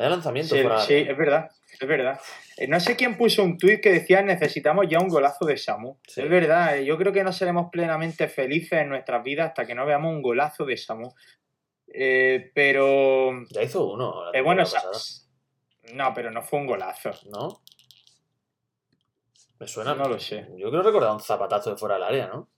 Vaya 0.00 0.10
lanzamiento 0.12 0.54
Sí, 0.54 0.62
de 0.62 0.78
sí, 0.86 0.94
es 1.10 1.16
verdad, 1.18 1.50
es 1.78 1.86
verdad. 1.86 2.18
Eh, 2.56 2.66
No 2.68 2.80
sé 2.80 2.96
quién 2.96 3.18
puso 3.18 3.42
un 3.44 3.58
tuit 3.58 3.82
que 3.82 3.92
decía 3.92 4.22
necesitamos 4.22 4.86
ya 4.88 4.98
un 4.98 5.08
golazo 5.08 5.44
de 5.44 5.58
Samu. 5.58 5.98
Sí. 6.08 6.22
Es 6.22 6.30
verdad, 6.30 6.78
eh, 6.78 6.86
yo 6.86 6.96
creo 6.96 7.12
que 7.12 7.22
no 7.22 7.32
seremos 7.34 7.68
plenamente 7.70 8.26
felices 8.28 8.80
en 8.80 8.88
nuestras 8.88 9.22
vidas 9.22 9.48
hasta 9.48 9.66
que 9.66 9.74
no 9.74 9.84
veamos 9.84 10.10
un 10.14 10.22
golazo 10.22 10.64
de 10.64 10.78
Samu. 10.78 11.12
Eh, 11.92 12.50
pero, 12.54 13.44
Ya 13.50 13.62
hizo 13.62 13.92
uno. 13.92 14.32
eh, 14.32 14.40
bueno, 14.40 14.64
no, 15.92 16.14
pero 16.14 16.30
no 16.30 16.40
fue 16.42 16.60
un 16.60 16.66
golazo. 16.66 17.10
¿no? 17.30 17.60
Me 19.58 19.68
suena. 19.68 19.94
No 19.94 20.08
lo 20.08 20.18
sé. 20.18 20.46
Yo 20.56 20.70
creo 20.70 20.82
recordar 20.82 21.12
un 21.12 21.20
zapatazo 21.20 21.72
de 21.72 21.76
fuera 21.76 21.96
del 21.96 22.04
área, 22.04 22.26
¿no? 22.28 22.48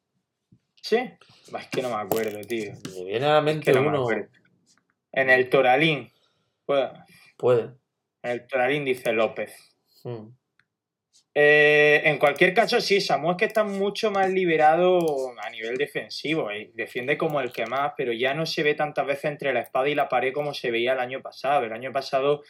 ¿Sí? 0.81 0.97
Es 0.97 1.67
que 1.73 1.83
no 1.83 1.89
me 1.89 1.97
acuerdo, 2.03 2.41
tío. 2.43 2.73
Me 2.95 3.05
viene 3.05 3.27
a 3.27 3.31
la 3.31 3.39
Es 3.39 3.45
mente 3.45 3.73
que 3.73 3.77
no 3.77 3.83
me 3.83 3.89
uno. 3.89 4.03
acuerdo. 4.03 4.29
En 5.11 5.29
el 5.29 5.51
Toralín. 5.51 6.13
Pues, 6.65 6.89
Puede. 7.43 7.75
en 8.23 8.31
el 8.31 8.47
Toralín 8.47 8.85
dice 8.85 9.13
López. 9.13 9.53
Mm. 10.05 10.29
Eh, 11.35 12.03
en 12.05 12.19
cualquier 12.19 12.53
caso, 12.55 12.81
sí, 12.81 13.01
Samu 13.01 13.33
es 13.33 13.37
que 13.39 13.47
está 13.47 13.65
mucho 13.65 14.11
más 14.13 14.31
liberado 14.31 15.01
a 15.43 15.51
nivel 15.51 15.77
defensivo. 15.77 16.51
eh, 16.53 16.71
Defiende 16.75 17.19
como 17.19 17.41
el 17.41 17.53
que 17.53 17.67
más, 17.67 17.95
pero 17.97 18.13
ya 18.13 18.33
no 18.33 18.47
se 18.47 18.63
ve 18.63 18.75
tantas 18.75 19.07
veces 19.07 19.25
entre 19.25 19.53
la 19.53 19.61
espada 19.61 19.89
y 19.89 19.95
la 19.97 20.09
pared 20.09 20.33
como 20.33 20.55
se 20.55 20.71
veía 20.71 20.93
el 20.93 21.01
año 21.01 21.21
pasado. 21.21 21.65
El 21.65 21.73
año 21.73 21.91
pasado, 21.91 22.43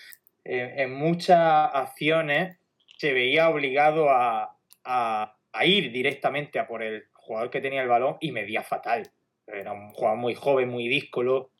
eh, 0.44 0.74
en 0.76 0.92
muchas 0.92 1.38
acciones, 1.72 2.58
se 2.98 3.14
veía 3.14 3.48
obligado 3.48 4.10
a, 4.10 4.58
a- 4.84 5.36
a 5.54 5.64
ir 5.64 5.90
directamente 5.92 6.58
a 6.58 6.66
por 6.66 6.82
el 6.82 7.04
jugador 7.14 7.48
que 7.50 7.60
tenía 7.62 7.82
el 7.82 7.88
balón 7.88 8.16
y 8.20 8.32
medía 8.32 8.62
fatal. 8.62 9.10
Era 9.46 9.72
un 9.72 9.90
jugador 9.90 10.18
muy 10.18 10.34
joven, 10.34 10.68
muy 10.68 10.88
díscolo 10.88 11.51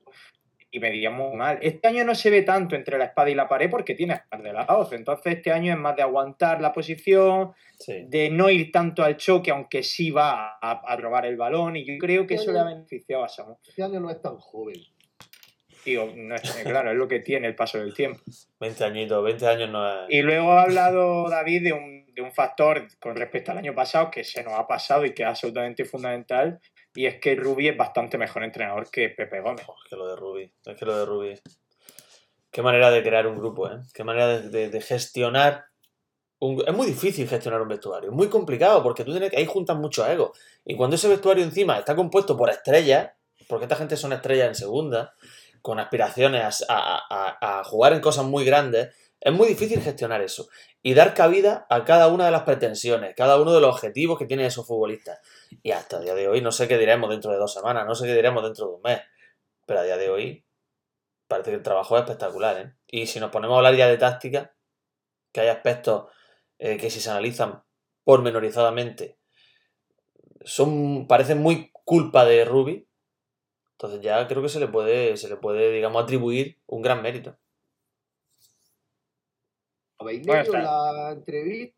y 0.75 0.81
medía 0.81 1.11
muy 1.11 1.37
mal. 1.37 1.59
Este 1.61 1.87
año 1.87 2.03
no 2.03 2.14
se 2.14 2.31
ve 2.31 2.43
tanto 2.43 2.75
entre 2.75 2.97
la 2.97 3.05
espada 3.05 3.29
y 3.29 3.35
la 3.35 3.47
pared 3.47 3.68
porque 3.70 3.95
tiene 3.95 4.14
a 4.14 4.16
estar 4.16 4.43
de 4.43 4.55
lados. 4.55 4.91
Entonces 4.95 5.35
este 5.37 5.53
año 5.53 5.70
es 5.75 5.79
más 5.79 5.95
de 5.95 6.03
aguantar 6.03 6.61
la 6.62 6.73
posición, 6.73 7.53
Sí. 7.79 8.07
de 8.09 8.31
no 8.31 8.49
ir 8.49 8.73
tanto 8.73 9.03
al 9.05 9.16
choque, 9.18 9.51
aunque 9.51 9.83
sí 9.83 10.11
va 10.11 10.57
a, 10.61 10.70
a 10.70 10.97
robar 10.97 11.27
el 11.27 11.37
balón. 11.37 11.77
Y 11.77 11.85
yo 11.85 11.95
creo 12.01 12.27
que 12.27 12.35
eso 12.35 12.51
le 12.53 12.59
ha 12.61 12.64
beneficiado 12.64 13.23
a 13.23 13.29
Samu. 13.29 13.57
Este 13.68 13.83
año 13.83 14.01
no 14.01 14.11
es 14.11 14.20
tan 14.23 14.39
joven. 14.39 14.77
Digo, 15.85 16.11
no 16.14 16.35
es, 16.37 16.43
claro, 16.64 16.93
es 16.93 16.97
lo 16.97 17.09
que 17.09 17.18
tiene 17.20 17.49
el 17.49 17.57
paso 17.57 17.79
del 17.79 17.93
tiempo. 17.93 18.20
20 18.61 18.85
añitos, 18.85 19.23
20 19.25 19.47
años 19.47 19.68
no 19.70 19.87
es. 20.05 20.07
Y 20.11 20.23
luego 20.23 20.53
ha 20.53 20.62
hablado 20.62 21.29
David 21.29 21.64
de 21.64 21.73
un, 21.73 22.07
de 22.14 22.23
un 22.23 22.33
factor 22.33 22.87
con 23.01 23.16
respecto 23.16 23.51
al 23.51 23.59
año 23.59 23.75
pasado 23.75 24.11
que 24.11 24.23
se 24.25 24.43
nos 24.45 24.55
ha 24.55 24.66
pasado 24.66 25.05
y 25.05 25.12
que 25.12 25.25
es 25.25 25.29
absolutamente 25.29 25.85
fundamental. 25.85 26.61
Y 26.95 27.07
es 27.07 27.18
que 27.20 27.34
Rubi 27.34 27.68
es 27.68 27.76
bastante 27.76 28.18
mejor 28.18 28.45
entrenador 28.45 28.90
que 28.90 29.09
Pepe 29.09 29.40
Gómez. 29.40 29.62
Es 29.62 29.90
que 29.90 29.97
lo 29.97 30.07
de 30.09 30.16
Rubi. 30.16 30.53
Es 30.66 30.76
que 30.76 30.84
lo 30.84 30.97
de 30.99 31.07
Rubi. 31.07 31.40
Qué 32.51 32.61
manera 32.62 32.90
de 32.90 33.03
crear 33.03 33.26
un 33.26 33.38
grupo, 33.38 33.68
¿eh? 33.70 33.78
Qué 33.95 34.05
manera 34.05 34.28
de, 34.40 34.80
gestionar. 34.80 35.64
un- 36.38 36.62
Es 36.66 36.74
muy 36.74 36.86
difícil 36.86 37.26
gestionar 37.26 37.62
un 37.62 37.68
vestuario. 37.68 38.11
Es 38.11 38.14
muy 38.16 38.28
complicado 38.28 38.82
porque 38.82 39.05
tú 39.05 39.12
tienes 39.12 39.30
que. 39.30 39.38
Ahí 39.38 39.47
juntan 39.47 39.78
muchos 39.80 40.07
egos. 40.09 40.38
Y 40.64 40.76
cuando 40.76 40.97
ese 40.97 41.09
vestuario 41.09 41.43
encima 41.45 41.78
está 41.78 41.97
compuesto 41.97 42.36
por 42.36 42.51
estrellas, 42.51 43.12
porque 43.49 43.64
esta 43.64 43.76
gente 43.76 43.97
son 43.97 44.12
estrellas 44.12 44.49
en 44.49 44.55
segunda, 44.55 45.14
con 45.62 45.78
aspiraciones 45.80 46.64
a 46.68 47.62
jugar 47.64 47.93
en 47.95 48.01
cosas 48.01 48.24
muy 48.26 48.45
grandes, 48.45 48.95
es 49.25 49.33
muy 49.33 49.47
difícil 49.47 49.81
gestionar 49.81 50.20
eso. 50.20 50.49
Y 50.83 50.95
dar 50.95 51.14
cabida 51.14 51.64
a 51.70 51.85
cada 51.85 52.09
una 52.09 52.25
de 52.25 52.33
las 52.33 52.43
pretensiones, 52.43 53.14
cada 53.14 53.41
uno 53.41 53.55
de 53.55 53.61
los 53.61 53.73
objetivos 53.73 54.18
que 54.18 54.27
tienen 54.27 54.47
esos 54.47 54.66
futbolistas. 54.66 55.20
Y 55.62 55.70
hasta 55.70 55.99
el 55.99 56.05
día 56.05 56.14
de 56.16 56.27
hoy, 56.27 56.41
no 56.41 56.51
sé 56.51 56.66
qué 56.66 56.77
diremos 56.77 57.09
dentro 57.09 57.31
de 57.31 57.39
dos 57.39 57.55
semanas, 57.55 57.87
no 57.87 57.95
sé 57.95 58.07
qué 58.07 58.16
diremos 58.16 58.43
dentro 58.43 58.66
de 58.66 58.75
un 58.75 58.83
mes. 58.83 59.01
Pero 59.64 59.79
a 59.79 59.85
día 59.85 59.97
de 59.97 60.11
hoy, 60.11 60.45
parece 61.29 61.51
que 61.51 61.57
el 61.57 61.62
trabajo 61.62 61.97
es 61.97 62.03
espectacular, 62.03 62.59
¿eh? 62.59 62.75
Y 62.89 63.07
si 63.07 63.20
nos 63.20 63.31
ponemos 63.31 63.55
a 63.55 63.59
hablar 63.59 63.77
ya 63.77 63.87
de 63.87 63.97
táctica, 63.97 64.57
que 65.31 65.41
hay 65.41 65.49
aspectos 65.49 66.11
eh, 66.59 66.77
que 66.77 66.91
si 66.91 66.99
se 66.99 67.11
analizan 67.11 67.62
pormenorizadamente, 68.03 69.18
son, 70.45 71.07
parecen 71.07 71.41
muy 71.41 71.70
culpa 71.85 72.25
de 72.25 72.45
Ruby. 72.45 72.89
Entonces 73.73 74.01
ya 74.01 74.27
creo 74.27 74.43
que 74.43 74.49
se 74.49 74.59
le 74.59 74.66
puede, 74.66 75.16
se 75.16 75.29
le 75.29 75.37
puede, 75.37 75.70
digamos, 75.70 76.03
atribuir 76.03 76.61
un 76.66 76.83
gran 76.83 77.03
mérito. 77.03 77.39
¿Habéis 80.03 80.27
Bueno, 80.27 80.43
leído 80.43 80.57
está. 80.59 80.93
la 80.93 81.13
entrevista 81.13 81.77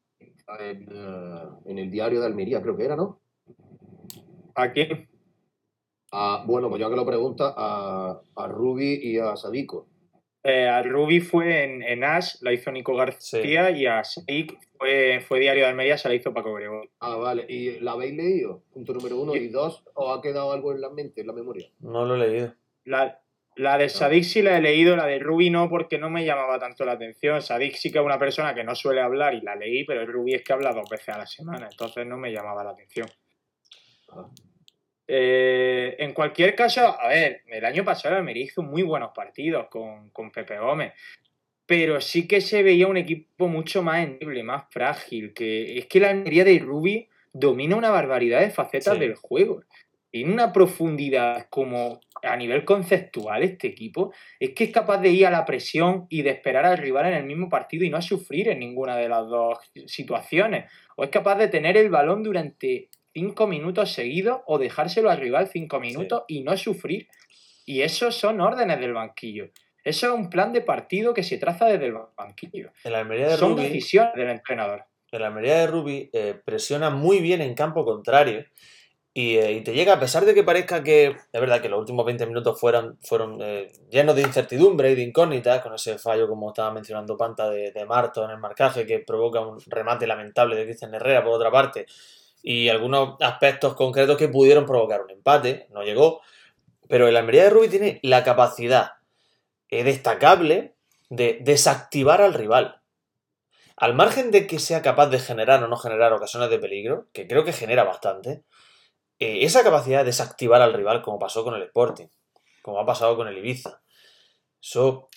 en, 0.61 0.89
eh, 0.91 1.43
en 1.67 1.79
el 1.79 1.91
diario 1.91 2.21
de 2.21 2.27
Almería, 2.27 2.61
creo 2.63 2.77
que 2.77 2.85
era, 2.85 2.97
¿no? 2.97 3.21
Aquí, 4.55 4.89
A- 6.13 6.45
bueno, 6.47 6.69
pues 6.69 6.81
ya 6.81 6.89
que 6.89 6.97
lo 6.97 7.05
pregunta, 7.07 7.53
a, 7.57 8.21
a 8.37 8.47
Rubi 8.49 9.01
y 9.03 9.19
a 9.19 9.37
Sadico. 9.37 9.89
eh, 10.45 10.69
a 10.69 10.83
Rubi 10.83 11.21
fue 11.21 11.65
en, 11.65 11.83
en 11.83 12.05
Ash, 12.05 12.37
la 12.41 12.53
hizo 12.53 12.71
Nico 12.71 12.95
García, 12.95 13.71
y 13.71 13.87
a 13.87 14.05
Seik 14.05 14.57
fue, 14.79 15.21
fue 15.27 15.41
Diario 15.41 15.65
de 15.65 15.71
Almería, 15.71 15.99
se 15.99 16.09
la 16.09 16.15
hizo 16.15 16.33
Paco 16.33 16.55
Gregorio. 16.55 16.91
Ah, 17.01 17.17
vale. 17.17 17.47
¿Y 17.49 17.81
la 17.81 17.93
habéis 17.93 18.15
leído? 18.15 18.63
Punto 18.73 18.93
número 18.93 19.21
uno. 19.21 19.35
Yo- 19.35 19.41
Y 19.43 19.49
dos, 19.49 19.83
¿os 19.95 20.17
ha 20.19 20.23
quedado 20.23 20.53
algo 20.53 20.73
en 20.73 20.81
la 20.83 20.91
mente, 20.91 21.23
en 21.23 21.27
la 21.27 21.33
memoria? 21.33 21.69
No 21.81 22.05
lo 22.05 22.15
he 22.17 22.29
leído. 22.29 22.55
La, 22.85 23.21
la 23.57 23.79
de 23.79 23.89
Sadik 23.89 24.25
sí 24.25 24.43
la 24.43 24.57
he 24.59 24.61
leído, 24.61 24.97
la 24.97 25.07
de 25.07 25.19
Rubi 25.19 25.51
no, 25.51 25.69
porque 25.69 25.99
no 25.99 26.11
me 26.11 26.25
llamaba 26.25 26.59
tanto 26.59 26.85
la 26.85 26.93
atención. 26.93 27.41
Sadik 27.41 27.75
sí 27.77 27.91
que 27.93 27.99
es 27.99 28.05
una 28.05 28.19
persona 28.19 28.55
que 28.55 28.65
no 28.65 28.75
suele 28.75 29.01
hablar 29.01 29.35
y 29.35 29.41
la 29.41 29.55
leí, 29.55 29.85
pero 29.85 30.01
el 30.01 30.07
Rubi 30.09 30.35
es 30.35 30.43
que 30.43 30.53
habla 30.53 30.73
dos 30.73 30.89
veces 30.91 31.11
a 31.11 31.19
la 31.19 31.27
semana, 31.27 31.69
entonces 31.71 32.07
no 32.07 32.17
me 32.17 32.33
llamaba 32.33 32.65
la 32.65 32.71
atención. 32.71 33.09
Ah. 34.11 34.29
Eh, 35.07 35.97
en 35.99 36.13
cualquier 36.15 36.55
caso, 36.55 36.99
a 36.99 37.09
ver, 37.09 37.43
el 37.47 37.65
año 37.65 37.85
pasado 37.85 38.17
Almería 38.17 38.45
hizo 38.45 38.63
muy 38.63 38.83
buenos 38.83 39.11
partidos 39.15 39.69
con, 39.69 40.11
con 40.11 40.31
Pepe 40.31 40.59
Gómez, 40.59 40.95
pero 41.67 42.01
sí 42.01 42.27
que 42.27 42.41
se 42.41 42.63
veía 42.63 42.87
un 42.87 42.97
equipo 42.97 43.49
mucho 43.49 43.83
más 43.83 44.03
endeble, 44.05 44.43
más 44.43 44.65
frágil, 44.71 45.33
que 45.35 45.79
es 45.79 45.87
que 45.87 46.01
la 46.01 46.11
Almería 46.11 46.45
de 46.45 46.59
Rubi 46.59 47.09
domina 47.33 47.77
una 47.77 47.91
barbaridad 47.91 48.41
de 48.41 48.51
facetas 48.51 48.95
Sí. 48.95 49.01
del 49.01 49.15
juego. 49.15 49.63
Tiene 50.11 50.33
una 50.33 50.53
profundidad 50.53 51.49
como 51.51 52.01
a 52.25 52.37
nivel 52.37 52.65
conceptual 52.65 53.43
este 53.43 53.69
equipo, 53.69 54.13
es 54.39 54.51
que 54.51 54.65
es 54.65 54.71
capaz 54.71 54.99
de 54.99 55.11
ir 55.11 55.27
a 55.27 55.31
la 55.31 55.45
presión 55.45 56.07
y 56.09 56.23
de 56.23 56.31
esperar 56.31 56.67
al 56.67 56.79
rival 56.79 57.07
en 57.07 57.15
el 57.15 57.25
mismo 57.25 57.49
partido 57.49 57.85
y 57.85 57.91
no 57.91 58.01
sufrir 58.03 58.49
en 58.49 58.61
ninguna 58.61 58.97
de 58.97 59.09
las 59.09 59.27
dos 59.29 59.59
situaciones. 59.87 60.71
O 60.97 61.05
es 61.05 61.11
capaz 61.11 61.37
de 61.37 61.49
tener 61.49 61.77
el 61.77 61.91
balón 61.91 62.23
durante 62.23 62.89
cinco 63.13 63.47
minutos 63.47 63.93
seguidos 63.93 64.41
o 64.47 64.59
dejárselo 64.59 65.11
al 65.11 65.21
rival 65.21 65.49
cinco 65.49 65.81
minutos 65.81 66.25
y 66.29 66.43
no 66.43 66.57
sufrir. 66.57 67.09
Y 67.67 67.83
eso 67.83 68.11
son 68.11 68.41
órdenes 68.41 68.81
del 68.81 68.93
banquillo. 68.93 69.51
Eso 69.85 70.07
es 70.09 70.13
un 70.15 70.31
plan 70.31 70.53
de 70.53 70.63
partido 70.63 71.15
que 71.15 71.23
se 71.23 71.39
traza 71.39 71.67
desde 71.67 71.87
el 71.87 71.95
banquillo. 72.17 72.73
El 72.85 72.95
Almería 72.95 73.29
de 73.29 73.37
Son 73.37 73.55
decisiones 73.55 74.15
del 74.15 74.31
entrenador. 74.31 74.85
el 75.13 75.23
Almería 75.23 75.59
de 75.61 75.67
Rubi 75.67 76.11
eh, 76.13 76.35
presiona 76.45 76.91
muy 76.91 77.21
bien 77.21 77.41
en 77.41 77.55
campo 77.55 77.85
contrario 77.85 78.45
y, 79.17 79.37
eh, 79.37 79.53
y 79.53 79.61
te 79.61 79.73
llega, 79.73 79.93
a 79.93 80.01
pesar 80.01 80.25
de 80.25 80.35
que 80.35 80.43
parezca 80.43 80.83
que, 80.83 81.17
es 81.33 81.41
verdad 81.41 81.63
que 81.63 81.69
los 81.69 81.79
últimos 81.79 82.05
20 82.05 82.27
minutos 82.27 82.59
fueron, 82.59 82.99
fueron 83.01 83.39
eh, 83.41 83.71
llenos 83.89 84.17
de 84.17 84.23
incertidumbre 84.23 84.91
y 84.91 84.97
de 84.97 85.03
incógnitas, 85.03 85.63
con 85.63 85.73
ese 85.73 85.99
fallo, 85.99 86.27
como 86.27 86.49
estaba 86.49 86.73
mencionando 86.73 87.17
Panta, 87.17 87.49
de, 87.49 87.87
Marto 87.87 88.25
en 88.25 88.33
el 88.33 88.39
marcaje, 88.39 88.85
que 88.85 88.99
provoca 88.99 89.41
un 89.41 89.61
remate 89.67 90.09
lamentable 90.09 90.57
de 90.57 90.65
Cristian 90.65 90.93
Herrera, 90.95 91.23
por 91.23 91.33
otra 91.33 91.53
parte, 91.53 91.87
y 92.43 92.69
algunos 92.69 93.15
aspectos 93.21 93.75
concretos 93.75 94.19
que 94.19 94.29
pudieron 94.29 94.67
provocar 94.67 95.03
un 95.03 95.11
empate, 95.11 95.69
no 95.71 95.85
llegó, 95.85 96.21
pero 96.89 97.07
el 97.07 97.17
Almería 97.17 97.45
de 97.45 97.51
Rubi 97.51 97.69
tiene 97.69 98.01
la 98.03 98.25
capacidad 98.25 98.95
eh, 99.69 99.85
destacable 99.85 100.75
de 101.09 101.39
desactivar 101.41 102.21
al 102.21 102.35
rival. 102.35 102.81
Al 103.77 103.95
margen 103.95 104.33
de 104.33 104.49
que 104.49 104.59
sea 104.59 104.83
capaz 104.83 105.07
de 105.07 105.21
generar 105.21 105.63
o 105.63 105.69
no 105.69 105.77
generar 105.77 106.13
ocasiones 106.13 106.51
de 106.51 106.59
peligro, 106.59 107.07
que 107.13 107.29
creo 107.29 107.45
que 107.45 107.53
genera 107.53 107.85
bastante, 107.85 108.43
eh, 109.19 109.45
esa 109.45 109.63
capacidad 109.63 110.01
de 110.01 110.07
desactivar 110.07 110.61
al 110.61 110.73
rival, 110.73 111.03
como 111.03 111.19
pasó 111.19 111.45
con 111.45 111.55
el 111.55 111.63
Sporting, 111.63 112.07
como 112.63 112.81
ha 112.81 112.87
pasado 112.87 113.17
con 113.17 113.29
el 113.29 113.39
Ibiza, 113.39 113.83
eso 114.61 115.09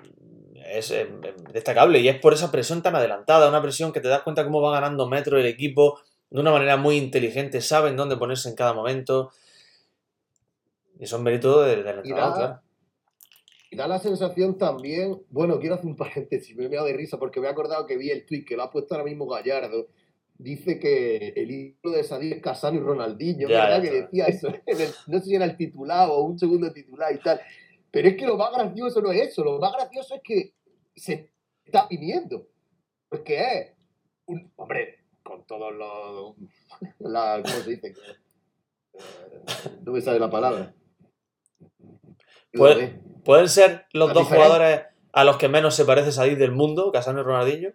mm, 0.00 0.56
es 0.64 0.90
eh, 0.90 1.08
destacable 1.52 2.00
y 2.00 2.08
es 2.08 2.18
por 2.18 2.32
esa 2.32 2.50
presión 2.50 2.82
tan 2.82 2.96
adelantada, 2.96 3.48
una 3.48 3.62
presión 3.62 3.92
que 3.92 4.00
te 4.00 4.08
das 4.08 4.22
cuenta 4.22 4.44
cómo 4.44 4.60
va 4.60 4.72
ganando 4.72 5.08
metro 5.08 5.38
el 5.38 5.46
equipo 5.46 6.00
de 6.30 6.40
una 6.40 6.50
manera 6.50 6.76
muy 6.76 6.96
inteligente, 6.96 7.60
saben 7.60 7.96
dónde 7.96 8.16
ponerse 8.16 8.48
en 8.48 8.54
cada 8.54 8.72
momento. 8.72 9.30
Y 10.98 11.06
son 11.06 11.22
méritos 11.22 11.66
del, 11.66 11.82
del 11.82 11.98
entrenador, 11.98 12.32
da, 12.32 12.36
claro. 12.36 12.62
y 13.70 13.76
da 13.76 13.88
la 13.88 13.98
sensación 13.98 14.58
también, 14.58 15.22
bueno, 15.30 15.58
quiero 15.58 15.76
hacer 15.76 15.86
un 15.86 15.96
paréntesis, 15.96 16.54
me 16.56 16.66
he 16.66 16.68
de 16.68 16.92
risa 16.92 17.18
porque 17.18 17.40
me 17.40 17.46
he 17.46 17.50
acordado 17.50 17.86
que 17.86 17.96
vi 17.96 18.10
el 18.10 18.26
tweet 18.26 18.44
que 18.44 18.56
lo 18.56 18.64
ha 18.64 18.70
puesto 18.70 18.94
ahora 18.94 19.04
mismo 19.04 19.26
Gallardo. 19.26 19.88
Dice 20.42 20.78
que 20.80 21.34
el 21.36 21.50
ídolo 21.50 21.96
de 21.96 22.02
Sadir 22.04 22.32
es 22.34 22.42
Casano 22.42 22.78
y 22.78 22.80
Ronaldinho, 22.80 23.46
Ya, 23.48 23.64
¿verdad? 23.66 23.82
ya 23.82 23.90
que 23.90 24.00
decía 24.02 24.24
eso, 24.26 24.48
el- 24.66 24.88
no 25.06 25.18
sé 25.18 25.24
si 25.26 25.34
era 25.34 25.44
el 25.44 25.56
titulado 25.56 26.14
o 26.14 26.24
un 26.24 26.38
segundo 26.38 26.72
titular 26.72 27.14
y 27.14 27.18
tal. 27.18 27.40
Pero 27.90 28.08
es 28.08 28.16
que 28.16 28.26
lo 28.26 28.36
más 28.38 28.50
gracioso 28.52 29.02
no 29.02 29.12
es 29.12 29.20
eso, 29.28 29.44
lo 29.44 29.58
más 29.58 29.72
gracioso 29.72 30.14
es 30.14 30.20
que 30.24 30.54
se 30.96 31.30
está 31.64 31.86
viniendo. 31.90 32.46
Porque 33.08 33.36
es, 33.38 33.72
un, 34.26 34.50
hombre, 34.56 35.00
con 35.22 35.44
todos 35.44 35.74
los... 35.74 36.36
La, 37.00 37.42
¿Cómo 37.44 37.56
se 37.62 37.70
dice? 37.70 37.88
Eh, 37.88 39.00
no 39.84 39.92
me 39.92 40.00
sale 40.00 40.18
la 40.20 40.30
palabra. 40.30 40.72
Puede- 42.52 43.00
¿Pueden 43.24 43.48
ser 43.48 43.84
los 43.92 44.14
dos 44.14 44.22
diferencia- 44.24 44.46
jugadores 44.46 44.80
a 45.12 45.24
los 45.24 45.36
que 45.36 45.48
menos 45.48 45.74
se 45.74 45.84
parece 45.84 46.12
Sadik 46.12 46.38
del 46.38 46.52
mundo, 46.52 46.90
Casano 46.92 47.20
y 47.20 47.24
Ronaldinho? 47.24 47.72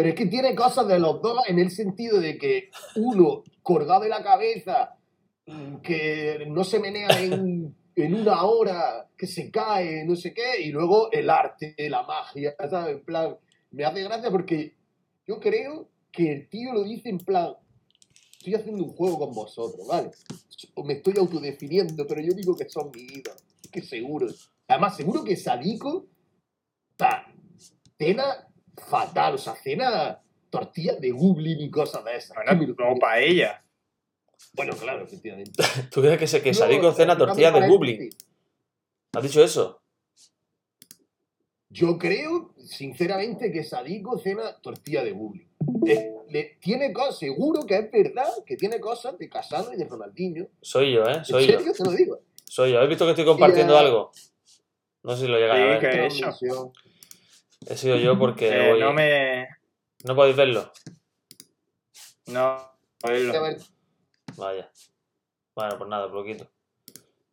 Pero 0.00 0.08
es 0.08 0.14
que 0.14 0.24
tiene 0.24 0.54
cosas 0.54 0.88
de 0.88 0.98
los 0.98 1.20
dos 1.20 1.42
en 1.46 1.58
el 1.58 1.70
sentido 1.70 2.20
de 2.20 2.38
que 2.38 2.70
uno 2.96 3.44
colgado 3.62 4.00
de 4.00 4.08
la 4.08 4.22
cabeza, 4.22 4.96
mm, 5.46 5.76
que 5.82 6.46
no 6.48 6.64
se 6.64 6.78
menea 6.78 7.20
en, 7.20 7.76
en 7.94 8.14
una 8.14 8.44
hora, 8.44 9.10
que 9.14 9.26
se 9.26 9.50
cae, 9.50 10.06
no 10.06 10.16
sé 10.16 10.32
qué, 10.32 10.62
y 10.62 10.70
luego 10.70 11.12
el 11.12 11.28
arte, 11.28 11.74
la 11.90 12.02
magia, 12.04 12.56
¿sabes? 12.70 12.96
En 12.96 13.04
plan, 13.04 13.36
me 13.72 13.84
hace 13.84 14.02
gracia 14.02 14.30
porque 14.30 14.74
yo 15.26 15.38
creo 15.38 15.90
que 16.10 16.32
el 16.32 16.48
tío 16.48 16.72
lo 16.72 16.82
dice 16.82 17.10
en 17.10 17.18
plan, 17.18 17.52
estoy 18.38 18.54
haciendo 18.54 18.84
un 18.84 18.94
juego 18.94 19.18
con 19.18 19.34
vosotros, 19.34 19.86
¿vale? 19.86 20.12
O 20.76 20.82
me 20.82 20.94
estoy 20.94 21.12
autodefiniendo, 21.18 22.06
pero 22.06 22.22
yo 22.22 22.32
digo 22.32 22.56
que 22.56 22.70
son 22.70 22.90
mi 22.90 23.02
ídolo, 23.02 23.36
que 23.70 23.82
seguro. 23.82 24.28
Además, 24.66 24.96
seguro 24.96 25.22
que 25.22 25.36
Sadico, 25.36 25.90
o 25.90 26.96
sea, 26.96 27.26
cena 27.98 28.46
fatal, 28.88 29.34
o 29.34 29.38
sea, 29.38 29.54
cena 29.54 30.20
tortillas 30.50 31.00
de 31.00 31.10
Gublin 31.10 31.60
y 31.60 31.70
cosas 31.70 32.04
de 32.04 32.16
esas. 32.16 32.34
Bueno, 32.36 32.50
¿Qué 32.60 32.66
me- 32.66 32.74
como 32.76 32.98
paella. 32.98 33.62
Bueno, 34.54 34.74
claro, 34.76 35.04
efectivamente. 35.04 35.52
¿Tú 35.90 36.00
crees 36.00 36.18
que, 36.18 36.26
se, 36.26 36.42
que 36.42 36.50
No, 36.52 36.58
Sadik 36.58 36.80
cena 36.80 36.92
cerrando 36.94 37.26
tortillas 37.26 37.54
de 37.54 37.66
Dublín? 37.66 38.10
¿Has 39.12 39.22
dicho 39.22 39.42
eso? 39.44 39.80
Yo 41.72 41.98
creo, 41.98 42.52
sinceramente, 42.58 43.52
que 43.52 43.62
Sadico 43.62 44.18
cena 44.18 44.56
tortilla 44.60 45.04
de. 45.04 45.14
Eh, 45.86 46.10
le- 46.28 46.58
tiene 46.60 46.92
cosas, 46.92 47.18
seguro 47.18 47.62
que 47.64 47.76
es 47.78 47.90
verdad 47.92 48.28
que 48.44 48.56
tiene 48.56 48.80
cosas 48.80 49.16
de 49.18 49.28
Casano 49.28 49.72
y 49.72 49.76
de 49.76 49.84
Ronaldinho. 49.84 50.48
Soy 50.60 50.92
yo, 50.94 51.04
¿eh? 51.04 51.18
En 51.18 51.24
Soy 51.24 51.46
yo. 51.46 51.58
serio, 51.58 51.72
te 51.72 51.84
lo 51.84 51.90
digo. 51.92 52.20
Soy 52.44 52.72
yo. 52.72 52.80
¿Has 52.80 52.88
visto 52.88 53.04
que 53.04 53.10
estoy 53.10 53.24
compartiendo 53.24 53.74
eh, 53.74 53.78
algo? 53.78 54.10
No 55.04 55.14
sé 55.16 55.22
si 55.26 55.28
lo 55.28 55.38
llegáis 55.38 55.62
a 55.62 55.66
ver. 55.66 55.80
que-? 55.80 55.88
Transmisión. 56.18 56.72
He 57.66 57.76
sido 57.76 57.96
yo 57.96 58.18
porque 58.18 58.48
Eh, 58.48 58.72
hoy- 58.72 58.80
no 58.80 58.92
me. 58.92 59.48
¿No 60.04 60.14
podéis 60.16 60.36
verlo? 60.36 60.70
No. 62.26 62.56
oírlo. 63.04 63.32
Vaya. 64.36 64.70
Bueno, 65.54 65.76
pues 65.78 65.90
nada, 65.90 66.06
lo 66.06 66.24
quito. 66.24 66.46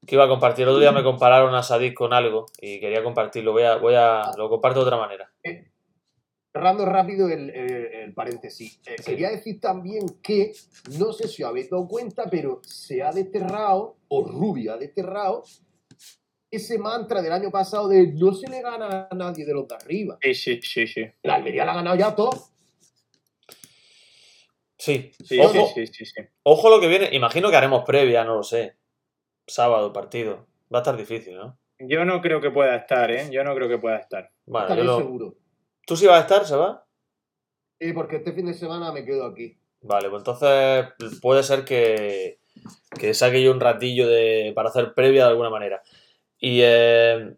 Que 0.05 0.15
iba 0.15 0.25
a 0.25 0.27
compartir. 0.27 0.63
El 0.63 0.69
otro 0.69 0.81
día 0.81 0.91
me 0.91 1.03
compararon 1.03 1.53
a 1.55 1.63
Sadik 1.63 1.93
con 1.93 2.13
algo 2.13 2.45
y 2.59 2.79
quería 2.79 3.03
compartirlo. 3.03 3.51
Voy 3.53 3.63
a, 3.63 3.75
voy 3.77 3.95
a, 3.95 4.31
lo 4.37 4.49
comparto 4.49 4.79
de 4.81 4.85
otra 4.85 4.97
manera. 4.97 5.31
cerrando 6.51 6.85
rápido 6.85 7.29
el, 7.29 7.51
el- 7.51 7.85
el 7.93 8.13
paréntesis. 8.15 8.79
Eh, 8.87 8.95
Sí. 8.97 9.03
Quería 9.11 9.29
decir 9.29 9.59
también 9.61 10.07
que, 10.23 10.53
no 10.97 11.13
sé 11.13 11.27
si 11.27 11.43
os 11.43 11.49
habéis 11.49 11.69
dado 11.69 11.87
cuenta, 11.87 12.23
pero 12.31 12.61
se 12.63 13.03
ha 13.03 13.11
desterrado, 13.11 13.97
o 14.07 14.23
Rubio 14.27 14.73
ha 14.73 14.77
desterrado, 14.77 15.43
ese 16.49 16.77
mantra 16.77 17.21
del 17.21 17.33
año 17.33 17.51
pasado 17.51 17.87
de 17.87 18.07
no 18.13 18.33
se 18.33 18.49
le 18.49 18.61
gana 18.61 19.07
a 19.09 19.15
nadie 19.15 19.45
de 19.45 19.53
los 19.53 19.67
de 19.67 19.75
arriba. 19.75 20.17
Sí, 20.21 20.33
sí, 20.33 20.61
sí, 20.61 20.87
sí. 20.87 21.05
La 21.23 21.35
Almería 21.35 21.65
la 21.65 21.73
ha 21.73 21.75
ganado 21.75 21.95
ya 21.95 22.15
todo. 22.15 22.31
Sí. 24.77 25.11
Sí, 25.23 25.39
ojo, 25.39 25.67
sí, 25.73 25.87
sí, 25.87 25.93
sí, 25.93 26.05
sí. 26.05 26.21
ojo 26.43 26.69
lo 26.69 26.79
que 26.79 26.87
viene. 26.87 27.09
Imagino 27.11 27.49
que 27.49 27.55
haremos 27.57 27.83
previa, 27.83 28.23
no 28.23 28.35
lo 28.35 28.43
sé. 28.43 28.75
Sábado, 29.45 29.91
partido. 29.91 30.47
Va 30.73 30.79
a 30.79 30.81
estar 30.81 30.95
difícil, 30.97 31.35
¿no? 31.35 31.57
Yo 31.79 32.05
no 32.05 32.21
creo 32.21 32.41
que 32.41 32.51
pueda 32.51 32.75
estar, 32.75 33.11
¿eh? 33.11 33.29
Yo 33.31 33.43
no 33.43 33.53
creo 33.55 33.69
que 33.69 33.77
pueda 33.77 33.97
estar. 33.97 34.31
Bueno, 34.45 34.75
yo 34.75 34.83
lo... 34.83 34.97
seguro. 34.97 35.35
¿Tú 35.85 35.95
sí 35.95 36.05
vas 36.05 36.17
a 36.17 36.21
estar, 36.21 36.45
Seba? 36.45 36.85
Sí, 37.79 37.93
porque 37.93 38.17
este 38.17 38.33
fin 38.33 38.47
de 38.47 38.53
semana 38.53 38.91
me 38.91 39.05
quedo 39.05 39.25
aquí. 39.25 39.57
Vale, 39.81 40.09
pues 40.09 40.21
entonces 40.21 40.87
puede 41.21 41.43
ser 41.43 41.63
que, 41.63 42.39
que 42.99 43.13
saque 43.13 43.43
yo 43.43 43.51
un 43.51 43.59
ratillo 43.59 44.07
de, 44.07 44.51
para 44.55 44.69
hacer 44.69 44.93
previa 44.93 45.23
de 45.25 45.29
alguna 45.29 45.49
manera. 45.49 45.83
Y 46.39 46.61
eh, 46.61 47.33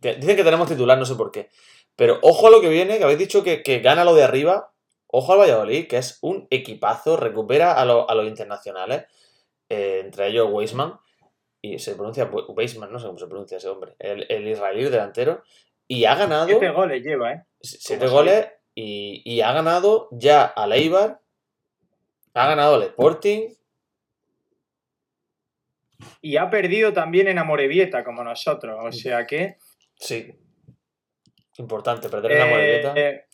dicen 0.00 0.36
que 0.36 0.44
tenemos 0.44 0.68
titular, 0.68 0.98
no 0.98 1.04
sé 1.06 1.14
por 1.14 1.30
qué. 1.30 1.48
Pero 1.96 2.18
ojo 2.22 2.48
a 2.48 2.50
lo 2.50 2.60
que 2.60 2.68
viene, 2.68 2.98
que 2.98 3.04
habéis 3.04 3.18
dicho 3.18 3.42
que, 3.44 3.62
que 3.62 3.80
gana 3.80 4.04
lo 4.04 4.14
de 4.14 4.24
arriba. 4.24 4.72
Ojo 5.06 5.34
al 5.34 5.40
Valladolid, 5.40 5.86
que 5.88 5.98
es 5.98 6.18
un 6.22 6.46
equipazo, 6.50 7.16
recupera 7.18 7.74
a, 7.74 7.84
lo- 7.84 8.08
a 8.08 8.14
los 8.14 8.26
internacionales, 8.26 9.04
eh, 9.68 10.00
entre 10.02 10.28
ellos 10.28 10.48
Weisman, 10.50 10.94
y 11.60 11.78
se 11.78 11.94
pronuncia 11.94 12.24
We- 12.24 12.44
Weisman, 12.48 12.90
no 12.90 12.98
sé 12.98 13.06
cómo 13.06 13.18
se 13.18 13.26
pronuncia 13.26 13.58
ese 13.58 13.68
hombre, 13.68 13.94
el, 13.98 14.24
el 14.30 14.48
israelí 14.48 14.84
delantero, 14.84 15.42
y 15.86 16.06
ha 16.06 16.14
ganado 16.14 16.46
Siete 16.48 16.70
goles 16.70 17.02
lleva, 17.04 17.32
¿eh? 17.34 17.42
siete 17.60 18.06
¿Cómo 18.06 18.16
goles 18.16 18.48
y, 18.74 19.20
y 19.30 19.42
ha 19.42 19.52
ganado 19.52 20.08
ya 20.12 20.44
al 20.46 20.72
Eibar, 20.72 21.20
ha 22.32 22.46
ganado 22.46 22.76
al 22.76 22.82
Sporting. 22.84 23.50
Y 26.20 26.36
ha 26.36 26.50
perdido 26.50 26.92
también 26.92 27.28
en 27.28 27.38
Amorebieta, 27.38 28.04
como 28.04 28.22
nosotros. 28.24 28.78
O 28.80 28.92
sea 28.92 29.26
que. 29.26 29.56
Sí. 29.96 30.32
Importante, 31.58 32.08
perder 32.08 32.32
en 32.32 32.38
la 32.38 32.60
eh, 32.64 32.92
eh, 32.96 33.24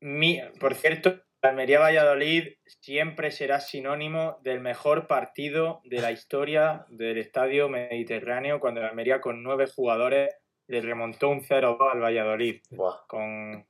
mi- 0.00 0.40
por 0.58 0.74
cierto, 0.74 1.20
Almería 1.42 1.78
Valladolid 1.78 2.54
siempre 2.80 3.30
será 3.30 3.60
sinónimo 3.60 4.38
del 4.42 4.60
mejor 4.60 5.06
partido 5.06 5.80
de 5.84 6.00
la 6.00 6.10
historia 6.10 6.84
del 6.88 7.18
estadio 7.18 7.68
mediterráneo, 7.68 8.58
cuando 8.58 8.80
el 8.80 8.86
Almería 8.86 9.20
con 9.20 9.42
nueve 9.42 9.66
jugadores 9.72 10.34
le 10.68 10.80
remontó 10.80 11.28
un 11.28 11.42
0-2 11.42 11.78
al 11.92 12.00
Valladolid. 12.02 12.60
Buah. 12.70 13.06
con, 13.06 13.66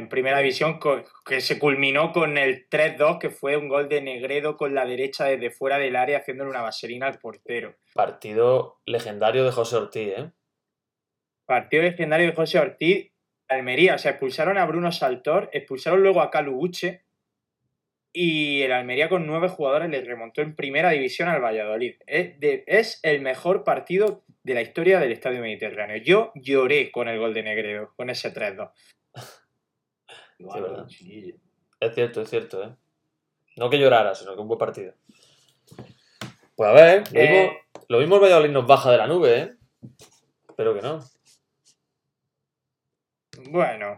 en 0.00 0.08
primera 0.08 0.38
división, 0.38 0.80
que 1.24 1.40
se 1.40 1.58
culminó 1.58 2.12
con 2.12 2.36
el 2.38 2.68
3-2, 2.68 3.18
que 3.18 3.30
fue 3.30 3.56
un 3.56 3.68
gol 3.68 3.88
de 3.88 4.00
Negredo 4.00 4.56
con 4.56 4.74
la 4.74 4.84
derecha 4.84 5.26
desde 5.26 5.50
fuera 5.50 5.78
del 5.78 5.94
área, 5.94 6.18
haciéndole 6.18 6.50
una 6.50 6.62
vaselina 6.62 7.06
al 7.06 7.18
portero. 7.20 7.76
Partido 7.94 8.80
legendario 8.84 9.44
de 9.44 9.52
José 9.52 9.76
Ortiz, 9.76 10.08
¿eh? 10.16 10.30
Partido 11.46 11.82
legendario 11.84 12.26
de 12.26 12.34
José 12.34 12.58
Ortiz, 12.58 13.12
Almería, 13.48 13.94
o 13.94 13.98
sea, 13.98 14.12
expulsaron 14.12 14.58
a 14.58 14.66
Bruno 14.66 14.90
Saltor, 14.92 15.50
expulsaron 15.52 16.02
luego 16.02 16.20
a 16.20 16.30
Calu 16.30 16.58
Uche, 16.60 17.04
y 18.12 18.62
el 18.62 18.72
Almería 18.72 19.08
con 19.08 19.26
nueve 19.26 19.48
jugadores 19.48 19.88
le 19.88 20.00
remontó 20.00 20.42
en 20.42 20.56
primera 20.56 20.90
división 20.90 21.28
al 21.28 21.40
Valladolid. 21.42 21.94
Es, 22.06 22.38
de- 22.40 22.64
es 22.66 22.98
el 23.04 23.20
mejor 23.20 23.62
partido 23.62 24.24
de 24.42 24.54
la 24.54 24.62
historia 24.62 24.98
del 24.98 25.12
Estadio 25.12 25.40
Mediterráneo. 25.40 25.96
Yo 25.98 26.32
lloré 26.34 26.90
con 26.90 27.06
el 27.08 27.18
gol 27.20 27.34
de 27.34 27.42
Negredo, 27.44 27.92
con 27.96 28.10
ese 28.10 28.32
3-2. 28.32 28.70
Igual, 30.40 30.62
verdad. 30.62 30.86
chiquillo. 30.86 31.34
Es 31.78 31.94
cierto, 31.94 32.22
es 32.22 32.30
cierto, 32.30 32.62
¿eh? 32.62 32.74
No 33.56 33.68
que 33.70 33.78
llorara, 33.78 34.14
sino 34.14 34.34
que 34.34 34.40
un 34.40 34.48
buen 34.48 34.58
partido. 34.58 34.94
Pues 36.56 36.68
a 36.68 36.72
ver, 36.72 37.04
lo, 37.12 37.20
Eh. 37.20 37.30
mismo, 37.30 37.58
lo 37.88 37.98
mismo 37.98 38.14
el 38.16 38.22
Valladolid 38.22 38.50
nos 38.50 38.66
baja 38.66 38.90
de 38.90 38.98
la 38.98 39.06
nube, 39.06 39.38
¿eh? 39.38 39.54
Espero 40.48 40.74
que 40.74 40.82
no. 40.82 41.00
Bueno, 43.50 43.96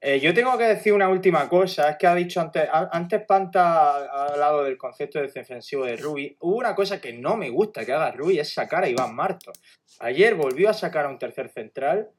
eh, 0.00 0.20
yo 0.20 0.32
tengo 0.34 0.56
que 0.58 0.64
decir 0.64 0.92
una 0.92 1.08
última 1.08 1.48
cosa. 1.48 1.90
Es 1.90 1.96
que 1.96 2.06
ha 2.06 2.14
dicho 2.14 2.40
antes, 2.40 2.68
a- 2.70 2.90
antes 2.92 3.24
Panta 3.26 3.96
ha 4.06 4.26
hablado 4.32 4.62
del 4.64 4.76
concepto 4.78 5.18
de 5.18 5.28
defensivo 5.28 5.84
de 5.84 5.96
Rui. 5.96 6.36
Hubo 6.40 6.56
una 6.56 6.74
cosa 6.74 7.00
que 7.00 7.12
no 7.12 7.36
me 7.36 7.50
gusta 7.50 7.84
que 7.84 7.92
haga 7.92 8.12
Rui, 8.12 8.38
es 8.38 8.52
sacar 8.52 8.84
a 8.84 8.88
Iván 8.88 9.14
Marto. 9.14 9.52
Ayer 10.00 10.34
volvió 10.34 10.70
a 10.70 10.74
sacar 10.74 11.06
a 11.06 11.08
un 11.08 11.18
tercer 11.18 11.48
central 11.50 12.10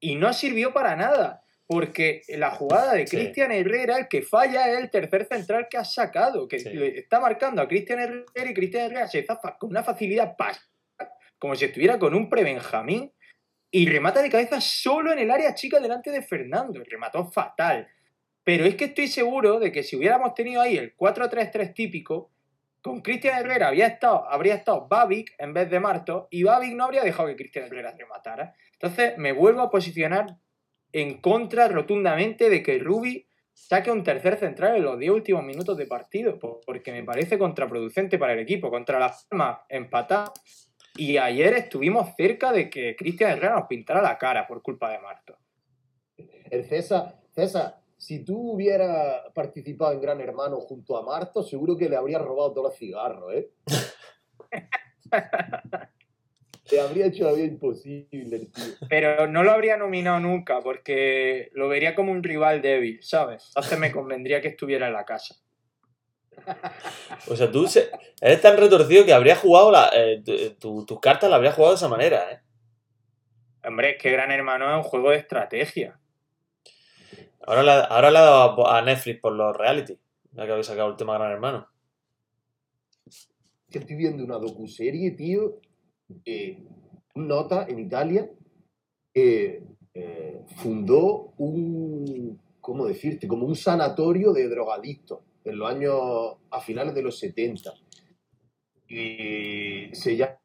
y 0.00 0.16
no 0.16 0.32
sirvió 0.32 0.72
para 0.72 0.96
nada. 0.96 1.42
Porque 1.68 2.22
la 2.28 2.50
jugada 2.50 2.94
de 2.94 3.06
Sí. 3.06 3.16
Cristian 3.16 3.52
Herrera, 3.52 3.98
el 3.98 4.08
que 4.08 4.22
falla 4.22 4.68
es 4.72 4.78
el 4.78 4.90
tercer 4.90 5.26
central 5.26 5.68
que 5.70 5.76
ha 5.76 5.84
sacado, 5.84 6.48
que 6.48 6.58
Sí. 6.58 6.70
le 6.70 6.98
está 6.98 7.20
marcando 7.20 7.60
a 7.60 7.68
Cristian 7.68 7.98
Herrera 8.00 8.50
y 8.50 8.54
Cristian 8.54 8.86
Herrera 8.86 9.06
se 9.06 9.22
zafa 9.22 9.58
con 9.58 9.68
una 9.70 9.82
facilidad 9.84 10.34
pas- 10.36 10.58
como 11.38 11.54
si 11.54 11.66
estuviera 11.66 11.98
con 11.98 12.14
un 12.14 12.30
pre-Benjamín 12.30 13.12
y 13.70 13.86
remata 13.88 14.22
de 14.22 14.30
cabeza 14.30 14.60
solo 14.62 15.12
en 15.12 15.18
el 15.18 15.30
área 15.30 15.54
chica 15.54 15.78
delante 15.78 16.10
de 16.10 16.22
Fernando. 16.22 16.82
Remató 16.88 17.26
fatal. 17.30 17.86
Pero 18.42 18.64
es 18.64 18.74
que 18.76 18.86
estoy 18.86 19.08
seguro 19.08 19.60
de 19.60 19.70
que 19.70 19.82
si 19.82 19.94
hubiéramos 19.94 20.32
tenido 20.34 20.62
ahí 20.62 20.78
el 20.78 20.96
4-3-3 20.96 21.74
típico, 21.74 22.30
con 22.80 23.02
Cristian 23.02 23.38
Herrera 23.40 23.68
había 23.68 23.86
estado, 23.88 24.26
habría 24.30 24.54
estado 24.54 24.88
Babic 24.88 25.34
en 25.36 25.52
vez 25.52 25.68
de 25.68 25.80
Marto 25.80 26.28
y 26.30 26.44
Babic 26.44 26.74
no 26.74 26.84
habría 26.84 27.02
dejado 27.04 27.28
que 27.28 27.36
Cristian 27.36 27.66
Herrera 27.66 27.94
rematara. 27.98 28.54
Entonces 28.72 29.18
me 29.18 29.32
vuelvo 29.32 29.60
a 29.60 29.70
posicionar 29.70 30.36
en 30.92 31.20
contra 31.20 31.68
rotundamente 31.68 32.48
de 32.50 32.62
que 32.62 32.78
Rubi 32.78 33.26
saque 33.52 33.90
un 33.90 34.04
tercer 34.04 34.38
central 34.38 34.76
en 34.76 34.84
los 34.84 34.98
10 34.98 35.12
últimos 35.12 35.44
minutos 35.44 35.76
de 35.76 35.86
partido, 35.86 36.38
po- 36.38 36.60
porque 36.64 36.92
me 36.92 37.02
parece 37.04 37.38
contraproducente 37.38 38.18
para 38.18 38.32
el 38.34 38.38
equipo. 38.38 38.70
Contra 38.70 38.98
Las 38.98 39.26
Palmas 39.26 39.58
empatado 39.68 40.32
y 40.96 41.16
ayer 41.16 41.54
estuvimos 41.54 42.14
cerca 42.16 42.52
de 42.52 42.70
que 42.70 42.96
Cristian 42.96 43.32
Herrera 43.32 43.56
nos 43.56 43.66
pintara 43.68 44.02
la 44.02 44.18
cara 44.18 44.46
por 44.46 44.62
culpa 44.62 44.90
de 44.90 44.98
Marto. 45.00 45.36
El 46.50 46.64
César, 46.64 47.20
César, 47.30 47.80
si 47.96 48.24
tú 48.24 48.52
hubieras 48.52 49.22
participado 49.34 49.92
en 49.92 50.00
Gran 50.00 50.20
Hermano 50.20 50.60
junto 50.60 50.96
a 50.96 51.04
Marto, 51.04 51.42
seguro 51.42 51.76
que 51.76 51.88
le 51.88 51.96
habrías 51.96 52.22
robado 52.22 52.52
todos 52.52 52.68
los 52.70 52.78
cigarros, 52.78 53.34
¿eh? 53.34 53.50
Te 56.68 56.80
habría 56.80 57.06
hecho 57.06 57.24
la 57.24 57.32
vida 57.32 57.46
imposible, 57.46 58.38
tío. 58.52 58.64
Pero 58.88 59.26
no 59.26 59.42
lo 59.42 59.52
habría 59.52 59.76
nominado 59.76 60.20
nunca 60.20 60.60
porque 60.60 61.50
lo 61.54 61.68
vería 61.68 61.94
como 61.94 62.12
un 62.12 62.22
rival 62.22 62.60
débil, 62.60 63.02
¿sabes? 63.02 63.46
Entonces 63.48 63.78
me 63.78 63.90
convendría 63.90 64.40
que 64.42 64.48
estuviera 64.48 64.86
en 64.86 64.92
la 64.92 65.04
casa. 65.04 65.36
O 67.28 67.34
sea, 67.36 67.50
tú 67.50 67.66
se- 67.66 67.90
eres 68.20 68.40
tan 68.40 68.56
retorcido 68.56 69.04
que 69.04 69.12
habría 69.12 69.36
jugado 69.36 69.70
la, 69.72 69.90
eh, 69.94 70.22
tu- 70.24 70.50
tu- 70.58 70.86
tus 70.86 71.00
cartas 71.00 71.28
las 71.30 71.36
habrías 71.36 71.54
jugado 71.54 71.72
de 71.74 71.76
esa 71.78 71.88
manera, 71.88 72.32
¿eh? 72.32 72.40
Hombre, 73.66 73.92
es 73.92 74.02
que 74.02 74.10
Gran 74.12 74.30
Hermano 74.30 74.70
es 74.70 74.76
un 74.76 74.82
juego 74.90 75.10
de 75.10 75.16
estrategia. 75.16 75.98
Ahora 77.46 77.62
le, 77.62 77.70
ahora 77.72 78.10
le 78.10 78.18
ha 78.18 78.22
dado 78.22 78.68
a 78.68 78.82
Netflix 78.82 79.20
por 79.20 79.32
los 79.32 79.56
reality, 79.56 79.98
ya 80.32 80.44
que 80.46 80.52
habéis 80.52 80.66
sacado 80.66 80.90
el 80.90 80.96
tema 80.96 81.14
Gran 81.18 81.32
Hermano. 81.32 81.68
que 83.70 83.78
estoy 83.80 83.96
viendo 83.96 84.24
una 84.24 84.38
docuserie, 84.38 85.10
tío, 85.10 85.60
un 86.08 87.28
nota 87.28 87.66
en 87.68 87.78
Italia 87.78 88.30
que 89.12 89.62
eh, 89.94 90.44
fundó 90.56 91.34
un, 91.38 92.40
¿cómo 92.60 92.86
decirte? 92.86 93.26
Como 93.26 93.46
un 93.46 93.56
sanatorio 93.56 94.32
de 94.32 94.48
drogadictos 94.48 95.20
en 95.44 95.58
los 95.58 95.70
años, 95.70 95.94
a 96.50 96.60
finales 96.60 96.94
de 96.94 97.02
los 97.02 97.18
70. 97.18 97.72
Y 98.88 99.94
se 99.94 100.16
llama 100.16 100.38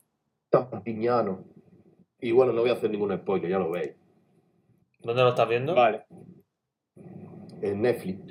Tampignano. 0.49 1.45
Y 2.20 2.32
bueno, 2.32 2.53
no 2.53 2.61
voy 2.61 2.70
a 2.70 2.74
hacer 2.74 2.89
ningún 2.89 3.16
spoiler, 3.18 3.49
ya 3.49 3.59
lo 3.59 3.72
veis. 3.72 3.91
¿Dónde 4.99 5.22
lo 5.22 5.30
estás 5.30 5.49
viendo? 5.49 5.76
Vale. 5.76 6.05
En 7.61 7.82
Netflix. 7.82 8.22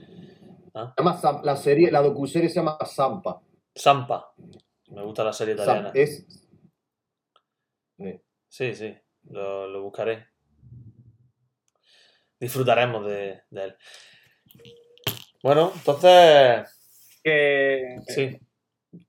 Ah. 0.74 0.94
Se 0.96 1.02
llama 1.02 1.42
la 1.44 1.56
serie, 1.56 1.90
la 1.90 2.00
docuserie 2.00 2.48
se 2.48 2.56
llama 2.56 2.78
Zampa. 2.86 3.42
Sampa. 3.74 4.32
Me 4.88 5.02
gusta 5.04 5.24
la 5.24 5.32
serie 5.32 5.54
italiana. 5.54 5.90
es, 5.94 6.20
eh, 6.20 6.41
Sí, 8.48 8.74
sí, 8.74 8.94
lo, 9.30 9.66
lo 9.68 9.82
buscaré. 9.82 10.26
Disfrutaremos 12.38 13.06
de, 13.06 13.40
de 13.50 13.64
él. 13.64 13.76
Bueno, 15.42 15.72
entonces, 15.74 16.68
Que, 17.22 17.96
sí. 18.08 18.38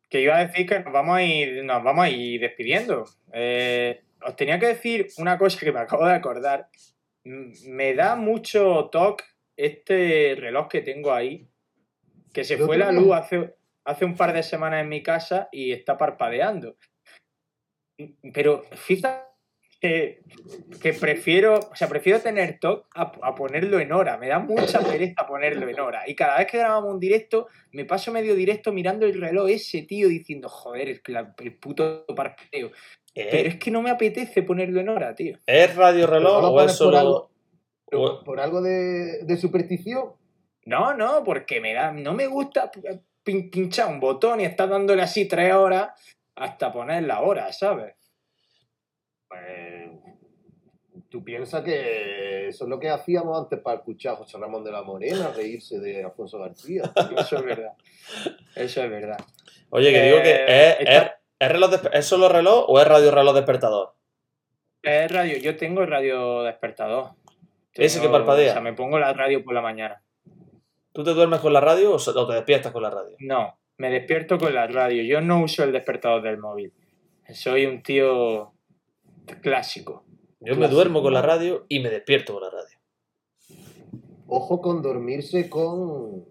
que 0.10 0.22
iba 0.22 0.38
a 0.38 0.46
decir 0.46 0.68
que 0.68 0.80
nos 0.80 0.94
vamos 0.94 1.18
a 1.18 1.24
ir, 1.24 1.64
nos 1.64 1.84
vamos 1.84 2.06
a 2.06 2.10
ir 2.10 2.42
despidiendo. 2.42 3.06
Eh, 3.34 4.04
os 4.22 4.36
tenía 4.36 4.60
que 4.60 4.68
decir 4.68 5.08
una 5.18 5.38
cosa 5.38 5.60
que 5.60 5.72
me 5.72 5.80
acabo 5.80 6.06
de 6.06 6.14
acordar. 6.14 6.70
Me 7.24 7.94
da 7.94 8.16
mucho 8.16 8.90
toque 8.92 9.24
este 9.58 10.36
reloj 10.38 10.68
que 10.68 10.82
tengo 10.82 11.14
ahí, 11.14 11.48
que 12.34 12.44
se 12.44 12.58
Yo 12.58 12.66
fue 12.66 12.78
la 12.78 12.92
luz 12.92 13.14
hace, 13.14 13.56
hace 13.84 14.06
un 14.06 14.16
par 14.16 14.34
de 14.34 14.44
semanas 14.44 14.82
en 14.82 14.90
mi 14.90 15.04
casa 15.04 15.50
y 15.52 15.72
está 15.72 15.98
parpadeando. 15.98 16.78
Pero 18.34 18.64
fíjate 18.72 19.24
que, 19.82 20.22
que 20.82 20.94
prefiero, 20.94 21.56
o 21.60 21.76
sea, 21.76 21.90
prefiero 21.90 22.20
tener 22.22 22.58
TOC 22.60 22.88
a, 22.96 23.12
a 23.22 23.36
ponerlo 23.36 23.80
en 23.80 23.92
hora. 23.92 24.18
Me 24.18 24.28
da 24.30 24.40
mucha 24.40 24.80
pereza 24.80 25.28
ponerlo 25.28 25.68
en 25.68 25.80
hora. 25.80 26.04
Y 26.08 26.16
cada 26.16 26.38
vez 26.38 26.48
que 26.48 26.58
grabamos 26.60 26.94
un 26.94 27.00
directo, 27.00 27.48
me 27.74 27.84
paso 27.84 28.12
medio 28.12 28.34
directo 28.36 28.72
mirando 28.72 29.06
el 29.06 29.20
reloj 29.20 29.50
ese, 29.50 29.82
tío, 29.82 30.08
diciendo, 30.08 30.48
joder, 30.48 30.88
el, 30.90 31.02
la- 31.08 31.36
el 31.38 31.56
puto 31.58 32.06
parpadeo. 32.16 32.72
Pero 33.14 33.50
¿Es, 33.50 33.56
que 33.58 33.70
no 33.72 33.82
me 33.82 33.90
apetece 33.92 34.42
ponerlo 34.42 34.80
en 34.80 34.90
hora, 34.90 35.14
tío. 35.14 35.38
¿es 35.46 35.76
radio 35.76 36.08
reloj 36.08 36.42
no 36.42 36.48
o 36.50 36.60
es 36.62 36.66
por 36.68 36.72
solo.? 36.76 36.98
algo- 36.98 37.30
pero 37.90 38.04
o- 38.04 38.24
por 38.24 38.40
algo 38.40 38.62
de, 38.62 39.24
de 39.24 39.38
superstición. 39.38 40.14
No, 40.66 40.94
no, 40.96 41.24
porque 41.26 41.60
me 41.60 41.74
da, 41.74 41.92
no 41.92 42.14
me 42.14 42.26
gusta 42.28 42.72
pin- 43.26 43.52
pinchar 43.52 43.90
un 43.90 44.00
botón 44.00 44.40
y 44.40 44.46
estar 44.46 44.70
dándole 44.70 45.02
así 45.02 45.26
tres 45.28 45.54
horas 45.54 45.90
hasta 46.36 46.72
poner 46.74 47.04
la 47.04 47.22
hora, 47.22 47.52
¿sabes? 47.54 47.96
Pues, 49.28 49.90
tú 51.10 51.24
piensas 51.24 51.64
que 51.64 52.48
eso 52.50 52.66
es 52.66 52.70
lo 52.70 52.80
que 52.80 52.90
hacíamos 52.90 53.40
antes 53.40 53.60
para 53.60 53.78
escuchar 53.78 54.14
a 54.14 54.18
José 54.18 54.38
Ramón 54.38 54.64
de 54.64 54.72
la 54.72 54.84
Morena, 54.84 55.32
reírse 55.36 55.80
de 55.80 56.04
Alfonso 56.04 56.40
García. 56.40 56.84
Eso 57.18 57.38
es 57.38 57.46
verdad. 57.46 57.74
Eso 58.56 58.84
es 58.84 58.90
verdad. 58.90 59.18
Oye, 59.70 59.92
que 59.92 60.02
digo 60.04 60.18
que 60.22 60.32
Eh, 60.32 60.46
es, 60.48 60.80
está- 60.82 61.02
es- 61.04 61.12
¿es 61.40 61.52
reloj 61.52 61.72
¿es 61.94 62.06
solo 62.06 62.30
reloj 62.30 62.66
o 62.68 62.80
es 62.80 62.88
radio 62.88 63.12
reloj 63.12 63.34
despertador? 63.36 63.94
Es 64.82 65.12
radio, 65.12 65.38
yo 65.38 65.56
tengo 65.58 65.82
el 65.82 65.88
radio 65.88 66.44
despertador. 66.44 67.12
Ese 67.74 68.00
que 68.02 68.10
parpadea. 68.10 68.52
O 68.52 68.54
sea, 68.54 68.62
me 68.62 68.74
pongo 68.74 69.00
la 69.00 69.14
radio 69.14 69.44
por 69.44 69.54
la 69.56 69.62
mañana. 69.62 70.04
¿Tú 70.92 71.04
te 71.04 71.12
duermes 71.12 71.40
con 71.40 71.54
la 71.54 71.60
radio 71.62 71.96
o 71.96 72.28
te 72.28 72.34
despiertas 72.34 72.72
con 72.72 72.84
la 72.84 72.92
radio? 72.92 73.16
No, 73.20 73.58
me 73.78 73.90
despierto 73.90 74.38
con 74.38 74.54
la 74.54 74.68
radio. 74.68 75.04
Yo 75.04 75.22
no 75.22 75.42
uso 75.44 75.64
el 75.64 75.72
despertador 75.72 76.22
del 76.22 76.38
móvil. 76.38 76.74
Soy 77.34 77.66
un 77.66 77.82
tío 77.82 78.54
clásico. 79.42 80.06
Yo 80.40 80.56
me 80.56 80.68
duermo 80.68 81.02
con 81.02 81.14
la 81.14 81.22
radio 81.22 81.66
y 81.70 81.80
me 81.80 81.90
despierto 81.90 82.34
con 82.34 82.44
la 82.44 82.50
radio. 82.50 82.78
Ojo 84.28 84.62
con 84.62 84.82
dormirse 84.82 85.50
con, 85.50 86.26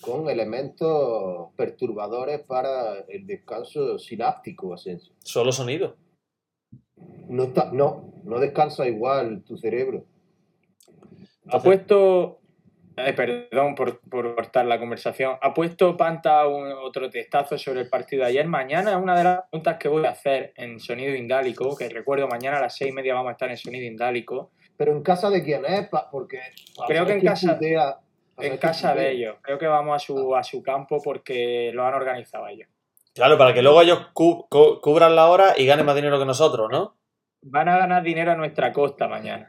con 0.00 0.28
elementos 0.30 1.48
perturbadores 1.56 2.40
para 2.40 3.00
el 3.08 3.26
descanso 3.26 3.98
sináptico, 3.98 4.72
Asensio. 4.72 5.14
Solo 5.18 5.52
sonido. 5.52 5.96
No, 7.28 7.44
está, 7.44 7.70
no, 7.72 8.12
no 8.24 8.38
descansa 8.40 8.86
igual 8.88 9.42
tu 9.44 9.56
cerebro. 9.56 10.06
Ha 11.46 11.56
Entonces- 11.56 11.62
puesto. 11.64 12.39
Eh, 12.96 13.12
perdón 13.12 13.74
por, 13.74 14.00
por 14.00 14.34
cortar 14.34 14.66
la 14.66 14.78
conversación. 14.78 15.36
Ha 15.40 15.54
puesto 15.54 15.96
Panta 15.96 16.46
un- 16.46 16.72
otro 16.72 17.08
testazo 17.10 17.56
sobre 17.58 17.80
el 17.80 17.88
partido 17.88 18.22
de 18.24 18.30
ayer. 18.30 18.46
Mañana 18.46 18.90
es 18.92 18.96
una 18.96 19.16
de 19.16 19.24
las 19.24 19.40
preguntas 19.50 19.76
que 19.78 19.88
voy 19.88 20.04
a 20.06 20.10
hacer 20.10 20.52
en 20.56 20.80
Sonido 20.80 21.14
Indálico, 21.14 21.76
que 21.76 21.88
recuerdo 21.88 22.28
mañana 22.28 22.58
a 22.58 22.60
las 22.62 22.76
seis 22.76 22.90
y 22.90 22.94
media 22.94 23.14
vamos 23.14 23.30
a 23.30 23.32
estar 23.32 23.50
en 23.50 23.56
Sonido 23.56 23.84
Indálico. 23.86 24.50
Pero 24.76 24.92
en 24.92 25.02
casa 25.02 25.30
de 25.30 25.42
quién 25.44 25.64
es, 25.66 25.88
porque 26.10 26.40
pa 26.76 26.86
Creo 26.86 27.06
que 27.06 27.12
en 27.12 27.20
casa- 27.24 27.58
putea- 27.58 27.98
En 28.38 28.56
casa 28.56 28.94
de 28.94 29.10
ellos. 29.10 29.36
Creo 29.42 29.58
que 29.58 29.66
vamos 29.66 29.94
a 29.94 29.98
su, 29.98 30.34
a 30.34 30.42
su 30.42 30.62
campo 30.62 30.98
porque 31.04 31.70
lo 31.74 31.84
han 31.86 31.92
organizado 31.92 32.46
ellos. 32.48 32.68
Claro, 33.14 33.36
para 33.36 33.52
que 33.52 33.60
luego 33.60 33.82
ellos 33.82 34.08
cu- 34.14 34.46
cu- 34.48 34.80
cubran 34.80 35.14
la 35.14 35.26
hora 35.28 35.52
y 35.58 35.66
ganen 35.66 35.84
más 35.84 35.94
dinero 35.94 36.18
que 36.18 36.24
nosotros, 36.24 36.68
¿no? 36.70 36.96
Van 37.42 37.68
a 37.68 37.76
ganar 37.76 38.02
dinero 38.02 38.32
a 38.32 38.36
nuestra 38.36 38.72
costa 38.72 39.08
mañana. 39.08 39.48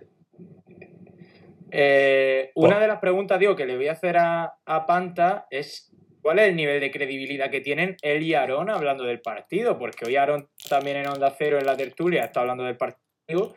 Eh, 1.71 2.51
una 2.55 2.79
de 2.79 2.87
las 2.87 2.99
preguntas, 2.99 3.39
digo, 3.39 3.55
que 3.55 3.65
le 3.65 3.77
voy 3.77 3.87
a 3.87 3.93
hacer 3.93 4.17
a, 4.17 4.55
a 4.65 4.85
Panta 4.85 5.47
es 5.49 5.91
cuál 6.21 6.39
es 6.39 6.49
el 6.49 6.55
nivel 6.55 6.79
de 6.79 6.91
credibilidad 6.91 7.49
que 7.49 7.61
tienen 7.61 7.95
él 8.01 8.23
y 8.23 8.33
Aarón 8.33 8.69
hablando 8.69 9.03
del 9.05 9.21
partido, 9.21 9.79
porque 9.79 10.05
hoy 10.05 10.15
Aarón 10.15 10.49
también 10.69 10.97
en 10.97 11.07
Onda 11.07 11.33
Cero 11.37 11.57
en 11.59 11.65
la 11.65 11.77
tertulia 11.77 12.25
está 12.25 12.41
hablando 12.41 12.63
del 12.63 12.77
partido 12.77 13.55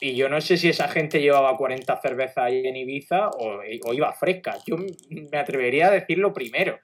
y 0.00 0.14
yo 0.14 0.28
no 0.28 0.40
sé 0.40 0.58
si 0.58 0.68
esa 0.68 0.88
gente 0.88 1.20
llevaba 1.20 1.56
40 1.56 2.00
cervezas 2.00 2.38
ahí 2.38 2.66
en 2.66 2.76
Ibiza 2.76 3.30
o, 3.30 3.60
o 3.86 3.94
iba 3.94 4.12
fresca. 4.12 4.56
Yo 4.66 4.76
me 5.10 5.38
atrevería 5.38 5.88
a 5.88 5.90
decirlo 5.90 6.34
primero. 6.34 6.78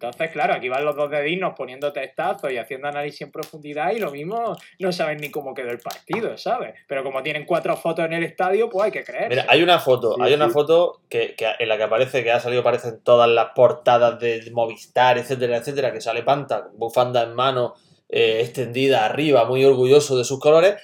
Entonces, 0.00 0.30
claro, 0.30 0.54
aquí 0.54 0.68
van 0.68 0.84
los 0.84 0.94
dos 0.94 1.10
dedinos 1.10 1.54
poniendo 1.56 1.92
testazos 1.92 2.52
y 2.52 2.56
haciendo 2.56 2.86
análisis 2.86 3.22
en 3.22 3.32
profundidad 3.32 3.90
y 3.90 3.98
lo 3.98 4.12
mismo 4.12 4.56
no 4.78 4.92
saben 4.92 5.18
ni 5.18 5.28
cómo 5.28 5.54
quedó 5.54 5.70
el 5.70 5.80
partido, 5.80 6.38
¿sabes? 6.38 6.74
Pero 6.86 7.02
como 7.02 7.20
tienen 7.20 7.44
cuatro 7.44 7.76
fotos 7.76 8.04
en 8.04 8.12
el 8.12 8.22
estadio, 8.22 8.68
pues 8.70 8.84
hay 8.84 8.90
que 8.92 9.02
creer. 9.02 9.28
Mira, 9.28 9.46
hay 9.48 9.60
una 9.60 9.80
foto, 9.80 10.14
Sí, 10.14 10.22
hay 10.22 10.34
una 10.34 10.50
foto 10.50 11.00
que, 11.08 11.34
que 11.34 11.48
en 11.58 11.68
la 11.68 11.76
que 11.76 11.82
aparece, 11.82 12.22
que 12.22 12.30
ha 12.30 12.38
salido, 12.38 12.60
aparecen 12.60 13.00
todas 13.02 13.28
las 13.28 13.48
portadas 13.56 14.20
de 14.20 14.48
Movistar, 14.52 15.18
etcétera, 15.18 15.56
etcétera, 15.56 15.92
que 15.92 16.00
sale 16.00 16.22
Panta, 16.22 16.68
bufanda 16.74 17.24
en 17.24 17.34
mano, 17.34 17.74
eh, 18.08 18.40
extendida 18.40 19.04
arriba, 19.04 19.46
muy 19.46 19.64
orgulloso 19.64 20.16
de 20.16 20.22
sus 20.22 20.38
colores, 20.38 20.76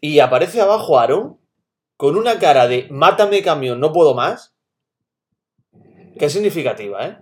y 0.00 0.20
aparece 0.20 0.62
abajo 0.62 0.98
Aaron 0.98 1.38
con 1.98 2.16
una 2.16 2.38
cara 2.38 2.68
de 2.68 2.86
mátame 2.88 3.42
camión, 3.42 3.80
no 3.80 3.92
puedo 3.92 4.14
más, 4.14 4.54
que 6.18 6.24
es 6.24 6.32
significativa, 6.32 7.06
¿eh? 7.06 7.18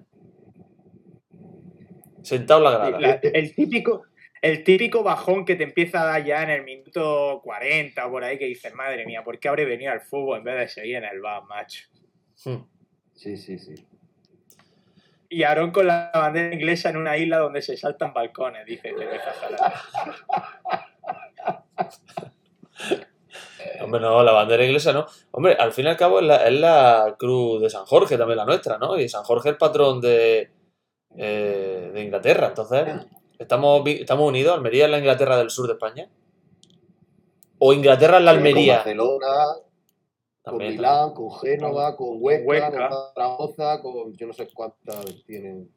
Sentado 2.22 2.60
en 2.60 2.64
la 2.64 2.70
grada. 2.88 3.00
La- 3.00 3.20
el, 3.22 3.54
típico, 3.54 4.04
el 4.42 4.64
típico 4.64 5.02
bajón 5.02 5.44
que 5.44 5.56
te 5.56 5.64
empieza 5.64 6.02
a 6.02 6.06
dar 6.06 6.24
ya 6.24 6.42
en 6.42 6.50
el 6.50 6.64
minuto 6.64 7.40
40 7.44 8.06
o 8.06 8.10
por 8.10 8.24
ahí 8.24 8.38
que 8.38 8.46
dices, 8.46 8.74
madre 8.74 9.06
mía, 9.06 9.22
¿por 9.24 9.38
qué 9.38 9.48
habré 9.48 9.64
venido 9.64 9.92
al 9.92 10.00
fútbol 10.00 10.38
en 10.38 10.44
vez 10.44 10.56
de 10.58 10.68
seguir 10.68 10.96
en 10.96 11.04
el 11.04 11.20
bar, 11.20 11.44
macho? 11.44 11.84
Hmm. 12.44 12.64
Sí, 13.14 13.36
sí, 13.36 13.58
sí. 13.58 13.74
Y 15.28 15.42
Aarón 15.44 15.70
con 15.70 15.86
la 15.86 16.10
bandera 16.12 16.52
inglesa 16.54 16.90
en 16.90 16.96
una 16.96 17.16
isla 17.16 17.38
donde 17.38 17.62
se 17.62 17.76
saltan 17.76 18.12
balcones, 18.12 18.66
dice 18.66 18.92
Teresa. 18.92 19.32
Hombre, 23.82 24.00
no, 24.00 24.22
la 24.22 24.32
bandera 24.32 24.64
inglesa 24.64 24.92
no. 24.92 25.06
Hombre, 25.30 25.54
al 25.54 25.72
fin 25.72 25.86
y 25.86 25.88
al 25.88 25.96
cabo 25.96 26.20
es 26.20 26.26
la, 26.26 26.36
es 26.48 26.52
la 26.58 27.14
cruz 27.18 27.60
de 27.62 27.70
San 27.70 27.84
Jorge, 27.84 28.16
también 28.18 28.38
la 28.38 28.44
nuestra, 28.44 28.78
¿no? 28.78 28.98
Y 28.98 29.08
San 29.08 29.22
Jorge 29.22 29.50
es 29.50 29.52
el 29.52 29.58
patrón 29.58 30.00
de, 30.00 30.50
eh, 31.16 31.90
de 31.92 32.02
Inglaterra. 32.02 32.48
Entonces, 32.48 32.86
¿estamos, 33.38 33.82
vi- 33.84 34.00
¿estamos 34.00 34.28
unidos? 34.28 34.54
¿Almería 34.54 34.84
es 34.86 34.90
la 34.90 34.98
Inglaterra 34.98 35.36
del 35.36 35.50
sur 35.50 35.66
de 35.66 35.72
España? 35.74 36.08
¿O 37.58 37.72
Inglaterra 37.72 38.18
es 38.18 38.24
la 38.24 38.30
Con 38.32 38.38
Almería? 38.38 38.74
Barcelona, 38.76 39.44
con 39.54 39.62
También, 40.42 40.72
Milán, 40.72 41.12
con 41.14 41.30
Génova, 41.40 41.96
con 41.96 42.08
Huesca, 42.20 42.46
Huesca. 42.46 42.88
con 42.88 42.98
Zaragoza, 43.14 43.82
con 43.82 44.12
yo 44.16 44.26
no 44.26 44.32
sé 44.32 44.48
cuántas 44.54 45.04
tienen. 45.26 45.70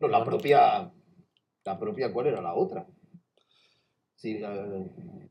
No, 0.00 0.08
la 0.08 0.24
propia. 0.24 0.92
La 1.64 1.78
propia, 1.78 2.12
¿cuál 2.12 2.28
era 2.28 2.40
la 2.40 2.54
otra? 2.54 2.86
Sí, 4.16 4.38
la- 4.38 4.66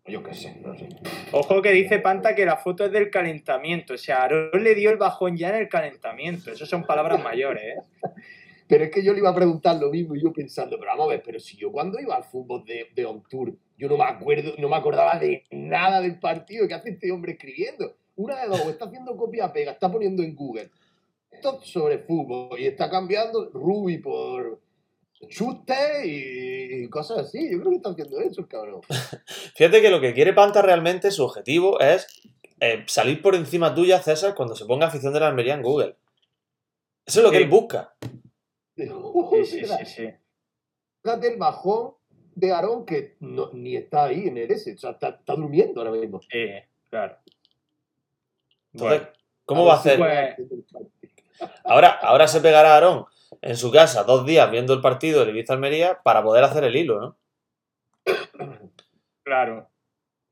yo 0.07 0.23
qué 0.23 0.33
sé, 0.35 0.59
no 0.63 0.77
sé. 0.77 0.87
Ojo 1.31 1.61
que 1.61 1.71
dice 1.71 1.99
Panta 1.99 2.35
que 2.35 2.45
la 2.45 2.57
foto 2.57 2.85
es 2.85 2.91
del 2.91 3.09
calentamiento. 3.09 3.95
O 3.95 3.97
sea, 3.97 4.21
Aarón 4.21 4.63
le 4.63 4.75
dio 4.75 4.91
el 4.91 4.97
bajón 4.97 5.35
ya 5.35 5.49
en 5.49 5.55
el 5.55 5.67
calentamiento. 5.69 6.51
Eso 6.51 6.65
son 6.65 6.83
palabras 6.85 7.21
mayores, 7.23 7.63
¿eh? 7.63 7.81
Pero 8.67 8.83
es 8.83 8.91
que 8.91 9.03
yo 9.03 9.13
le 9.13 9.19
iba 9.19 9.29
a 9.29 9.35
preguntar 9.35 9.75
lo 9.77 9.91
mismo 9.91 10.15
y 10.15 10.23
yo 10.23 10.33
pensando, 10.33 10.79
pero 10.79 10.89
vamos 10.91 11.05
a 11.05 11.09
ver, 11.11 11.21
pero 11.23 11.39
si 11.39 11.55
yo 11.55 11.71
cuando 11.71 11.99
iba 11.99 12.15
al 12.15 12.23
fútbol 12.23 12.65
de, 12.65 12.87
de 12.95 13.05
On 13.05 13.21
Tour, 13.29 13.53
yo 13.77 13.87
no 13.87 13.95
me 13.95 14.05
acuerdo, 14.05 14.53
no 14.57 14.67
me 14.67 14.75
acordaba 14.75 15.19
de 15.19 15.43
nada 15.51 16.01
del 16.01 16.17
partido. 16.17 16.67
¿Qué 16.67 16.73
hace 16.73 16.89
este 16.89 17.11
hombre 17.11 17.33
escribiendo? 17.33 17.95
Una 18.15 18.41
de 18.41 18.47
dos, 18.47 18.65
o 18.65 18.69
está 18.71 18.85
haciendo 18.85 19.15
copia-pega, 19.15 19.73
está 19.73 19.91
poniendo 19.91 20.23
en 20.23 20.33
Google 20.35 20.69
esto 21.29 21.59
sobre 21.61 21.99
fútbol 21.99 22.59
y 22.59 22.65
está 22.65 22.89
cambiando 22.89 23.51
Ruby 23.53 23.99
por 23.99 24.59
chute 25.27 26.03
y 26.05 26.89
cosas 26.89 27.19
así. 27.19 27.51
Yo 27.51 27.59
creo 27.59 27.69
que 27.71 27.75
está 27.77 27.89
haciendo 27.91 28.19
eso 28.19 28.41
el 28.41 28.47
cabrón. 28.47 28.81
Fíjate 29.55 29.81
que 29.81 29.89
lo 29.89 29.99
que 30.01 30.13
quiere 30.13 30.33
Panta 30.33 30.61
realmente, 30.61 31.11
su 31.11 31.23
objetivo 31.23 31.79
es 31.79 32.07
eh, 32.59 32.83
salir 32.87 33.21
por 33.21 33.35
encima 33.35 33.73
tuya, 33.75 34.01
César, 34.01 34.35
cuando 34.35 34.55
se 34.55 34.65
ponga 34.65 34.87
afición 34.87 35.13
de 35.13 35.19
la 35.19 35.27
Almería 35.27 35.53
en 35.55 35.61
Google. 35.61 35.95
Eso 37.05 37.19
es 37.19 37.23
lo 37.23 37.31
que 37.31 37.37
él 37.37 37.47
busca. 37.49 37.95
Sí, 38.77 38.89
sí, 39.45 39.65
sí, 39.65 39.85
sí. 39.85 40.09
Fíjate 41.01 41.31
el 41.31 41.37
bajón 41.39 41.93
de 42.35 42.51
Aarón 42.51 42.85
que 42.85 43.15
no- 43.21 43.49
ni 43.53 43.77
está 43.77 44.03
ahí 44.05 44.27
en 44.27 44.37
el 44.37 44.51
S, 44.51 44.73
o 44.73 44.77
sea, 44.77 44.91
está, 44.91 45.09
está 45.09 45.33
durmiendo 45.33 45.79
ahora 45.79 45.93
mismo. 45.93 46.19
Sí, 46.21 46.49
claro. 46.89 47.15
Entonces, 48.73 48.99
Bueno, 48.99 49.13
¿cómo 49.45 49.61
A 49.63 49.65
va 49.67 49.73
a 49.73 49.77
hacer? 49.77 49.97
puede- 49.97 50.35
Ahora, 51.63 51.91
ahora 52.01 52.27
se 52.27 52.41
pegará 52.41 52.73
Aarón 52.75 53.05
en 53.45 53.57
su 53.57 53.71
casa 53.71 54.03
dos 54.03 54.25
días 54.25 54.49
viendo 54.49 54.73
el 54.73 54.81
partido 54.81 55.19
del 55.19 55.29
Ibiza 55.29 55.53
Almería 55.53 56.01
para 56.03 56.23
poder 56.23 56.43
hacer 56.43 56.63
el 56.63 56.75
hilo, 56.75 56.99
¿no? 56.99 57.19
claro. 59.23 59.69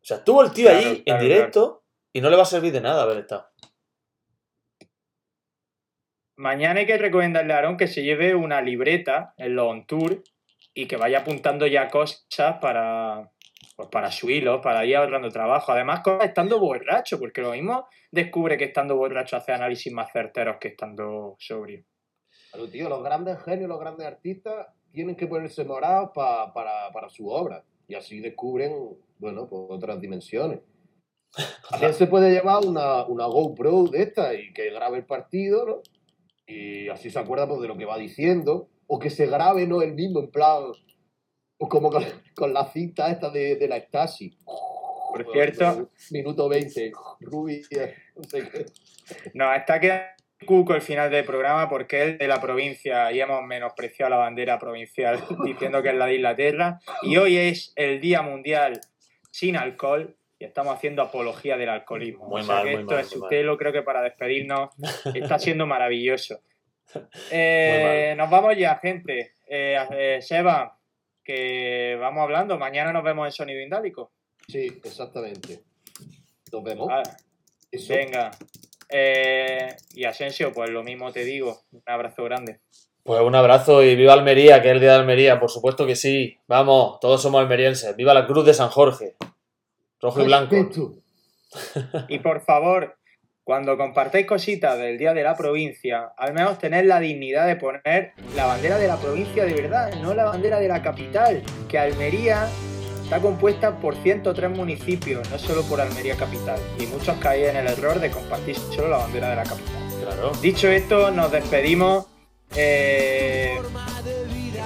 O 0.01 0.05
sea, 0.05 0.17
estuvo 0.17 0.41
el 0.41 0.51
tío 0.51 0.67
Claro, 0.67 0.79
allí 0.79 1.03
claro, 1.03 1.21
en 1.21 1.27
directo 1.27 1.83
y 2.11 2.21
no 2.21 2.31
le 2.31 2.35
va 2.35 2.41
a 2.41 2.47
servir 2.47 2.73
de 2.73 2.81
nada 2.81 3.03
haber 3.03 3.19
estado. 3.19 3.47
Mañana 6.37 6.79
hay 6.79 6.87
que 6.87 6.97
recomendarle 6.97 7.53
a 7.53 7.57
Aarón 7.57 7.77
que 7.77 7.87
se 7.87 8.01
lleve 8.01 8.33
una 8.33 8.61
libreta 8.61 9.35
en 9.37 9.55
los 9.55 9.67
on 9.67 9.85
tour 9.85 10.23
y 10.73 10.87
que 10.87 10.97
vaya 10.97 11.19
apuntando 11.19 11.67
ya 11.67 11.89
cosas 11.89 12.57
para, 12.59 13.31
pues 13.75 13.89
para 13.89 14.11
su 14.11 14.31
hilo, 14.31 14.59
para 14.59 14.83
ir 14.85 14.95
ahorrando 14.95 15.29
trabajo. 15.29 15.71
Además, 15.71 16.01
estando 16.23 16.59
borracho, 16.59 17.19
porque 17.19 17.43
lo 17.43 17.51
mismo 17.51 17.87
descubre 18.09 18.57
que 18.57 18.65
estando 18.65 18.95
borracho 18.95 19.37
hace 19.37 19.51
análisis 19.51 19.93
más 19.93 20.11
certeros 20.11 20.57
que 20.59 20.69
estando 20.69 21.35
sobrio. 21.37 21.85
Tío, 22.71 22.89
los 22.89 23.03
grandes 23.03 23.41
genios, 23.43 23.67
los 23.69 23.79
grandes 23.79 24.05
artistas 24.05 24.67
tienen 24.91 25.15
que 25.15 25.27
ponerse 25.27 25.63
morados 25.65 26.11
pa- 26.13 26.53
para, 26.53 26.91
para 26.93 27.09
su 27.09 27.27
obra 27.29 27.63
y 27.87 27.95
así 27.95 28.19
descubren, 28.19 28.73
bueno, 29.17 29.47
pues 29.47 29.63
otras 29.69 29.99
dimensiones. 29.99 30.59
También 31.69 31.93
se 31.93 32.07
puede 32.07 32.31
llevar 32.31 32.63
una, 32.65 33.05
una 33.05 33.25
GoPro 33.25 33.85
de 33.85 34.03
esta 34.03 34.33
y 34.35 34.53
que 34.53 34.69
grabe 34.71 34.97
el 34.99 35.05
partido, 35.05 35.65
¿no? 35.65 35.81
Y 36.45 36.89
así 36.89 37.09
se 37.09 37.19
acuerda 37.19 37.47
pues, 37.47 37.61
de 37.61 37.67
lo 37.67 37.77
que 37.77 37.85
va 37.85 37.97
diciendo. 37.97 38.69
O 38.85 38.99
que 38.99 39.09
se 39.09 39.25
grabe, 39.25 39.65
¿no? 39.65 39.81
El 39.81 39.93
mismo, 39.93 40.19
en 40.19 40.29
plan, 40.29 40.63
pues 41.57 41.69
como 41.71 41.89
con, 41.89 42.03
con 42.35 42.53
la 42.53 42.65
cinta 42.65 43.09
esta 43.09 43.29
de, 43.29 43.55
de 43.55 43.67
la 43.67 43.77
Stasi. 43.79 44.37
Por 44.45 45.25
cierto, 45.31 45.89
Minuto 46.11 46.49
20, 46.49 46.91
Ruby, 47.21 47.61
no 48.15 48.23
sé 48.23 48.49
qué. 48.49 48.65
nos 49.33 49.55
está 49.57 49.79
quedando 49.79 50.11
cuco 50.45 50.75
el 50.75 50.81
final 50.81 51.09
del 51.09 51.25
programa 51.25 51.69
porque 51.69 52.03
es 52.03 52.17
de 52.17 52.27
la 52.27 52.41
provincia 52.41 53.11
y 53.11 53.21
hemos 53.21 53.43
menospreciado 53.43 54.09
la 54.11 54.17
bandera 54.17 54.59
provincial 54.59 55.19
diciendo 55.45 55.81
que 55.81 55.89
es 55.89 55.95
la 55.95 56.05
de 56.05 56.15
Inglaterra. 56.15 56.79
Y 57.01 57.17
hoy 57.17 57.37
es 57.37 57.73
el 57.75 57.99
Día 57.99 58.21
Mundial 58.21 58.81
sin 59.31 59.57
alcohol 59.57 60.15
y 60.39 60.45
estamos 60.45 60.75
haciendo 60.75 61.01
apología 61.01 61.57
del 61.57 61.69
alcoholismo. 61.69 62.27
Muy 62.27 62.41
o 62.41 62.43
sea 62.43 62.55
mal, 62.55 62.63
que 62.63 62.71
muy 62.71 62.81
esto 62.81 62.93
mal, 62.93 63.01
es 63.01 63.11
muy 63.11 63.19
mal. 63.21 63.29
Sutelo, 63.29 63.57
creo 63.57 63.71
que 63.73 63.81
para 63.81 64.01
despedirnos 64.01 64.69
está 65.15 65.39
siendo 65.39 65.65
maravilloso. 65.65 66.41
Eh, 67.31 68.13
nos 68.17 68.29
vamos 68.29 68.57
ya, 68.57 68.75
gente. 68.77 69.33
Eh, 69.47 69.77
eh, 69.91 70.19
Seba, 70.21 70.77
que 71.23 71.97
vamos 71.99 72.23
hablando. 72.23 72.57
Mañana 72.57 72.91
nos 72.91 73.03
vemos 73.03 73.27
en 73.27 73.31
Sonido 73.31 73.61
Indálico. 73.61 74.11
Sí, 74.47 74.67
exactamente. 74.83 75.61
Nos 76.51 76.63
vemos. 76.63 76.89
Ah, 76.91 77.03
venga. 77.89 78.31
Eh, 78.95 79.75
y 79.95 80.05
Asensio, 80.05 80.53
pues 80.53 80.69
lo 80.69 80.83
mismo 80.83 81.11
te 81.11 81.23
digo. 81.23 81.63
Un 81.71 81.81
abrazo 81.87 82.23
grande. 82.23 82.59
Pues 83.01 83.21
un 83.21 83.35
abrazo 83.35 83.83
y 83.83 83.95
viva 83.95 84.13
Almería, 84.13 84.61
que 84.61 84.69
es 84.69 84.75
el 84.75 84.79
día 84.79 84.91
de 84.91 84.99
Almería, 84.99 85.39
por 85.39 85.49
supuesto 85.49 85.85
que 85.87 85.95
sí. 85.95 86.37
Vamos, 86.47 86.99
todos 87.01 87.21
somos 87.21 87.41
almerienses. 87.41 87.95
Viva 87.95 88.13
la 88.13 88.27
Cruz 88.27 88.45
de 88.45 88.53
San 88.53 88.69
Jorge. 88.69 89.15
Rojo 89.99 90.21
y 90.21 90.25
blanco. 90.25 90.55
Y 92.07 92.19
por 92.19 92.41
favor, 92.41 92.97
cuando 93.43 93.77
compartáis 93.77 94.25
cositas 94.25 94.77
del 94.77 94.97
Día 94.97 95.13
de 95.13 95.23
la 95.23 95.35
Provincia, 95.35 96.13
al 96.17 96.33
menos 96.33 96.59
tened 96.59 96.85
la 96.85 96.99
dignidad 96.99 97.47
de 97.47 97.55
poner 97.57 98.13
la 98.35 98.45
bandera 98.45 98.77
de 98.77 98.87
la 98.87 98.97
provincia 98.97 99.43
de 99.43 99.53
verdad, 99.53 99.93
no 100.01 100.13
la 100.13 100.25
bandera 100.25 100.59
de 100.59 100.67
la 100.67 100.81
capital, 100.81 101.43
que 101.67 101.77
Almería 101.77 102.47
está 103.13 103.21
compuesta 103.21 103.75
por 103.75 103.95
103 103.95 104.49
municipios, 104.49 105.29
no 105.29 105.37
solo 105.37 105.61
por 105.63 105.79
Almería 105.79 106.15
capital. 106.15 106.59
Y 106.79 106.87
muchos 106.87 107.15
caéis 107.17 107.49
en 107.49 107.57
el 107.57 107.67
error 107.67 107.99
de 107.99 108.09
compartir 108.09 108.55
solo 108.55 108.87
la 108.89 108.97
bandera 108.97 109.29
de 109.29 109.35
la 109.35 109.43
capital. 109.43 109.75
Claro. 110.01 110.31
Dicho 110.41 110.67
esto, 110.67 111.11
nos 111.11 111.31
despedimos. 111.31 112.07
Eh, 112.55 113.59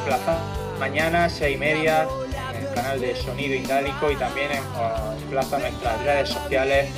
plaza 0.05 0.39
mañana, 0.79 1.29
seis 1.29 1.57
y 1.57 1.59
media, 1.59 2.07
en 2.55 2.65
el 2.65 2.73
canal 2.73 3.01
de 3.01 3.17
Sonido 3.17 3.53
Indálico 3.53 4.11
y 4.11 4.15
también 4.15 4.49
en, 4.51 5.29
plaza 5.29 5.59
nuestras 5.59 6.01
redes 6.03 6.29
sociales, 6.29 6.89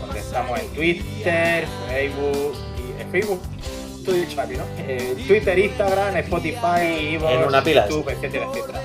donde 0.00 0.18
estamos 0.18 0.58
en 0.58 0.68
Twitter, 0.68 1.66
Facebook, 1.88 2.54
y, 2.78 3.02
en 3.02 3.10
Facebook, 3.10 3.42
tú 4.02 4.12
has 4.12 4.16
dicho 4.16 4.40
aquí, 4.40 4.54
¿no? 4.54 4.64
Eh, 4.78 5.14
Twitter, 5.26 5.58
Instagram, 5.58 6.16
Spotify, 6.16 7.14
Evox, 7.14 7.32
En 7.32 7.44
una 7.44 7.62
pila. 7.62 7.86
YouTube, 7.86 8.08
etcétera, 8.08 8.46
etcétera. 8.50 8.80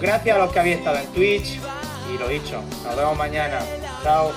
Gracias 0.00 0.34
a 0.34 0.38
los 0.38 0.52
que 0.52 0.58
habéis 0.60 0.78
estado 0.78 0.98
en 0.98 1.06
Twitch 1.08 1.60
y 2.12 2.18
lo 2.18 2.28
dicho, 2.28 2.62
nos 2.84 2.96
vemos 2.96 3.16
mañana. 3.16 3.60
Chao. 4.02 4.32